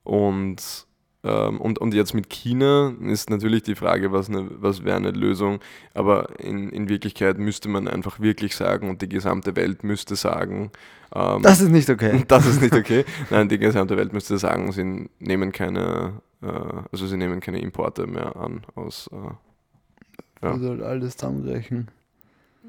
und 0.05 0.87
ähm, 1.25 1.61
und, 1.61 1.79
und 1.79 1.95
jetzt 1.95 2.15
mit 2.15 2.31
China 2.31 2.95
ist 3.01 3.31
natürlich 3.31 3.63
die 3.63 3.77
Frage, 3.77 4.11
was, 4.11 4.29
eine, 4.29 4.49
was 4.61 4.85
wäre 4.85 4.97
eine 4.97 5.13
Lösung. 5.13 5.61
Aber 5.95 6.41
in, 6.41 6.71
in 6.71 6.89
Wirklichkeit 6.89 7.39
müsste 7.39 7.69
man 7.69 7.87
einfach 7.87 8.19
wirklich 8.21 8.57
sagen 8.57 8.91
und 8.91 9.03
die 9.03 9.09
gesamte 9.09 9.55
Welt 9.55 9.85
müsste 9.85 10.17
sagen, 10.17 10.73
ähm, 11.15 11.43
Das 11.43 11.61
ist 11.61 11.71
nicht 11.71 11.91
okay. 11.91 12.25
das 12.29 12.47
ist 12.47 12.61
nicht 12.61 12.75
okay. 12.75 13.05
Nein, 13.31 13.49
die 13.49 13.59
gesamte 13.59 13.97
Welt 13.97 14.13
müsste 14.13 14.37
sagen, 14.39 14.73
sie 14.73 15.09
nehmen 15.21 15.53
keine, 15.53 16.21
äh, 16.43 16.47
also 16.91 17.07
sie 17.07 17.17
nehmen 17.17 17.41
keine 17.41 17.61
Importe 17.61 18.07
mehr 18.07 18.35
an 18.35 18.63
aus. 18.75 19.09
Äh, 19.13 20.45
ja. 20.45 20.59
Halt 20.61 20.83
alles 20.83 21.17
zusammenbrechen. 21.17 21.89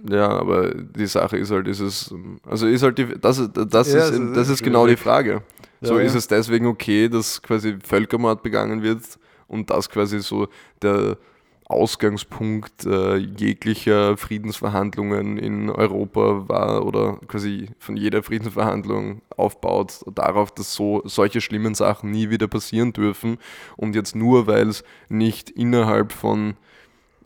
Ja, 0.10 0.28
aber 0.30 0.74
die 0.76 1.06
Sache 1.08 1.38
ist 1.38 1.52
halt, 1.52 1.68
ist 1.68 1.80
es, 1.80 2.14
also 2.46 2.68
ist 2.68 2.84
halt 2.84 2.98
die, 2.98 3.08
das, 3.20 3.38
ist- 3.39 3.52
das, 3.54 3.91
Ja, 3.94 4.00
ist, 4.00 4.10
es 4.12 4.20
ist 4.20 4.36
das 4.38 4.50
ist 4.50 4.64
genau 4.64 4.88
die. 4.88 4.98
Frage. 4.98 5.44
so 5.82 5.98
Ja, 5.98 6.02
ist 6.06 6.14
ja. 6.14 6.18
es 6.20 6.28
deswegen 6.28 6.66
okay, 6.68 7.10
dass 7.10 7.41
quasi 7.41 7.78
Völkermord 7.84 8.44
begangen 8.44 8.82
wird 8.84 9.02
und 9.48 9.70
das 9.70 9.89
quasi 9.89 10.20
so 10.20 10.48
der 10.82 11.18
Ausgangspunkt 11.66 12.86
äh, 12.86 13.16
jeglicher 13.18 14.18
Friedensverhandlungen 14.18 15.38
in 15.38 15.70
Europa 15.70 16.48
war 16.50 16.86
oder 16.86 17.18
quasi 17.28 17.70
von 17.80 17.96
jeder 17.98 18.22
Friedensverhandlung 18.24 19.22
aufbaut 19.38 20.02
darauf, 20.14 20.52
dass 20.52 20.74
so 20.74 21.02
solche 21.06 21.41
schlimmen 21.41 21.74
Sachen 21.76 22.12
nie 22.12 22.30
wieder 22.30 22.48
passieren 22.48 22.94
dürfen 22.94 23.38
und 23.78 23.96
jetzt 23.96 24.16
nur 24.16 24.46
weil 24.48 24.68
es 24.70 24.84
nicht 25.10 25.50
innerhalb 25.50 26.12
von 26.12 26.56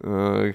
äh, 0.03 0.53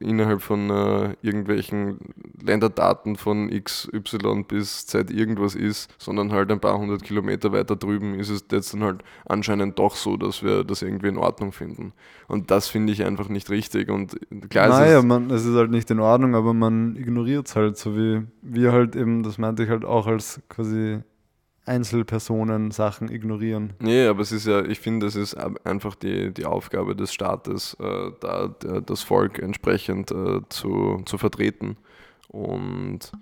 innerhalb 0.00 0.42
von 0.42 0.70
äh, 0.70 1.14
irgendwelchen 1.22 1.98
Länderdaten 2.42 3.16
von 3.16 3.48
XY 3.50 4.44
bis 4.46 4.86
Z 4.86 5.10
irgendwas 5.10 5.54
ist, 5.54 5.90
sondern 5.98 6.32
halt 6.32 6.50
ein 6.50 6.60
paar 6.60 6.78
hundert 6.78 7.02
Kilometer 7.02 7.52
weiter 7.52 7.76
drüben 7.76 8.14
ist 8.18 8.30
es 8.30 8.44
jetzt 8.50 8.74
dann 8.74 8.82
halt 8.82 9.02
anscheinend 9.26 9.78
doch 9.78 9.96
so, 9.96 10.16
dass 10.16 10.42
wir 10.42 10.64
das 10.64 10.82
irgendwie 10.82 11.08
in 11.08 11.18
Ordnung 11.18 11.52
finden. 11.52 11.92
Und 12.26 12.50
das 12.50 12.68
finde 12.68 12.92
ich 12.92 13.04
einfach 13.04 13.28
nicht 13.28 13.50
richtig. 13.50 13.90
Und 13.90 14.18
klar, 14.50 14.68
naja, 14.68 14.98
es 14.98 14.98
ist, 14.98 15.04
man, 15.04 15.30
es 15.30 15.44
ist 15.44 15.54
halt 15.54 15.70
nicht 15.70 15.90
in 15.90 16.00
Ordnung, 16.00 16.34
aber 16.34 16.54
man 16.54 16.96
ignoriert 16.96 17.48
es 17.48 17.56
halt, 17.56 17.76
so 17.76 17.96
wie 17.96 18.22
wir 18.42 18.72
halt 18.72 18.96
eben, 18.96 19.22
das 19.22 19.38
meinte 19.38 19.64
ich 19.64 19.70
halt 19.70 19.84
auch 19.84 20.06
als 20.06 20.40
quasi 20.48 21.00
Einzelpersonen 21.68 22.70
Sachen 22.70 23.10
ignorieren. 23.10 23.74
Nee, 23.80 24.06
aber 24.06 24.22
es 24.22 24.32
ist 24.32 24.46
ja, 24.46 24.64
ich 24.64 24.80
finde, 24.80 25.06
es 25.06 25.14
ist 25.14 25.34
einfach 25.34 25.94
die, 25.94 26.32
die 26.32 26.46
Aufgabe 26.46 26.96
des 26.96 27.12
Staates, 27.12 27.76
äh, 27.80 28.10
da 28.20 28.48
der, 28.48 28.80
das 28.80 29.02
Volk 29.02 29.38
entsprechend 29.38 30.10
äh, 30.10 30.40
zu, 30.48 31.02
zu 31.04 31.18
vertreten. 31.18 31.76
Und 32.28 33.12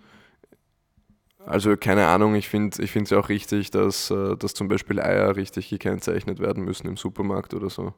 also 1.47 1.77
keine 1.77 2.07
Ahnung, 2.07 2.35
ich 2.35 2.49
finde 2.49 2.83
ich 2.83 2.95
es 2.97 3.11
ja 3.11 3.19
auch 3.19 3.29
richtig, 3.29 3.71
dass, 3.71 4.11
äh, 4.11 4.37
dass 4.37 4.55
zum 4.55 4.69
Beispiel 4.69 5.01
Eier 5.01 5.37
richtig 5.37 5.69
gekennzeichnet 5.69 6.41
werden 6.41 6.65
müssen 6.65 6.89
im 6.89 6.97
Supermarkt 6.97 7.55
oder 7.55 7.71
so. 7.71 7.95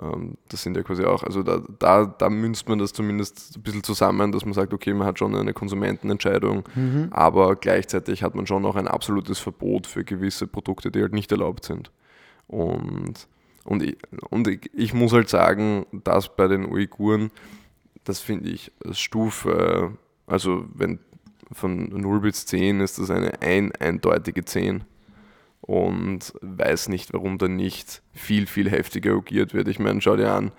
Ähm, 0.00 0.36
das 0.48 0.62
sind 0.62 0.76
ja 0.76 0.82
quasi 0.82 1.04
auch, 1.04 1.22
also 1.22 1.42
da, 1.42 1.62
da, 1.78 2.04
da 2.06 2.30
münzt 2.30 2.68
man 2.68 2.78
das 2.78 2.92
zumindest 2.92 3.56
ein 3.56 3.62
bisschen 3.62 3.82
zusammen, 3.82 4.32
dass 4.32 4.44
man 4.44 4.54
sagt, 4.54 4.74
okay, 4.74 4.92
man 4.92 5.06
hat 5.06 5.18
schon 5.18 5.34
eine 5.34 5.52
Konsumentenentscheidung, 5.54 6.64
aber 7.10 7.56
gleichzeitig 7.56 8.22
hat 8.22 8.34
man 8.34 8.46
schon 8.46 8.64
auch 8.66 8.76
ein 8.76 8.88
absolutes 8.88 9.38
Verbot 9.38 9.86
für 9.86 10.04
gewisse 10.04 10.46
Produkte, 10.46 10.90
die 10.90 11.00
halt 11.00 11.12
nicht 11.12 11.32
erlaubt 11.32 11.64
sind. 11.64 11.90
Und, 12.46 13.28
und, 13.64 13.82
ich, 13.82 13.96
und 14.30 14.48
ich, 14.48 14.70
ich 14.74 14.94
muss 14.94 15.12
halt 15.12 15.28
sagen, 15.28 15.86
dass 15.92 16.34
bei 16.34 16.48
den 16.48 16.66
Uiguren, 16.66 17.30
das 18.04 18.20
finde 18.20 18.50
ich 18.50 18.72
Stufe, 18.92 19.92
also 20.26 20.64
wenn 20.74 20.98
von 21.52 21.88
0 21.88 22.20
bis 22.20 22.46
10 22.46 22.80
ist 22.80 22.98
das 22.98 23.10
eine 23.10 23.40
ein, 23.40 23.72
eindeutige 23.72 24.44
10 24.44 24.84
und 25.60 26.32
weiß 26.40 26.88
nicht, 26.88 27.12
warum 27.12 27.38
da 27.38 27.48
nicht 27.48 28.02
viel, 28.12 28.46
viel 28.46 28.70
heftiger 28.70 29.12
agiert 29.14 29.54
wird. 29.54 29.68
Ich 29.68 29.78
meine, 29.78 30.00
schau 30.00 30.16
dir 30.16 30.32
an, 30.32 30.52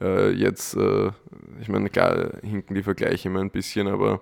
äh, 0.00 0.30
jetzt, 0.30 0.76
äh, 0.76 1.10
ich 1.60 1.68
meine, 1.68 1.90
klar 1.90 2.32
hinken 2.42 2.74
die 2.74 2.82
Vergleiche 2.82 3.28
immer 3.28 3.40
ein 3.40 3.50
bisschen, 3.50 3.88
aber 3.88 4.20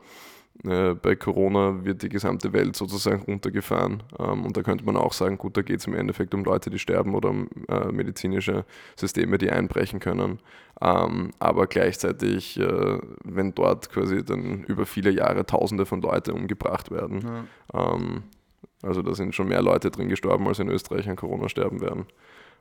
äh, 0.62 0.94
bei 0.94 1.16
Corona 1.16 1.84
wird 1.84 2.02
die 2.02 2.08
gesamte 2.08 2.52
Welt 2.52 2.76
sozusagen 2.76 3.22
runtergefahren. 3.22 4.02
Ähm, 4.18 4.44
und 4.44 4.56
da 4.56 4.62
könnte 4.62 4.84
man 4.84 4.96
auch 4.96 5.12
sagen, 5.12 5.36
gut, 5.36 5.56
da 5.56 5.62
geht 5.62 5.80
es 5.80 5.86
im 5.86 5.94
Endeffekt 5.94 6.32
um 6.34 6.44
Leute, 6.44 6.70
die 6.70 6.78
sterben 6.78 7.14
oder 7.14 7.30
um 7.30 7.48
äh, 7.68 7.90
medizinische 7.90 8.64
Systeme, 8.96 9.38
die 9.38 9.50
einbrechen 9.50 9.98
können. 9.98 10.40
Ähm, 10.80 11.32
aber 11.40 11.66
gleichzeitig, 11.66 12.58
äh, 12.60 12.98
wenn 13.24 13.54
dort 13.54 13.90
quasi 13.90 14.24
dann 14.24 14.62
über 14.64 14.86
viele 14.86 15.10
Jahre 15.10 15.44
Tausende 15.44 15.86
von 15.86 16.00
Leuten 16.00 16.32
umgebracht 16.32 16.90
werden, 16.90 17.48
ähm, 17.72 18.22
also 18.84 19.02
da 19.02 19.14
sind 19.14 19.34
schon 19.34 19.48
mehr 19.48 19.62
Leute 19.62 19.90
drin 19.90 20.08
gestorben, 20.08 20.46
als 20.46 20.58
in 20.58 20.68
Österreich 20.68 21.08
an 21.08 21.16
Corona 21.16 21.48
sterben 21.48 21.80
werden. 21.80 22.06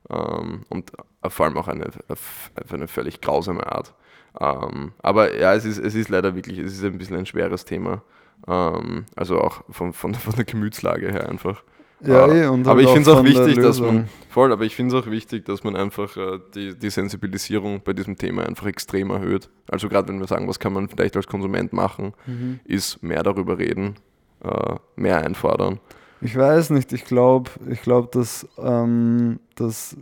Ähm, 0.10 0.64
und 0.70 0.92
äh, 1.22 1.30
vor 1.30 1.46
allem 1.46 1.58
auch 1.58 1.68
eine, 1.68 1.88
auf 2.10 2.52
eine 2.72 2.88
völlig 2.88 3.22
grausame 3.22 3.66
Art. 3.72 3.94
Ähm, 4.40 4.94
aber 5.02 5.38
ja, 5.38 5.54
es 5.54 5.66
ist, 5.66 5.78
es 5.78 5.96
ist 5.96 6.10
leider 6.10 6.36
wirklich, 6.36 6.58
es 6.60 6.74
ist 6.74 6.84
ein 6.84 6.98
bisschen 6.98 7.18
ein 7.18 7.26
schweres 7.26 7.66
Thema. 7.66 8.02
Ähm, 8.48 9.06
also 9.16 9.40
auch 9.40 9.64
von, 9.70 9.94
von, 9.94 10.14
von 10.16 10.34
der 10.36 10.46
Gemütslage 10.46 11.12
her 11.12 11.30
einfach. 11.30 11.64
Ja, 12.02 12.28
Äh, 12.28 12.44
eh, 12.44 12.48
und 12.48 12.68
aber 12.68 12.80
halt 12.80 12.88
ich 12.88 12.94
finde 12.94 13.10
es 13.12 13.16
auch 13.18 13.24
wichtig, 13.24 13.56
dass 13.62 13.80
man 13.80 14.10
voll, 14.30 14.52
aber 14.52 14.66
ich 14.66 14.76
finde 14.76 14.98
es 14.98 15.02
auch 15.02 15.10
wichtig, 15.10 15.46
dass 15.46 15.64
man 15.64 15.78
einfach 15.78 16.18
äh, 16.18 16.40
die, 16.54 16.78
die 16.78 16.90
Sensibilisierung 16.90 17.82
bei 17.82 17.94
diesem 17.94 18.18
Thema 18.18 18.46
einfach 18.46 18.66
extrem 18.66 19.10
erhöht. 19.12 19.50
Also 19.72 19.88
gerade 19.88 20.10
wenn 20.10 20.20
wir 20.20 20.28
sagen, 20.28 20.50
was 20.50 20.60
kann 20.60 20.74
man 20.74 20.90
vielleicht 20.90 21.16
als 21.16 21.28
Konsument 21.28 21.72
machen, 21.72 22.14
Mhm. 22.26 22.60
ist 22.66 23.02
mehr 23.04 23.24
darüber 23.24 23.58
reden, 23.58 23.96
äh, 24.44 24.76
mehr 24.98 25.20
einfordern. 25.24 25.80
Ich 26.24 26.36
weiß 26.38 26.70
nicht, 26.72 26.94
ich 26.94 27.06
glaube, 27.06 27.52
ich 27.70 27.82
glaub, 27.82 28.12
dass 28.12 28.48
ähm, 28.58 29.40
das 29.56 29.98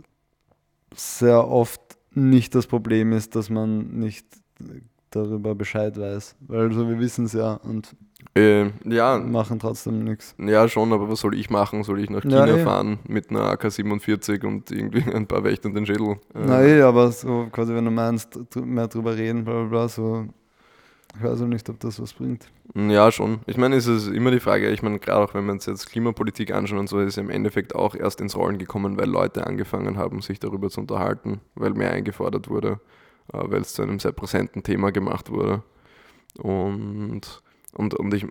sehr 0.94 1.48
oft 1.48 1.80
nicht 2.14 2.54
das 2.54 2.66
Problem 2.66 3.12
ist, 3.12 3.34
dass 3.34 3.50
man 3.50 3.98
nicht 3.98 4.26
darüber 5.10 5.54
Bescheid 5.54 5.98
weiß. 5.98 6.36
Weil 6.40 6.68
also 6.68 6.88
wir 6.88 6.98
wissen 6.98 7.24
es 7.26 7.32
ja 7.32 7.54
und 7.54 7.96
Äh, 8.34 8.70
ja, 8.84 9.18
machen 9.18 9.58
trotzdem 9.58 10.04
nichts. 10.04 10.34
ja, 10.38 10.68
schon, 10.68 10.92
aber 10.92 11.08
was 11.10 11.20
soll 11.20 11.34
ich 11.34 11.50
machen? 11.50 11.84
Soll 11.84 12.00
ich 12.00 12.08
nach 12.10 12.24
Ja, 12.24 12.46
China 12.46 12.56
eh. 12.56 12.64
fahren 12.64 12.98
mit 13.08 13.30
einer 13.30 13.50
AK-47 13.50 14.44
und 14.46 14.70
irgendwie 14.70 15.02
ein 15.12 15.26
paar 15.26 15.44
Wächtern 15.44 15.74
den 15.74 15.86
Schädel? 15.86 16.18
äh, 16.34 16.46
Na 16.46 16.62
eh, 16.62 16.82
aber 16.82 17.10
so 17.12 17.48
quasi, 17.52 17.74
wenn 17.74 17.84
du 17.84 17.90
meinst, 17.90 18.38
mehr 18.56 18.88
drüber 18.88 19.16
reden, 19.16 19.44
bla 19.44 19.54
bla 19.60 19.64
bla, 19.68 19.88
so. 19.88 20.26
Ich 21.14 21.22
weiß 21.22 21.42
auch 21.42 21.46
nicht, 21.46 21.68
ob 21.68 21.78
das 21.80 22.00
was 22.00 22.14
bringt. 22.14 22.46
Ja, 22.74 23.12
schon. 23.12 23.40
Ich 23.46 23.56
meine, 23.56 23.76
es 23.76 23.86
ist 23.86 24.08
immer 24.08 24.30
die 24.30 24.40
Frage, 24.40 24.70
ich 24.70 24.82
meine, 24.82 24.98
gerade 24.98 25.24
auch 25.24 25.34
wenn 25.34 25.44
wir 25.44 25.52
uns 25.52 25.66
jetzt 25.66 25.90
Klimapolitik 25.90 26.52
anschauen 26.52 26.78
und 26.78 26.88
so, 26.88 26.98
ist 27.00 27.08
es 27.08 27.16
im 27.18 27.28
Endeffekt 27.28 27.74
auch 27.74 27.94
erst 27.94 28.20
ins 28.20 28.34
Rollen 28.34 28.58
gekommen, 28.58 28.96
weil 28.96 29.08
Leute 29.08 29.46
angefangen 29.46 29.98
haben, 29.98 30.22
sich 30.22 30.40
darüber 30.40 30.70
zu 30.70 30.80
unterhalten, 30.80 31.40
weil 31.54 31.74
mehr 31.74 31.92
eingefordert 31.92 32.48
wurde, 32.48 32.80
äh, 33.32 33.38
weil 33.42 33.60
es 33.60 33.74
zu 33.74 33.82
einem 33.82 33.98
sehr 33.98 34.12
präsenten 34.12 34.62
Thema 34.62 34.90
gemacht 34.90 35.30
wurde. 35.30 35.62
Und, 36.38 37.42
und, 37.74 37.94
und 37.94 38.12
ich, 38.12 38.26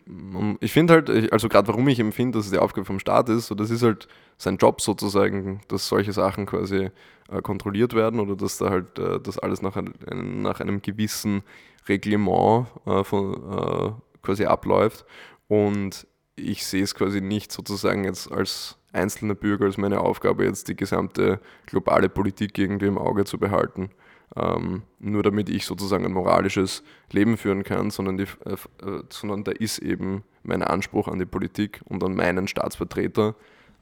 ich 0.60 0.72
finde 0.72 0.94
halt, 0.94 1.34
also 1.34 1.50
gerade 1.50 1.68
warum 1.68 1.88
ich 1.88 2.00
empfinde, 2.00 2.38
dass 2.38 2.46
es 2.46 2.52
die 2.52 2.60
Aufgabe 2.60 2.86
vom 2.86 3.00
Staat 3.00 3.30
ist, 3.30 3.48
so 3.48 3.56
das 3.56 3.72
ist 3.72 3.82
halt 3.82 4.08
sein 4.38 4.58
Job 4.58 4.82
sozusagen, 4.82 5.62
dass 5.68 5.88
solche 5.88 6.14
Sachen 6.14 6.46
quasi 6.46 6.90
äh, 7.30 7.42
kontrolliert 7.42 7.94
werden 7.96 8.20
oder 8.20 8.36
dass 8.36 8.60
da 8.60 8.70
halt 8.70 9.00
äh, 9.00 9.20
das 9.20 9.40
alles 9.40 9.62
nach, 9.62 9.76
ein, 9.76 10.42
nach 10.42 10.60
einem 10.60 10.82
gewissen 10.82 11.42
Reglement 11.90 12.68
äh, 12.86 13.04
von, 13.04 13.34
äh, 13.34 13.92
quasi 14.22 14.46
abläuft. 14.46 15.06
Und 15.48 16.06
ich 16.36 16.66
sehe 16.66 16.84
es 16.84 16.94
quasi 16.94 17.20
nicht 17.20 17.52
sozusagen 17.52 18.04
jetzt 18.04 18.32
als 18.32 18.78
einzelner 18.94 19.36
Bürger 19.36 19.66
als 19.66 19.78
meine 19.78 20.02
Aufgabe, 20.02 20.46
jetzt 20.46 20.68
die 20.68 20.76
gesamte 20.76 21.40
globale 21.66 22.10
Politik 22.10 22.58
irgendwie 22.58 22.88
im 22.88 22.98
Auge 22.98 23.26
zu 23.26 23.38
behalten. 23.38 23.90
Ähm, 24.36 24.84
nur 25.00 25.24
damit 25.24 25.50
ich 25.50 25.66
sozusagen 25.66 26.06
ein 26.06 26.14
moralisches 26.14 26.84
Leben 27.12 27.36
führen 27.36 27.64
kann, 27.64 27.92
sondern, 27.92 28.18
die, 28.18 28.24
äh, 28.46 28.54
äh, 28.88 29.04
sondern 29.10 29.44
da 29.44 29.52
ist 29.52 29.80
eben 29.80 30.24
mein 30.44 30.64
Anspruch 30.64 31.10
an 31.10 31.20
die 31.20 31.26
Politik 31.26 31.82
und 31.86 32.02
an 32.02 32.16
meinen 32.16 32.48
Staatsvertreter, 32.48 33.36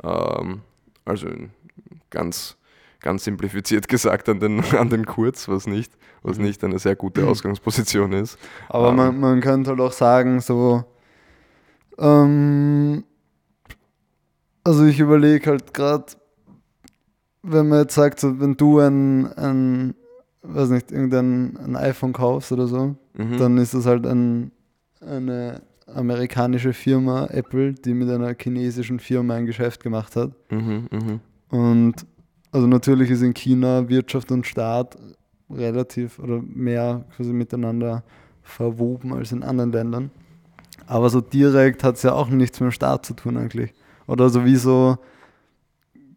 ähm, 0.04 0.62
also 1.06 1.28
ganz, 2.10 2.58
ganz 3.00 3.26
simplifiziert 3.26 3.88
gesagt 3.90 4.28
an 4.28 4.40
den, 4.40 4.64
an 4.76 4.90
den 4.90 5.06
Kurz, 5.06 5.48
was 5.48 5.68
nicht, 5.68 5.94
was 6.24 6.40
nicht 6.40 6.64
eine 6.64 6.80
sehr 6.80 6.96
gute 6.96 7.28
Ausgangsposition 7.28 8.12
ist. 8.14 8.40
Aber 8.70 8.90
Ähm. 8.90 8.96
man, 8.96 9.20
man 9.20 9.42
könnte 9.42 9.70
halt 9.70 9.80
auch 9.80 9.92
sagen, 9.94 10.42
so, 10.42 10.84
ähm, 12.00 13.04
also 14.64 14.86
ich 14.86 15.00
überlege 15.00 15.52
halt 15.52 15.76
gerade, 15.76 16.06
wenn 17.44 17.68
man 17.70 17.82
jetzt 17.82 17.96
sagt, 17.96 18.20
so, 18.20 18.40
wenn 18.40 18.58
du 18.58 18.80
ein, 18.80 19.32
ein 19.34 19.96
weiß 20.44 20.70
nicht, 20.70 20.92
irgendein 20.92 21.58
ein 21.58 21.76
iPhone 21.76 22.14
kaufst 22.14 22.52
oder 22.52 22.68
so, 22.68 22.96
Mhm. 23.18 23.38
dann 23.38 23.58
ist 23.58 23.74
das 23.74 23.86
halt 23.86 24.06
ein, 24.06 24.52
eine 25.02 25.62
amerikanische 25.94 26.74
Firma, 26.74 27.26
Apple, 27.28 27.74
die 27.74 27.94
mit 27.94 28.10
einer 28.10 28.34
chinesischen 28.40 29.00
Firma 29.00 29.36
ein 29.36 29.46
Geschäft 29.46 29.84
gemacht 29.84 30.16
hat. 30.16 30.32
Mhm, 30.52 30.88
mhm. 30.92 31.20
Und 31.50 32.06
also 32.52 32.68
natürlich 32.68 33.10
ist 33.10 33.22
in 33.22 33.34
China 33.34 33.90
Wirtschaft 33.90 34.32
und 34.32 34.46
Staat 34.46 34.98
relativ 35.50 36.20
oder 36.20 36.42
mehr 36.42 37.06
quasi 37.16 37.34
miteinander 37.34 38.04
verwoben 38.44 39.14
als 39.14 39.32
in 39.32 39.44
anderen 39.44 39.72
Ländern. 39.72 40.12
Aber 40.88 41.10
so 41.10 41.22
direkt 41.22 41.84
hat 41.84 41.96
es 41.96 42.04
ja 42.04 42.14
auch 42.14 42.30
nichts 42.30 42.60
mit 42.60 42.70
dem 42.70 42.72
Staat 42.72 43.06
zu 43.06 43.14
tun 43.14 43.38
eigentlich. 43.38 43.74
Oder 44.08 44.30
sowieso 44.30 44.98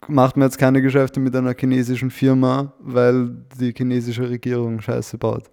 macht 0.09 0.37
man 0.37 0.47
jetzt 0.49 0.59
keine 0.59 0.83
Geschäfte 0.83 1.21
mit 1.21 1.35
einer 1.37 1.55
chinesischen 1.59 2.11
Firma, 2.11 2.73
weil 2.81 3.31
die 3.61 3.73
chinesische 3.77 4.29
Regierung 4.29 4.81
Scheiße 4.81 5.19
baut. 5.19 5.45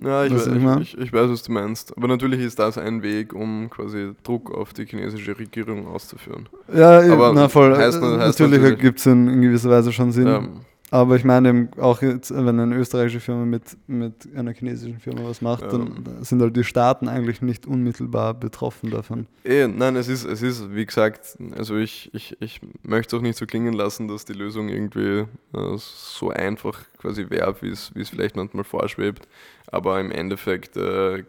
Ja, 0.00 0.24
ich, 0.24 0.32
weiß, 0.32 0.48
was 0.48 0.82
ich 0.82 0.94
ich, 0.94 0.98
ich 0.98 1.12
weiß, 1.12 1.28
was 1.28 1.42
du 1.42 1.50
meinst. 1.50 1.96
Aber 1.96 2.06
natürlich 2.06 2.40
ist 2.40 2.58
das 2.60 2.78
ein 2.78 3.02
Weg, 3.02 3.32
um 3.34 3.68
quasi 3.68 4.12
Druck 4.22 4.54
auf 4.56 4.72
die 4.72 4.84
chinesische 4.86 5.36
Regierung 5.36 5.88
auszuführen. 5.88 6.48
Ja, 6.72 7.00
Aber 7.12 7.32
na 7.32 7.48
voll. 7.48 7.72
heißt- 7.74 8.00
heißt 8.00 8.00
natürlich 8.40 8.60
natürlich- 8.60 8.78
gibt 8.78 9.00
es 9.00 9.06
in, 9.06 9.26
in 9.28 9.42
gewisser 9.42 9.70
Weise 9.70 9.92
schon 9.92 10.12
Sinn. 10.12 10.26
Ja, 10.28 10.42
Aber 10.90 11.16
ich 11.16 11.24
meine, 11.24 11.68
auch 11.76 12.00
jetzt, 12.00 12.30
wenn 12.34 12.58
eine 12.58 12.74
österreichische 12.76 13.20
Firma 13.20 13.44
mit, 13.44 13.76
mit 13.86 14.34
einer 14.34 14.52
chinesischen 14.52 14.98
Firma 14.98 15.24
was 15.24 15.42
macht, 15.42 15.70
dann 15.70 16.04
sind 16.22 16.40
halt 16.40 16.56
die 16.56 16.64
Staaten 16.64 17.08
eigentlich 17.08 17.42
nicht 17.42 17.66
unmittelbar 17.66 18.32
betroffen 18.32 18.90
davon. 18.90 19.26
eh, 19.44 19.68
nein, 19.68 19.96
es 19.96 20.08
ist, 20.08 20.24
es 20.24 20.40
ist, 20.40 20.74
wie 20.74 20.86
gesagt, 20.86 21.36
also 21.56 21.76
ich, 21.76 22.12
ich, 22.14 22.36
ich 22.40 22.60
möchte 22.82 23.14
es 23.14 23.20
auch 23.20 23.22
nicht 23.22 23.36
so 23.36 23.44
klingen 23.44 23.74
lassen, 23.74 24.08
dass 24.08 24.24
die 24.24 24.32
Lösung 24.32 24.70
irgendwie 24.70 25.26
äh, 25.52 25.76
so 25.76 26.30
einfach 26.30 26.80
quasi 26.96 27.28
wäre, 27.28 27.54
wie 27.60 27.68
es 27.68 27.94
wie 27.94 28.00
es 28.00 28.08
vielleicht 28.08 28.36
manchmal 28.36 28.64
vorschwebt. 28.64 29.28
Aber 29.70 30.00
im 30.00 30.10
Endeffekt 30.10 30.76
äh, 30.78 31.22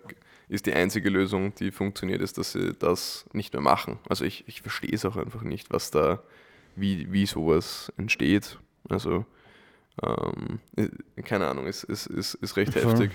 ist 0.48 0.66
die 0.66 0.74
einzige 0.74 1.10
Lösung, 1.10 1.54
die 1.56 1.72
funktioniert, 1.72 2.22
ist, 2.22 2.38
dass 2.38 2.54
sie 2.54 2.74
das 2.80 3.26
nicht 3.34 3.54
mehr 3.54 3.62
machen. 3.62 4.00
Also 4.08 4.24
ich, 4.24 4.46
ich 4.48 4.62
verstehe 4.62 4.94
es 4.94 5.04
auch 5.06 5.18
einfach 5.18 5.44
nicht, 5.44 5.70
was 5.72 5.92
da, 5.92 6.24
wie, 6.78 7.12
wie 7.12 7.26
sowas 7.26 7.92
entsteht. 7.98 8.58
Also 8.90 9.26
ähm, 10.04 10.60
äh, 10.76 11.22
keine 11.22 11.48
Ahnung, 11.48 11.66
ist, 11.68 11.84
ist, 11.84 12.08
ist, 12.08 12.36
ist 12.36 12.58
recht 12.58 12.74
Voll. 12.74 12.84
heftig. 12.84 13.12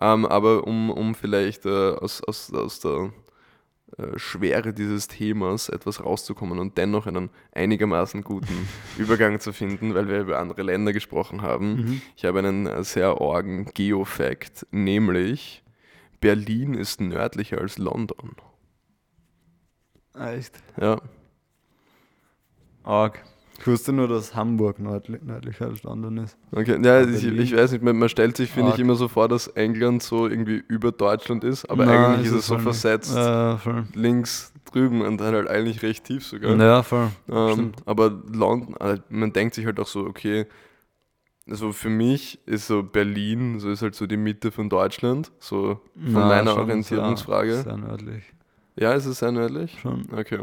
Ähm, 0.00 0.26
aber 0.26 0.66
um, 0.66 0.90
um 0.90 1.14
vielleicht 1.14 1.66
äh, 1.66 1.90
aus, 1.90 2.22
aus, 2.24 2.52
aus 2.52 2.80
der 2.80 3.12
äh, 3.96 4.18
Schwere 4.18 4.72
dieses 4.72 5.08
Themas 5.08 5.68
etwas 5.68 6.04
rauszukommen 6.04 6.58
und 6.58 6.76
dennoch 6.78 7.06
einen 7.06 7.30
einigermaßen 7.52 8.22
guten 8.22 8.68
Übergang 8.98 9.40
zu 9.40 9.52
finden, 9.52 9.94
weil 9.94 10.08
wir 10.08 10.20
über 10.20 10.38
andere 10.38 10.62
Länder 10.62 10.92
gesprochen 10.92 11.42
haben. 11.42 12.02
Ich 12.16 12.24
habe 12.24 12.40
einen 12.40 12.66
äh, 12.66 12.84
sehr 12.84 13.20
orgen 13.20 13.66
Geofact, 13.74 14.66
nämlich 14.70 15.62
Berlin 16.20 16.74
ist 16.74 17.00
nördlicher 17.00 17.58
als 17.60 17.78
London. 17.78 18.36
Echt? 20.14 20.54
Ja, 20.80 21.00
Arg. 22.82 23.22
Ich 23.60 23.66
wusste 23.66 23.92
nur, 23.92 24.06
dass 24.06 24.34
Hamburg 24.36 24.78
nördlich, 24.78 25.20
nördlicher 25.22 25.66
als 25.66 25.82
London 25.82 26.18
ist. 26.18 26.36
okay. 26.52 26.78
Ja, 26.82 27.02
ich, 27.02 27.24
ich 27.24 27.56
weiß 27.56 27.72
nicht, 27.72 27.82
man, 27.82 27.98
man 27.98 28.08
stellt 28.08 28.36
sich, 28.36 28.50
finde 28.50 28.72
ich, 28.72 28.78
immer 28.78 28.94
so 28.94 29.08
vor, 29.08 29.28
dass 29.28 29.48
England 29.48 30.02
so 30.02 30.28
irgendwie 30.28 30.62
über 30.68 30.92
Deutschland 30.92 31.42
ist, 31.42 31.68
aber 31.68 31.86
Na, 31.86 32.12
eigentlich 32.12 32.26
ist 32.28 32.38
es 32.38 32.46
so 32.46 32.54
nicht. 32.54 32.62
versetzt 32.62 33.14
Ja, 33.16 33.58
links 33.94 34.52
drüben 34.64 35.00
und 35.02 35.20
dann 35.20 35.34
halt 35.34 35.48
eigentlich 35.48 35.82
recht 35.82 36.04
tief 36.04 36.24
sogar. 36.24 36.56
Ja, 36.56 36.82
voll. 36.82 37.10
Ähm, 37.28 37.72
aber 37.84 38.10
London, 38.32 38.76
also 38.78 39.02
man 39.08 39.32
denkt 39.32 39.54
sich 39.54 39.66
halt 39.66 39.80
auch 39.80 39.86
so, 39.86 40.00
okay, 40.06 40.46
also 41.50 41.72
für 41.72 41.88
mich 41.88 42.38
ist 42.46 42.66
so 42.66 42.82
Berlin, 42.82 43.58
so 43.58 43.70
ist 43.70 43.82
halt 43.82 43.94
so 43.94 44.06
die 44.06 44.16
Mitte 44.18 44.52
von 44.52 44.68
Deutschland, 44.68 45.32
so 45.38 45.80
von 45.94 46.12
Na, 46.12 46.28
meiner 46.28 46.56
Orientierungsfrage. 46.56 47.54
Sehr, 47.54 47.62
sehr 47.64 47.76
nördlich. 47.76 48.24
Ja, 48.76 48.92
ist 48.92 49.06
es 49.06 49.18
sehr 49.18 49.32
nördlich? 49.32 49.78
Schon. 49.80 50.06
Okay. 50.12 50.40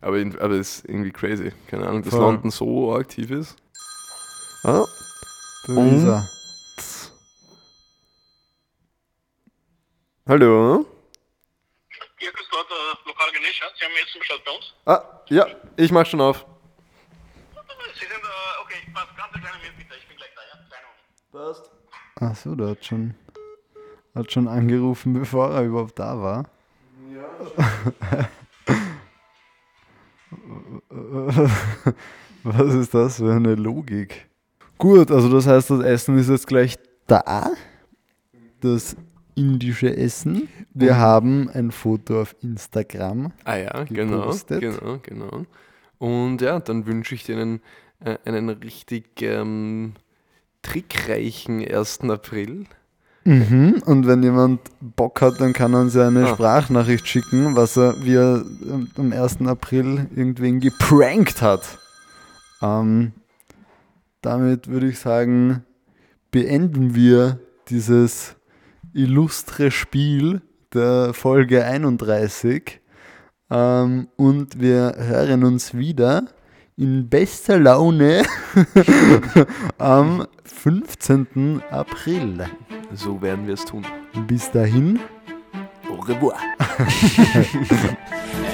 Aber, 0.00 0.18
in, 0.18 0.38
aber 0.38 0.54
es 0.54 0.78
ist 0.78 0.88
irgendwie 0.88 1.10
crazy. 1.10 1.52
Keine 1.68 1.86
Ahnung, 1.88 2.02
dass 2.02 2.12
Voll. 2.12 2.20
London 2.20 2.50
so 2.50 2.94
aktiv 2.94 3.30
ist. 3.30 3.56
Ah, 4.62 4.84
Da 5.66 5.72
Und- 5.72 5.96
ist 5.96 6.04
er. 6.04 6.28
hallo? 10.28 10.86
Ja, 12.20 12.30
grüß 12.30 12.48
Gott, 12.50 12.66
äh, 12.70 13.08
lokal 13.08 13.30
Ganesha. 13.32 13.66
Sie 13.78 13.84
haben 13.84 13.92
jetzt 14.00 14.18
bestellt 14.18 14.42
bei 14.44 14.52
uns. 14.52 14.74
Ah, 14.86 15.02
ja, 15.28 15.46
ich 15.76 15.90
mach 15.92 16.06
schon 16.06 16.20
auf. 16.20 16.44
Sie 17.94 18.00
sind, 18.00 18.10
äh, 18.12 18.62
okay, 18.62 18.76
passt. 18.92 19.16
Ganz 19.16 19.32
eine 19.34 19.42
kleine 19.42 19.56
Minute 19.58 19.76
bitte. 19.78 19.94
Ich 20.00 20.08
bin 20.08 20.16
gleich 20.16 20.30
da, 20.34 20.42
ja? 20.42 20.56
Kleine. 20.68 20.86
Passt. 21.32 21.70
Achso, 22.20 22.54
der 22.54 22.68
hat 22.70 22.84
schon, 22.84 23.14
hat 24.14 24.32
schon 24.32 24.48
angerufen, 24.48 25.12
bevor 25.20 25.50
er 25.54 25.62
überhaupt 25.64 25.98
da 25.98 26.20
war. 26.20 26.44
Was 32.42 32.74
ist 32.74 32.94
das 32.94 33.16
für 33.16 33.32
eine 33.32 33.54
Logik? 33.54 34.28
Gut, 34.78 35.10
also 35.10 35.28
das 35.30 35.46
heißt, 35.46 35.70
das 35.70 35.80
Essen 35.80 36.18
ist 36.18 36.28
jetzt 36.28 36.46
gleich 36.46 36.76
da. 37.06 37.50
Das 38.60 38.96
indische 39.34 39.94
Essen. 39.96 40.48
Wir 40.72 40.96
haben 40.96 41.48
ein 41.50 41.70
Foto 41.70 42.22
auf 42.22 42.34
Instagram. 42.42 43.32
Ah 43.44 43.56
ja, 43.56 43.84
genau, 43.84 44.18
Gepostet. 44.18 44.60
genau, 44.60 44.98
genau. 45.02 45.44
Und 45.98 46.40
ja, 46.40 46.60
dann 46.60 46.86
wünsche 46.86 47.14
ich 47.14 47.24
dir 47.24 47.36
einen, 47.36 47.60
äh, 48.00 48.16
einen 48.24 48.48
richtig 48.48 49.22
ähm, 49.22 49.94
trickreichen 50.62 51.66
1. 51.66 52.00
April. 52.02 52.66
Mhm. 53.26 53.82
Und 53.84 54.06
wenn 54.06 54.22
jemand 54.22 54.60
Bock 54.80 55.20
hat, 55.20 55.40
dann 55.40 55.52
kann 55.52 55.74
er 55.74 55.80
uns 55.80 55.94
ja 55.94 56.06
eine 56.06 56.26
Ah. 56.26 56.34
Sprachnachricht 56.34 57.08
schicken, 57.08 57.56
was 57.56 57.76
er, 57.76 57.96
wie 58.04 58.14
er 58.14 58.44
ähm, 58.62 58.88
am 58.96 59.12
1. 59.12 59.40
April 59.46 60.06
irgendwen 60.14 60.60
geprankt 60.60 61.42
hat. 61.42 61.78
Ähm, 62.62 63.12
damit 64.22 64.68
würde 64.68 64.88
ich 64.88 65.00
sagen, 65.00 65.64
beenden 66.30 66.94
wir 66.94 67.40
dieses 67.68 68.36
illustre 68.94 69.72
Spiel 69.72 70.40
der 70.72 71.12
Folge 71.12 71.64
31 71.64 72.80
ähm, 73.50 74.08
und 74.16 74.60
wir 74.60 74.94
hören 74.98 75.42
uns 75.42 75.74
wieder 75.74 76.28
in 76.78 77.08
bester 77.08 77.58
Laune 77.58 78.22
am 79.78 80.26
15. 80.44 81.62
April. 81.70 82.44
So 82.94 83.20
werden 83.22 83.46
wir 83.46 83.54
es 83.54 83.64
tun. 83.64 83.84
Bis 84.26 84.50
dahin. 84.50 85.00
Au 85.90 85.94
revoir. 86.00 86.38